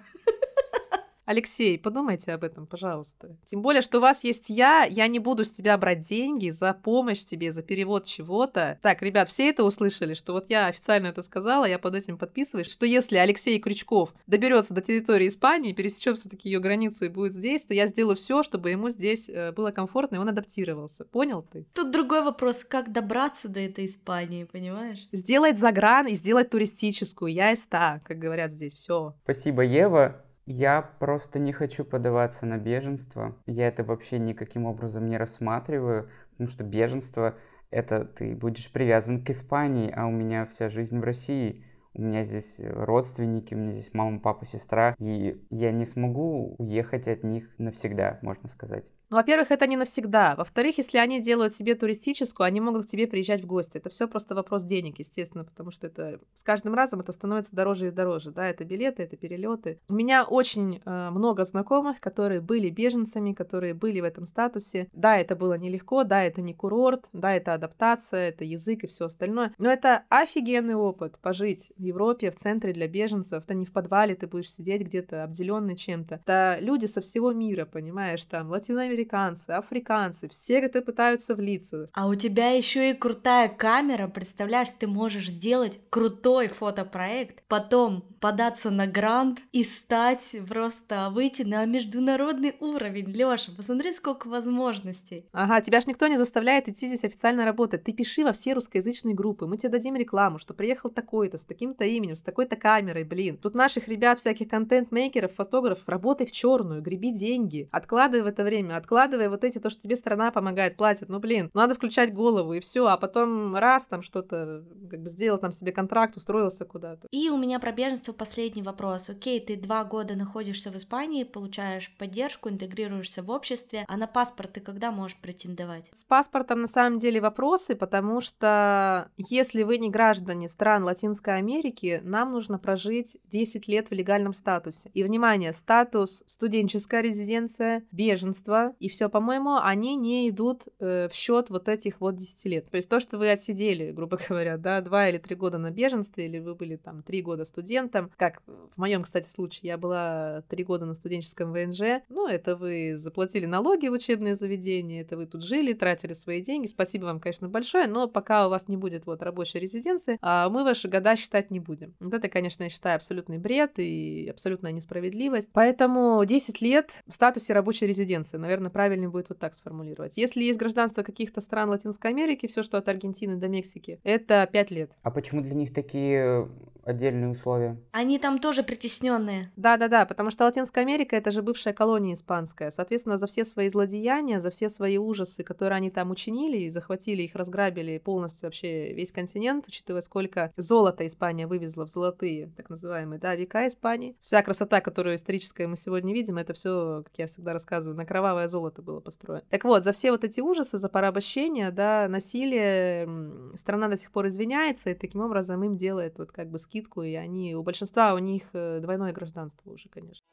Алексей, 1.27 1.77
подумайте 1.77 2.33
об 2.33 2.45
этом, 2.45 2.69
пожалуйста. 2.69 3.37
Тем 3.45 3.61
более, 3.61 3.83
что 3.83 3.99
у 3.99 4.01
вас 4.01 4.23
есть 4.23 4.49
я, 4.49 4.85
я 4.85 5.09
не 5.09 5.19
буду 5.19 5.45
с 5.45 5.51
тебя 5.51 5.77
брать 5.77 6.07
деньги 6.07 6.51
за 6.51 6.73
помощь 6.73 7.25
тебе, 7.25 7.51
за 7.51 7.65
перевод 7.65 8.07
чего-то. 8.07 8.79
Так, 8.81 9.03
ребят, 9.03 9.29
все 9.29 9.49
это 9.49 9.65
услышали, 9.65 10.15
что 10.15 10.33
вот 10.35 10.49
я 10.49 10.69
официально 10.69 11.09
это 11.09 11.23
сказала, 11.23 11.65
я 11.65 11.81
под 11.81 11.97
этим 11.97 12.17
подписываюсь, 12.17 12.71
что 12.71 12.87
если 12.87 13.17
Алексей 13.17 13.59
Крючков 13.59 14.15
доберется 14.29 14.73
до 14.73 14.81
территории 14.81 15.27
Испании, 15.27 15.73
пересечет 15.73 16.17
все-таки 16.17 16.49
ее 16.49 16.61
границу 16.61 17.07
и 17.07 17.09
будет 17.09 17.33
здесь, 17.33 17.67
то 17.67 17.75
я 17.75 17.89
сделаю 17.89 18.15
все, 18.15 18.45
чтобы 18.45 18.71
ему 18.71 18.89
здесь 18.91 19.29
э, 19.29 19.51
было 19.51 19.73
комфортно, 19.73 20.17
и 20.17 20.19
он 20.21 20.29
адаптировался. 20.29 21.07
Понял 21.07 21.43
ты? 21.43 21.67
Тут 21.75 21.91
другой 21.91 22.23
вопрос, 22.23 22.63
как 22.63 22.93
добраться 22.93 23.49
до 23.49 23.59
этой 23.59 23.87
Испании, 23.87 24.45
понимаешь? 24.45 25.09
Сделать 25.11 25.59
загран 25.59 26.07
и 26.07 26.15
сделать 26.15 26.51
туристическую. 26.51 27.33
Я 27.33 27.51
из 27.51 27.65
ста, 27.65 28.01
как 28.05 28.19
говорят 28.21 28.53
здесь, 28.53 28.75
все. 28.75 29.15
Спасибо, 29.25 29.63
Ева. 29.63 30.23
Я 30.47 30.81
просто 30.81 31.41
не 31.41 31.53
хочу 31.53 31.85
подаваться 31.85 32.47
на 32.47 32.57
беженство. 32.57 33.37
Я 33.47 33.67
это 33.67 33.83
вообще 33.83 34.21
никаким 34.21 34.65
образом 34.65 35.07
не 35.07 35.17
рассматриваю, 35.17 36.09
потому 36.31 36.49
что 36.49 36.63
беженство— 36.63 37.35
это 37.71 38.05
ты 38.05 38.37
будешь 38.37 38.71
привязан 38.71 39.19
к 39.25 39.29
Испании, 39.31 39.93
а 39.93 40.07
у 40.07 40.13
меня 40.13 40.47
вся 40.47 40.69
жизнь 40.69 41.01
в 41.01 41.05
России. 41.05 41.65
У 41.97 42.03
меня 42.03 42.23
здесь 42.23 42.61
родственники, 42.63 43.55
у 43.55 43.57
меня 43.57 43.73
здесь 43.73 43.95
мама, 43.95 44.21
папа, 44.21 44.45
сестра, 44.45 44.95
и 44.99 45.41
я 45.49 45.73
не 45.73 45.87
смогу 45.87 46.55
уехать 46.59 47.09
от 47.09 47.25
них 47.25 47.49
навсегда, 47.57 48.19
можно 48.21 48.49
сказать. 48.49 48.93
Ну, 49.09 49.17
во-первых, 49.17 49.51
это 49.51 49.67
не 49.67 49.77
навсегда. 49.77 50.35
Во-вторых, 50.37 50.79
если 50.79 50.99
они 50.99 51.21
делают 51.21 51.55
себе 51.55 51.75
туристическую, 51.75 52.45
они 52.45 52.61
могут 52.61 52.87
к 52.87 52.89
тебе 52.89 53.07
приезжать 53.07 53.43
в 53.43 53.47
гости. 53.47 53.79
Это 53.79 53.89
все 53.89 54.09
просто 54.09 54.35
вопрос 54.35 54.65
денег, 54.65 54.99
естественно, 54.99 55.45
потому 55.45 55.71
что 55.71 55.87
это 55.87 56.21
с 56.35 56.43
каждым 56.43 56.75
разом 56.75 57.01
это 57.01 57.13
становится 57.13 57.55
дороже 57.55 57.89
и 57.89 57.91
дороже. 57.91 58.33
Да, 58.33 58.47
это 58.47 58.65
билеты, 58.65 59.05
это 59.05 59.17
перелеты. 59.17 59.81
У 59.89 59.95
меня 59.95 60.25
очень 60.25 60.83
э, 60.85 61.11
много 61.11 61.45
знакомых, 61.45 62.01
которые 62.01 62.41
были 62.41 62.69
беженцами, 62.69 63.33
которые 63.33 63.75
были 63.75 64.01
в 64.01 64.05
этом 64.05 64.27
статусе. 64.27 64.89
Да, 64.93 65.17
это 65.17 65.37
было 65.37 65.57
нелегко, 65.57 66.03
да, 66.03 66.25
это 66.25 66.43
не 66.43 66.53
курорт, 66.53 67.09
да, 67.13 67.33
это 67.33 67.55
адаптация, 67.55 68.29
это 68.29 68.45
язык 68.45 68.85
и 68.85 68.87
все 68.89 69.05
остальное. 69.07 69.55
Но 69.57 69.71
это 69.71 70.05
офигенный 70.09 70.75
опыт 70.75 71.17
пожить 71.21 71.73
в 71.77 71.81
Европе, 71.87 72.31
в 72.31 72.37
центре 72.37 72.73
для 72.73 72.89
беженцев. 72.89 73.45
Это 73.45 73.55
не 73.55 73.67
в 73.67 73.73
подвале 73.73 74.15
ты 74.15 74.27
будешь 74.27 74.51
сидеть 74.51 74.83
где-то 74.83 75.25
обделенный 75.25 75.77
чем-то. 75.77 76.17
Это 76.17 76.59
люди 76.61 76.87
со 76.87 77.01
всего 77.01 77.33
мира, 77.33 77.65
понимаешь, 77.65 78.25
там 78.25 78.51
латиноамериканцы 78.51 79.07
американцы, 79.07 79.51
африканцы, 79.51 80.29
все 80.29 80.61
это 80.61 80.83
пытаются 80.83 81.35
влиться. 81.35 81.89
А 81.93 82.09
у 82.09 82.15
тебя 82.15 82.51
еще 82.51 82.91
и 82.91 82.95
крутая 82.95 83.49
камера, 83.49 84.09
представляешь, 84.09 84.69
ты 84.79 84.87
можешь 84.87 85.29
сделать 85.29 85.81
крутой 85.91 86.49
фотопроект, 86.49 87.43
потом 87.49 88.03
податься 88.21 88.71
на 88.71 88.87
грант 88.87 89.41
и 89.53 89.63
стать 89.65 90.37
просто 90.49 91.11
выйти 91.11 91.43
на 91.43 91.65
международный 91.65 92.57
уровень. 92.61 93.11
Лёша, 93.13 93.53
посмотри, 93.55 93.93
сколько 93.93 94.29
возможностей. 94.29 95.27
Ага, 95.33 95.61
тебя 95.61 95.81
ж 95.81 95.87
никто 95.87 96.07
не 96.09 96.17
заставляет 96.17 96.69
идти 96.69 96.87
здесь 96.87 97.05
официально 97.05 97.45
работать. 97.45 97.85
Ты 97.85 97.93
пиши 97.93 98.25
во 98.25 98.33
все 98.33 98.55
русскоязычные 98.55 99.15
группы, 99.15 99.47
мы 99.47 99.57
тебе 99.59 99.71
дадим 99.71 99.97
рекламу, 99.97 100.39
что 100.39 100.55
приехал 100.55 100.91
такой-то, 100.91 101.39
с 101.39 101.45
таким-то 101.77 101.85
именем, 101.85 102.17
с 102.17 102.23
такой-то 102.23 102.57
камерой, 102.57 103.05
блин. 103.05 103.39
Тут 103.39 103.55
наших 103.55 103.89
ребят, 103.89 104.19
всяких 104.19 104.49
контент-мейкеров, 104.49 105.35
фотографов, 105.35 105.89
работай 105.89 106.27
в 106.27 106.33
черную, 106.33 106.83
греби 106.83 107.11
деньги, 107.11 107.69
откладывай 107.71 108.23
в 108.23 108.27
это 108.27 108.45
время, 108.45 108.77
откладывай 108.77 109.29
вот 109.29 109.45
эти, 109.45 109.59
то, 109.59 109.71
что 109.71 109.83
тебе 109.83 109.97
страна 109.97 110.31
помогает, 110.31 110.77
платит. 110.77 111.09
Ну, 111.09 111.19
блин, 111.19 111.51
надо 111.55 111.75
включать 111.75 112.13
голову 112.13 112.55
и 112.55 112.61
все, 112.61 112.87
а 112.87 112.97
потом 112.97 113.57
раз 113.57 113.87
там 113.87 114.03
что-то, 114.03 114.65
как 114.91 115.01
бы 115.03 115.09
сделал 115.09 115.39
там 115.39 115.53
себе 115.53 115.73
контракт, 115.73 116.17
устроился 116.17 116.65
куда-то. 116.65 117.07
И 117.11 117.31
у 117.31 117.37
меня 117.37 117.59
про 117.59 117.73
беженство 117.73 118.13
последний 118.13 118.63
вопрос. 118.63 119.11
Окей, 119.11 119.41
ты 119.41 119.57
два 119.57 119.85
года 119.85 120.17
находишься 120.17 120.71
в 120.71 120.77
Испании, 120.77 121.25
получаешь 121.25 121.95
поддержку, 121.99 122.49
интегрируешься 122.49 123.23
в 123.23 123.31
обществе, 123.31 123.85
а 123.89 123.97
на 123.97 124.07
паспорт 124.07 124.55
ты 124.55 124.61
когда 124.61 124.91
можешь 124.91 125.19
претендовать? 125.19 125.91
С 125.93 126.05
паспортом 126.05 126.61
на 126.61 126.67
самом 126.67 126.99
деле 126.99 127.21
вопросы, 127.21 127.75
потому 127.75 128.21
что 128.21 129.11
если 129.17 129.63
вы 129.63 129.79
не 129.79 129.91
граждане 129.91 130.49
стран 130.49 130.85
Латинской 130.85 131.37
Америки, 131.37 131.66
нам 132.03 132.33
нужно 132.33 132.59
прожить 132.59 133.17
10 133.31 133.69
лет 133.69 133.91
в 133.91 133.93
легальном 133.93 134.35
статусе. 134.35 134.91
И, 134.95 135.03
внимание, 135.03 135.53
статус 135.53 136.25
студенческая 136.27 137.03
резиденция, 137.03 137.85
беженство, 137.93 138.75
и 138.79 138.89
все, 138.89 139.09
по-моему, 139.09 139.57
они 139.57 139.97
не 139.97 140.29
идут 140.29 140.65
э, 140.79 141.09
в 141.09 141.15
счет 141.15 141.51
вот 141.51 141.69
этих 141.69 142.01
вот 142.01 142.17
10 142.17 142.45
лет. 142.47 142.71
То 142.71 142.77
есть 142.77 142.89
то, 142.89 143.01
что 143.01 143.19
вы 143.19 143.31
отсидели, 143.31 143.93
грубо 143.93 144.19
говоря, 144.29 144.57
да, 144.57 144.81
2 144.81 145.09
или 145.09 145.19
3 145.19 145.37
года 145.37 145.59
на 145.59 145.71
беженстве, 145.71 146.27
или 146.27 146.39
вы 146.39 146.55
были 146.55 146.77
там 146.77 147.03
3 147.03 147.23
года 147.23 147.45
студентом, 147.45 148.11
как 148.17 148.43
в 148.47 148.79
моем, 148.79 149.03
кстати, 149.03 149.29
случае, 149.29 149.69
я 149.69 149.79
была 149.79 150.43
3 150.49 150.65
года 150.65 150.87
на 150.87 150.95
студенческом 150.95 151.53
ВНЖ, 151.53 152.03
ну, 152.09 152.27
это 152.27 152.57
вы 152.57 152.97
заплатили 152.97 153.47
налоги 153.47 153.89
в 153.89 153.93
учебное 153.93 154.35
заведение, 154.35 155.03
это 155.03 155.17
вы 155.17 155.27
тут 155.27 155.43
жили, 155.43 155.73
тратили 155.73 156.13
свои 156.13 156.43
деньги, 156.43 156.67
спасибо 156.67 157.05
вам, 157.05 157.21
конечно, 157.21 157.49
большое, 157.49 157.87
но 157.87 158.09
пока 158.09 158.47
у 158.47 158.51
вас 158.51 158.69
не 158.69 158.77
будет 158.77 159.07
вот 159.07 159.23
рабочей 159.23 159.59
резиденции, 159.59 160.19
а 160.21 160.49
мы 160.49 160.65
ваши 160.65 160.89
года 160.89 161.17
считать 161.17 161.46
не 161.51 161.61
будем. 161.61 161.95
Вот 162.01 162.15
это, 162.15 162.29
конечно, 162.29 162.65
я 162.65 162.69
считаю 162.69 162.97
абсолютный 162.97 163.39
бред 163.39 163.79
и 163.79 164.29
абсолютная 164.31 164.73
несправедливость. 164.73 165.51
Поэтому 165.53 166.25
10 166.25 166.61
лет 166.61 167.03
в 167.07 167.15
статусе 167.15 167.53
рабочей 167.53 167.87
резиденции, 167.87 168.37
наверное, 168.37 168.71
правильнее 168.71 169.09
будет 169.09 169.29
вот 169.29 169.39
так 169.39 169.55
сформулировать. 169.55 170.17
Если 170.17 170.43
есть 170.45 170.59
гражданство 170.59 171.03
каких-то 171.03 171.41
стран 171.41 171.71
Латинской 171.71 172.11
Америки, 172.11 172.47
все, 172.47 172.63
что 172.63 172.79
от 172.79 172.89
Аргентины 172.89 173.37
до 173.37 173.49
Мексики, 173.49 174.01
это 174.03 174.49
5 174.51 174.71
лет. 174.71 174.91
А 175.03 175.11
почему 175.11 175.43
для 175.43 175.55
них 175.55 175.73
такие 175.73 176.49
отдельные 176.87 177.31
условия. 177.31 177.77
Они 177.93 178.19
там 178.19 178.39
тоже 178.39 178.63
притесненные. 178.63 179.53
Да-да-да, 179.57 180.07
потому 180.07 180.31
что 180.31 180.45
Латинская 180.45 180.81
Америка 180.81 181.17
это 181.17 181.31
же 181.31 181.43
бывшая 181.43 181.75
колония 181.75 182.15
испанская. 182.15 182.71
Соответственно, 182.71 183.17
за 183.17 183.27
все 183.27 183.45
свои 183.45 183.69
злодеяния, 183.69 184.41
за 184.41 184.51
все 184.51 184.69
свои 184.69 184.97
ужасы, 184.97 185.43
которые 185.43 185.77
они 185.77 185.91
там 185.91 186.11
учинили, 186.11 186.59
и 186.59 186.71
захватили 186.71 187.23
их, 187.23 187.35
разграбили 187.35 187.99
полностью 187.99 188.47
вообще 188.47 188.93
весь 188.95 189.13
континент, 189.13 189.67
учитывая, 189.67 190.01
сколько 190.01 190.53
золота 190.57 191.07
Испания 191.07 191.47
вывезла 191.47 191.87
в 191.87 191.91
золотые, 191.91 192.53
так 192.57 192.71
называемые, 192.71 193.19
да, 193.19 193.35
века 193.35 193.67
Испании. 193.67 194.17
Вся 194.21 194.43
красота, 194.43 194.81
которую 194.81 195.17
историческая 195.17 195.67
мы 195.67 195.77
сегодня 195.77 196.15
видим, 196.15 196.39
это 196.39 196.53
все, 196.53 197.03
как 197.05 197.19
я 197.19 197.27
всегда 197.27 197.53
рассказываю, 197.53 197.97
на 197.97 198.07
кровавое 198.07 198.47
золото 198.47 198.83
было 198.83 199.01
построено. 199.01 199.45
Так 199.51 199.65
вот, 199.65 199.85
за 199.85 199.93
все 199.93 200.13
вот 200.13 200.23
эти 200.23 200.41
ужасы, 200.41 200.79
за 200.79 200.89
порабощение, 200.89 201.73
да, 201.73 202.07
насилие, 202.09 203.57
страна 203.57 203.89
до 203.89 203.97
сих 203.97 204.13
пор 204.13 204.29
извиняется, 204.29 204.91
и 204.91 204.95
таким 204.95 205.23
образом 205.23 205.65
им 205.65 205.77
делает 205.77 206.19
вот 206.19 206.31
как 206.31 206.49
бы 206.49 206.59
скидку, 206.59 206.76
и 207.03 207.15
они, 207.15 207.55
у 207.55 207.63
большинства 207.63 208.15
у 208.15 208.19
них 208.19 208.45
э, 208.53 208.81
двойное 208.81 209.13
гражданство 209.13 209.71
уже, 209.71 209.89
конечно. 209.89 210.27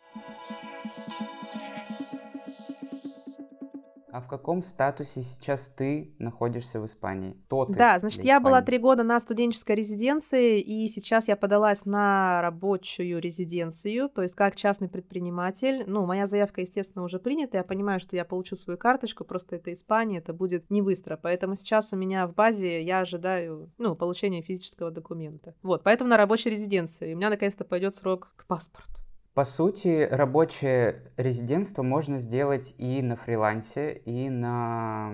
А 4.13 4.21
в 4.21 4.27
каком 4.27 4.61
статусе 4.61 5.23
сейчас 5.23 5.69
ты 5.69 6.13
находишься 6.19 6.79
в 6.79 6.85
Испании? 6.85 7.35
Кто 7.47 7.65
ты 7.65 7.73
Да, 7.73 7.97
значит, 7.97 8.23
я 8.23 8.39
была 8.39 8.61
три 8.61 8.77
года 8.77 9.01
на 9.01 9.19
студенческой 9.19 9.75
резиденции, 9.75 10.61
и 10.61 10.87
сейчас 10.87 11.27
я 11.27 11.35
подалась 11.35 11.83
на 11.85 12.39
рабочую 12.43 13.19
резиденцию, 13.19 14.09
то 14.09 14.21
есть 14.21 14.35
как 14.35 14.55
частный 14.55 14.87
предприниматель. 14.87 15.83
Ну, 15.87 16.05
моя 16.05 16.27
заявка, 16.27 16.61
естественно, 16.61 17.03
уже 17.03 17.17
принята, 17.17 17.57
я 17.57 17.63
понимаю, 17.63 17.99
что 17.99 18.15
я 18.15 18.23
получу 18.23 18.55
свою 18.55 18.77
карточку, 18.77 19.23
просто 19.23 19.55
это 19.55 19.73
Испания, 19.73 20.19
это 20.19 20.31
будет 20.31 20.69
не 20.69 20.83
быстро, 20.83 21.17
поэтому 21.17 21.55
сейчас 21.55 21.91
у 21.91 21.95
меня 21.95 22.27
в 22.27 22.35
базе 22.35 22.83
я 22.83 22.99
ожидаю, 22.99 23.71
ну, 23.79 23.95
получения 23.95 24.43
физического 24.43 24.91
документа. 24.91 25.55
Вот, 25.63 25.81
поэтому 25.81 26.11
на 26.11 26.17
рабочей 26.17 26.51
резиденции. 26.51 27.15
У 27.15 27.17
меня 27.17 27.31
наконец-то 27.31 27.65
пойдет 27.65 27.95
срок 27.95 28.31
к 28.35 28.45
паспорту. 28.45 29.02
По 29.33 29.45
сути, 29.45 30.07
рабочее 30.11 31.11
резидентство 31.17 31.81
можно 31.81 32.17
сделать 32.17 32.75
и 32.77 33.01
на 33.01 33.15
фрилансе, 33.15 33.93
и 34.05 34.29
на 34.29 35.11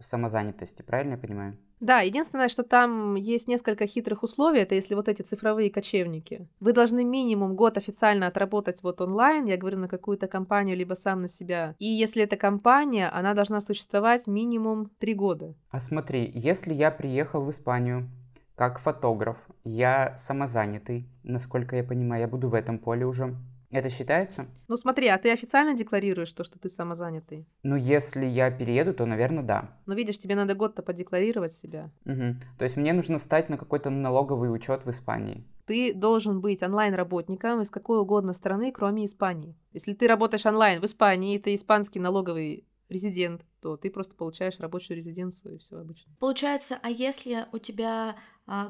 самозанятости, 0.00 0.82
правильно 0.82 1.12
я 1.12 1.18
понимаю? 1.18 1.56
Да, 1.78 2.00
единственное, 2.00 2.48
что 2.48 2.64
там 2.64 3.14
есть 3.14 3.46
несколько 3.46 3.86
хитрых 3.86 4.24
условий, 4.24 4.58
это 4.58 4.74
если 4.74 4.96
вот 4.96 5.08
эти 5.08 5.22
цифровые 5.22 5.70
кочевники. 5.70 6.48
Вы 6.58 6.72
должны 6.72 7.04
минимум 7.04 7.54
год 7.54 7.78
официально 7.78 8.26
отработать 8.26 8.82
вот 8.82 9.00
онлайн, 9.00 9.46
я 9.46 9.56
говорю, 9.56 9.78
на 9.78 9.88
какую-то 9.88 10.26
компанию, 10.26 10.76
либо 10.76 10.94
сам 10.94 11.22
на 11.22 11.28
себя. 11.28 11.76
И 11.78 11.86
если 11.86 12.24
это 12.24 12.36
компания, 12.36 13.08
она 13.08 13.34
должна 13.34 13.60
существовать 13.60 14.26
минимум 14.26 14.90
три 14.98 15.14
года. 15.14 15.54
А 15.70 15.78
смотри, 15.78 16.30
если 16.34 16.74
я 16.74 16.90
приехал 16.90 17.44
в 17.44 17.50
Испанию 17.50 18.10
как 18.56 18.78
фотограф, 18.78 19.38
я 19.64 20.14
самозанятый, 20.16 21.08
насколько 21.22 21.76
я 21.76 21.84
понимаю, 21.84 22.22
я 22.22 22.28
буду 22.28 22.50
в 22.50 22.54
этом 22.54 22.78
поле 22.78 23.06
уже, 23.06 23.36
это 23.70 23.88
считается? 23.88 24.46
Ну 24.68 24.76
смотри, 24.76 25.08
а 25.08 25.18
ты 25.18 25.30
официально 25.30 25.74
декларируешь 25.74 26.32
то, 26.32 26.44
что 26.44 26.58
ты 26.58 26.68
самозанятый? 26.68 27.46
Ну, 27.62 27.76
если 27.76 28.26
я 28.26 28.50
перееду, 28.50 28.94
то, 28.94 29.06
наверное, 29.06 29.44
да. 29.44 29.76
Ну, 29.86 29.94
видишь, 29.94 30.18
тебе 30.18 30.34
надо 30.34 30.54
год-то 30.54 30.82
подекларировать 30.82 31.52
себя. 31.52 31.90
Угу. 32.04 32.36
То 32.58 32.64
есть 32.64 32.76
мне 32.76 32.92
нужно 32.92 33.18
встать 33.18 33.48
на 33.48 33.56
какой-то 33.56 33.90
налоговый 33.90 34.52
учет 34.52 34.84
в 34.84 34.90
Испании. 34.90 35.44
Ты 35.66 35.94
должен 35.94 36.40
быть 36.40 36.62
онлайн-работником 36.62 37.60
из 37.60 37.70
какой 37.70 38.00
угодно 38.00 38.32
страны, 38.32 38.72
кроме 38.72 39.04
Испании. 39.04 39.56
Если 39.72 39.92
ты 39.92 40.08
работаешь 40.08 40.46
онлайн 40.46 40.80
в 40.80 40.84
Испании, 40.84 41.38
ты 41.38 41.54
испанский 41.54 42.00
налоговый 42.00 42.66
резидент, 42.90 43.46
то 43.60 43.76
ты 43.76 43.88
просто 43.90 44.16
получаешь 44.16 44.58
рабочую 44.58 44.96
резиденцию 44.96 45.54
и 45.54 45.58
все 45.58 45.76
обычно. 45.76 46.12
Получается, 46.18 46.78
а 46.82 46.90
если 46.90 47.46
у 47.52 47.58
тебя 47.58 48.16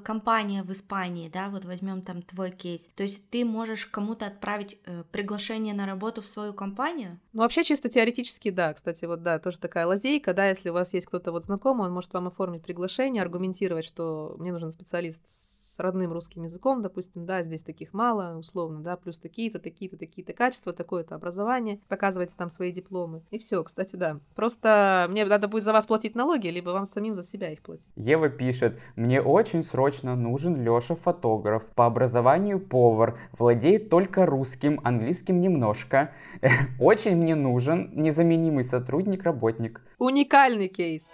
компания 0.04 0.62
в 0.62 0.70
Испании, 0.72 1.28
да, 1.28 1.48
вот 1.48 1.64
возьмем 1.64 2.02
там 2.02 2.22
твой 2.22 2.50
кейс, 2.50 2.90
то 2.94 3.02
есть 3.02 3.28
ты 3.30 3.44
можешь 3.44 3.86
кому-то 3.86 4.26
отправить 4.26 4.78
э, 4.84 5.04
приглашение 5.10 5.74
на 5.74 5.86
работу 5.86 6.22
в 6.22 6.28
свою 6.28 6.52
компанию? 6.52 7.18
Ну, 7.32 7.42
вообще 7.42 7.64
чисто 7.64 7.88
теоретически, 7.88 8.50
да, 8.50 8.74
кстати, 8.74 9.04
вот 9.04 9.22
да, 9.22 9.38
тоже 9.38 9.58
такая 9.58 9.86
лазейка, 9.86 10.34
да, 10.34 10.48
если 10.48 10.70
у 10.70 10.72
вас 10.72 10.92
есть 10.92 11.06
кто-то 11.06 11.32
вот 11.32 11.44
знакомый, 11.44 11.86
он 11.86 11.92
может 11.94 12.12
вам 12.12 12.26
оформить 12.26 12.62
приглашение, 12.62 13.22
аргументировать, 13.22 13.84
что 13.84 14.36
мне 14.38 14.52
нужен 14.52 14.70
специалист 14.70 15.26
с 15.26 15.78
родным 15.78 16.12
русским 16.12 16.44
языком, 16.44 16.82
допустим, 16.82 17.24
да, 17.26 17.42
здесь 17.42 17.62
таких 17.62 17.92
мало, 17.92 18.38
условно, 18.38 18.80
да, 18.80 18.96
плюс 18.96 19.18
такие-то, 19.18 19.58
такие-то, 19.58 19.96
такие-то 19.96 20.32
качества, 20.32 20.72
такое-то 20.72 21.14
образование, 21.14 21.80
показывайте 21.88 22.34
там 22.36 22.50
свои 22.50 22.72
дипломы, 22.72 23.22
и 23.30 23.38
все, 23.38 23.62
кстати, 23.64 23.96
да. 23.96 24.20
Просто 24.34 25.06
мне 25.08 25.24
надо 25.24 25.48
будет 25.48 25.64
за 25.64 25.72
вас 25.72 25.86
платить 25.86 26.14
налоги, 26.14 26.48
либо 26.48 26.70
вам 26.70 26.84
самим 26.84 27.14
за 27.14 27.22
себя 27.22 27.50
их 27.50 27.62
платить. 27.62 27.88
Ева 27.96 28.28
пишет, 28.28 28.78
мне 28.96 29.22
очень 29.22 29.62
срочно 29.70 30.16
нужен 30.16 30.62
Лёша 30.62 30.94
фотограф, 30.94 31.66
по 31.74 31.86
образованию 31.86 32.58
повар, 32.58 33.18
владеет 33.32 33.88
только 33.88 34.26
русским, 34.26 34.80
английским 34.84 35.40
немножко. 35.40 36.12
Очень 36.80 37.16
мне 37.16 37.34
нужен 37.34 37.90
незаменимый 37.94 38.64
сотрудник-работник. 38.64 39.80
Уникальный 39.98 40.68
кейс. 40.68 41.10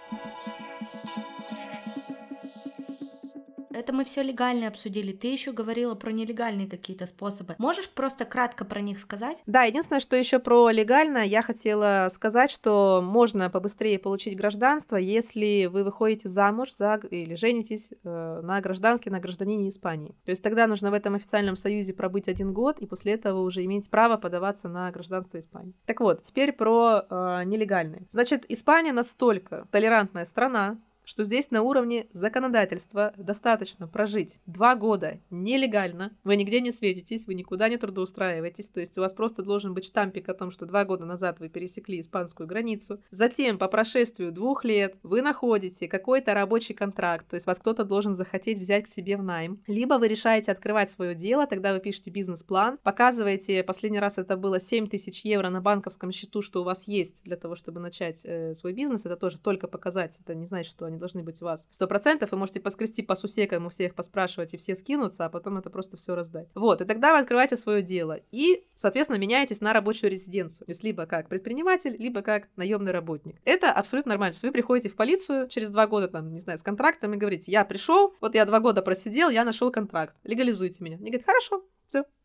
Это 3.77 3.93
мы 3.93 4.05
все 4.05 4.23
легально 4.23 4.69
обсудили. 4.69 5.11
Ты 5.11 5.27
еще 5.27 5.51
говорила 5.51 5.93
про 5.93 6.11
нелегальные 6.11 6.67
какие-то 6.67 7.05
способы. 7.05 7.53
Можешь 7.59 7.89
просто 7.89 8.25
кратко 8.25 8.65
про 8.65 8.81
них 8.81 8.99
сказать? 8.99 9.43
Да, 9.45 9.63
единственное, 9.63 9.99
что 9.99 10.17
еще 10.17 10.39
про 10.39 10.71
легально, 10.71 11.19
я 11.19 11.43
хотела 11.43 12.09
сказать, 12.11 12.49
что 12.49 13.03
можно 13.05 13.51
побыстрее 13.51 13.99
получить 13.99 14.35
гражданство, 14.35 14.95
если 14.95 15.67
вы 15.67 15.83
выходите 15.83 16.27
замуж 16.27 16.73
за 16.73 16.99
или 17.11 17.35
женитесь 17.35 17.91
э, 18.03 18.41
на 18.41 18.59
гражданке, 18.61 19.11
на 19.11 19.19
гражданине 19.19 19.69
Испании. 19.69 20.15
То 20.25 20.31
есть 20.31 20.41
тогда 20.41 20.65
нужно 20.65 20.89
в 20.89 20.95
этом 20.95 21.13
официальном 21.13 21.55
союзе 21.55 21.93
пробыть 21.93 22.27
один 22.27 22.53
год, 22.53 22.79
и 22.79 22.87
после 22.87 23.13
этого 23.13 23.41
уже 23.41 23.63
иметь 23.65 23.91
право 23.91 24.17
подаваться 24.17 24.67
на 24.69 24.89
гражданство 24.89 25.37
Испании. 25.37 25.75
Так 25.85 25.99
вот, 25.99 26.23
теперь 26.23 26.51
про 26.51 27.05
э, 27.07 27.43
нелегальные. 27.45 28.07
Значит, 28.09 28.43
Испания 28.49 28.91
настолько 28.91 29.67
толерантная 29.69 30.25
страна, 30.25 30.79
что 31.07 31.23
здесь 31.23 31.51
на 31.51 31.61
уровне 31.61 32.07
законодательства 32.11 33.13
достаточно 33.15 33.87
прожить 33.87 34.39
два 34.45 34.75
года 34.75 35.19
нелегально, 35.29 36.11
вы 36.25 36.35
нигде 36.35 36.59
не 36.59 36.73
светитесь, 36.73 37.25
вы 37.27 37.33
никуда 37.33 37.69
не 37.69 37.77
трудоустраиваетесь, 37.77 38.69
то 38.69 38.81
есть 38.81 38.97
у 38.97 39.01
вас 39.01 39.13
просто 39.13 39.41
должен 39.41 39.73
быть 39.73 39.85
штампик 39.85 40.27
о 40.27 40.33
том, 40.33 40.51
что 40.51 40.65
два 40.65 40.83
года 40.83 41.05
назад 41.05 41.39
вы 41.39 41.47
пересекли 41.47 42.01
испанскую 42.01 42.45
границу. 42.45 43.01
Затем, 43.09 43.57
по 43.57 43.69
прошествию 43.69 44.33
двух 44.33 44.65
лет, 44.65 44.97
вы 45.01 45.21
находите 45.21 45.87
какой-то 45.87 46.33
рабочий 46.33 46.73
контракт, 46.73 47.25
то 47.29 47.35
есть 47.35 47.47
вас 47.47 47.57
кто-то 47.59 47.85
должен 47.85 48.13
захотеть 48.13 48.59
взять 48.59 48.85
к 48.85 48.89
себе 48.89 49.15
в 49.15 49.23
найм. 49.23 49.63
Либо 49.65 49.93
вы 49.93 50.09
решаете 50.09 50.51
открывать 50.51 50.91
свое 50.91 51.15
дело, 51.15 51.47
тогда 51.47 51.71
вы 51.71 51.79
пишете 51.79 52.11
бизнес-план, 52.11 52.79
показываете, 52.83 53.63
последний 53.63 53.99
раз 53.99 54.17
это 54.17 54.35
было 54.35 54.59
7 54.59 54.87
тысяч 54.87 55.23
евро 55.23 55.49
на 55.49 55.61
банковском 55.61 56.11
счету, 56.11 56.41
что 56.41 56.61
у 56.61 56.63
вас 56.65 56.85
есть 56.85 57.23
для 57.23 57.37
того, 57.37 57.55
чтобы 57.55 57.79
начать 57.79 58.25
э, 58.25 58.53
свой 58.53 58.73
бизнес, 58.73 59.05
это 59.05 59.15
тоже 59.15 59.39
только 59.39 59.69
показать, 59.69 60.19
это 60.19 60.35
не 60.35 60.45
значит, 60.45 60.69
что 60.69 60.85
они 60.85 60.96
должны 60.97 61.23
быть 61.23 61.41
у 61.41 61.45
вас 61.45 61.67
сто 61.69 61.87
процентов, 61.87 62.31
вы 62.31 62.37
можете 62.37 62.59
поскрести 62.59 63.01
по 63.01 63.15
сусекам, 63.15 63.65
у 63.65 63.69
всех 63.69 63.95
поспрашивать, 63.95 64.53
и 64.53 64.57
все 64.57 64.75
скинутся, 64.75 65.25
а 65.25 65.29
потом 65.29 65.57
это 65.57 65.69
просто 65.69 65.97
все 65.97 66.15
раздать. 66.15 66.47
Вот, 66.55 66.81
и 66.81 66.85
тогда 66.85 67.13
вы 67.13 67.19
открываете 67.19 67.55
свое 67.55 67.81
дело, 67.81 68.19
и, 68.31 68.65
соответственно, 68.75 69.17
меняетесь 69.17 69.61
на 69.61 69.73
рабочую 69.73 70.11
резиденцию, 70.11 70.65
то 70.65 70.71
есть 70.71 70.83
либо 70.83 71.05
как 71.05 71.29
предприниматель, 71.29 71.95
либо 71.97 72.21
как 72.21 72.49
наемный 72.55 72.91
работник. 72.91 73.37
Это 73.45 73.71
абсолютно 73.71 74.09
нормально, 74.09 74.35
что 74.35 74.47
вы 74.47 74.53
приходите 74.53 74.89
в 74.89 74.95
полицию 74.95 75.47
через 75.47 75.69
два 75.69 75.87
года, 75.87 76.07
там, 76.07 76.33
не 76.33 76.39
знаю, 76.39 76.57
с 76.57 76.63
контрактом 76.63 77.13
и 77.13 77.17
говорите, 77.17 77.51
я 77.51 77.65
пришел, 77.65 78.13
вот 78.21 78.35
я 78.35 78.45
два 78.45 78.59
года 78.59 78.81
просидел, 78.81 79.29
я 79.29 79.43
нашел 79.45 79.71
контракт, 79.71 80.15
легализуйте 80.23 80.83
меня. 80.83 80.97
Они 80.97 81.09
говорят, 81.09 81.25
хорошо, 81.25 81.63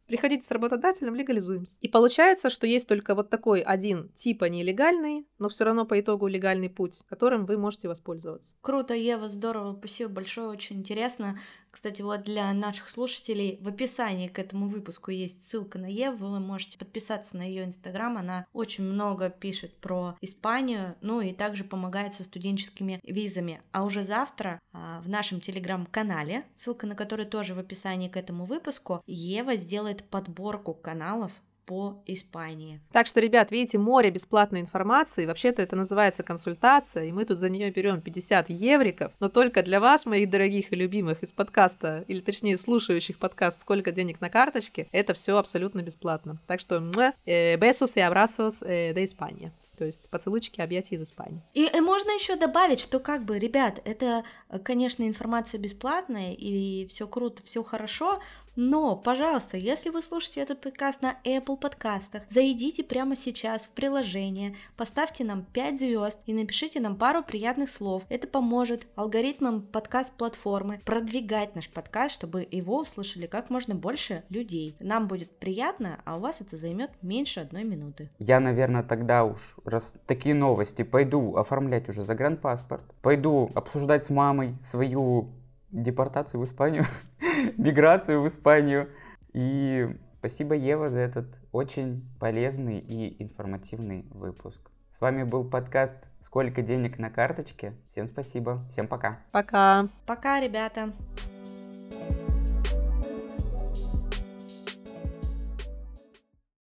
Приходите 0.07 0.47
с 0.47 0.51
работодателем, 0.51 1.15
легализуемся. 1.15 1.77
И 1.81 1.89
получается, 1.89 2.51
что 2.51 2.67
есть 2.67 2.89
только 2.89 3.15
вот 3.15 3.31
такой 3.31 3.61
один 3.61 4.11
типа 4.15 4.47
нелегальный, 4.47 5.27
но 5.39 5.49
все 5.49 5.65
равно 5.65 5.87
по 5.87 5.99
итогу 5.99 6.27
легальный 6.27 6.69
путь, 6.69 7.01
которым 7.09 7.47
вы 7.47 7.57
можете 7.57 7.89
воспользоваться. 7.89 8.53
Круто, 8.61 8.95
Ева, 8.95 9.29
здорово, 9.29 9.77
спасибо 9.79 10.11
большое, 10.11 10.49
очень 10.49 10.81
интересно. 10.81 11.39
Кстати, 11.73 12.03
вот 12.03 12.23
для 12.23 12.53
наших 12.53 12.91
слушателей 12.91 13.59
в 13.62 13.66
описании 13.66 14.29
к 14.29 14.39
этому 14.39 14.68
выпуску 14.68 15.11
есть 15.11 15.49
ссылка 15.49 15.79
на 15.79 15.87
Еву, 15.87 16.29
вы 16.29 16.39
можете 16.39 16.79
подписаться 16.79 17.39
на 17.39 17.43
ее 17.43 17.64
инстаграм, 17.64 18.18
она 18.18 18.47
очень 18.53 18.85
много 18.85 19.31
пишет 19.31 19.75
про 19.79 20.14
Испанию, 20.20 20.95
ну 21.01 21.23
и 21.23 21.33
также 21.33 21.64
помогает 21.64 22.12
со 22.12 22.25
студенческими 22.25 23.01
визами. 23.03 23.62
А 23.73 23.85
уже 23.85 24.05
завтра 24.05 24.61
а, 24.73 25.01
в 25.01 25.09
нашем 25.09 25.41
телеграм-канале, 25.41 26.45
ссылка 26.55 26.87
на 26.87 26.95
который 26.95 27.25
тоже 27.25 27.55
в 27.55 27.59
описании 27.59 28.09
к 28.09 28.18
этому 28.18 28.45
выпуску, 28.45 29.03
Ева 29.07 29.57
сделает 29.57 30.05
подборку 30.05 30.75
каналов 30.75 31.33
по 31.73 32.03
Испании. 32.05 32.81
Так 32.93 33.07
что, 33.07 33.18
ребят, 33.18 33.51
видите, 33.51 33.79
море 33.79 34.11
бесплатной 34.11 34.61
информации. 34.61 35.25
Вообще-то 35.25 35.62
это 35.62 35.75
называется 35.75 36.23
консультация, 36.23 37.05
и 37.05 37.12
мы 37.12 37.25
тут 37.25 37.39
за 37.39 37.49
нее 37.49 37.70
берем 37.70 38.03
50 38.03 38.51
евриков. 38.51 39.12
Но 39.20 39.31
только 39.31 39.62
для 39.62 39.81
вас, 39.81 40.05
моих 40.05 40.29
дорогих 40.29 40.70
и 40.70 40.77
любимых 40.77 41.23
из 41.23 41.33
подкаста, 41.33 42.05
или 42.09 42.20
точнее 42.20 42.59
слушающих 42.59 43.16
подкаст 43.16 43.62
«Сколько 43.62 43.91
денег 43.91 44.20
на 44.20 44.29
карточке», 44.29 44.87
это 44.93 45.14
все 45.14 45.39
абсолютно 45.39 45.81
бесплатно. 45.81 46.39
Так 46.47 46.61
что, 46.61 46.77
э, 47.25 47.57
besos 47.57 47.93
y 47.97 48.03
abrazos 48.03 48.62
э, 48.62 48.93
de 48.93 49.05
España 49.05 49.51
то 49.83 49.87
есть 49.87 50.09
поцелуйчики, 50.11 50.61
объятия 50.61 50.95
из 50.95 51.03
Испании. 51.03 51.43
И, 51.55 51.64
и 51.64 51.81
можно 51.81 52.11
еще 52.11 52.37
добавить, 52.37 52.79
что 52.79 53.01
как 53.01 53.25
бы, 53.25 53.39
ребят, 53.39 53.81
это, 53.85 54.23
конечно, 54.62 55.03
информация 55.03 55.59
бесплатная, 55.59 56.35
и 56.35 56.87
все 56.87 57.09
круто, 57.09 57.43
все 57.43 57.64
хорошо, 57.64 58.20
Но, 58.55 58.97
пожалуйста, 58.97 59.57
если 59.57 59.89
вы 59.89 60.03
слушаете 60.03 60.41
этот 60.41 60.61
подкаст 60.61 61.01
на 61.01 61.17
Apple 61.25 61.57
подкастах, 61.57 62.25
зайдите 62.29 62.85
прямо 62.85 63.17
сейчас 63.17 63.63
в 63.63 63.71
приложение, 63.71 64.55
поставьте 64.77 65.25
нам 65.25 65.45
5 65.45 65.79
звезд 65.79 66.21
и 66.27 66.35
напишите 66.35 66.79
нам 66.81 66.97
пару 66.97 67.23
приятных 67.23 67.71
слов. 67.71 68.05
Это 68.11 68.29
поможет 68.29 68.87
алгоритмам 68.95 69.63
подкаст-платформы 69.63 70.81
продвигать 70.85 71.55
наш 71.55 71.71
подкаст, 71.71 72.15
чтобы 72.15 72.47
его 72.51 72.81
услышали 72.81 73.27
как 73.27 73.49
можно 73.49 73.75
больше 73.75 74.23
людей. 74.29 74.77
Нам 74.81 75.09
будет 75.09 75.31
приятно, 75.39 76.03
а 76.05 76.19
у 76.19 76.21
вас 76.21 76.43
это 76.43 76.59
займет 76.59 76.91
меньше 77.01 77.41
одной 77.41 77.65
минуты. 77.65 78.11
Я, 78.19 78.39
наверное, 78.39 78.83
тогда 78.83 79.25
уж, 79.25 79.57
раз 79.65 79.95
такие 80.07 80.35
новости, 80.35 80.83
пойду 80.83 81.37
оформлять 81.37 81.89
уже 81.89 82.03
загранпаспорт, 82.03 82.85
пойду 83.01 83.51
обсуждать 83.55 84.05
с 84.05 84.11
мамой 84.11 84.57
свою 84.63 85.31
депортацию 85.71 86.41
в 86.41 86.45
Испанию, 86.45 86.85
миграцию 87.57 88.20
в 88.22 88.26
Испанию. 88.26 88.88
И 89.32 89.88
спасибо, 90.18 90.55
Ева, 90.55 90.90
за 90.90 91.01
этот 91.01 91.26
очень 91.53 92.03
полезный 92.18 92.78
и 92.78 93.22
информативный 93.22 94.07
выпуск. 94.11 94.61
С 94.90 95.01
вами 95.01 95.22
был 95.22 95.49
подкаст 95.49 96.11
«Сколько 96.20 96.61
денег 96.61 96.99
на 96.99 97.11
карточке?». 97.11 97.72
Всем 97.88 98.07
спасибо, 98.07 98.59
всем 98.70 98.86
пока. 98.86 99.20
Пока. 99.32 99.88
Пока, 100.07 100.40
ребята. 100.40 100.93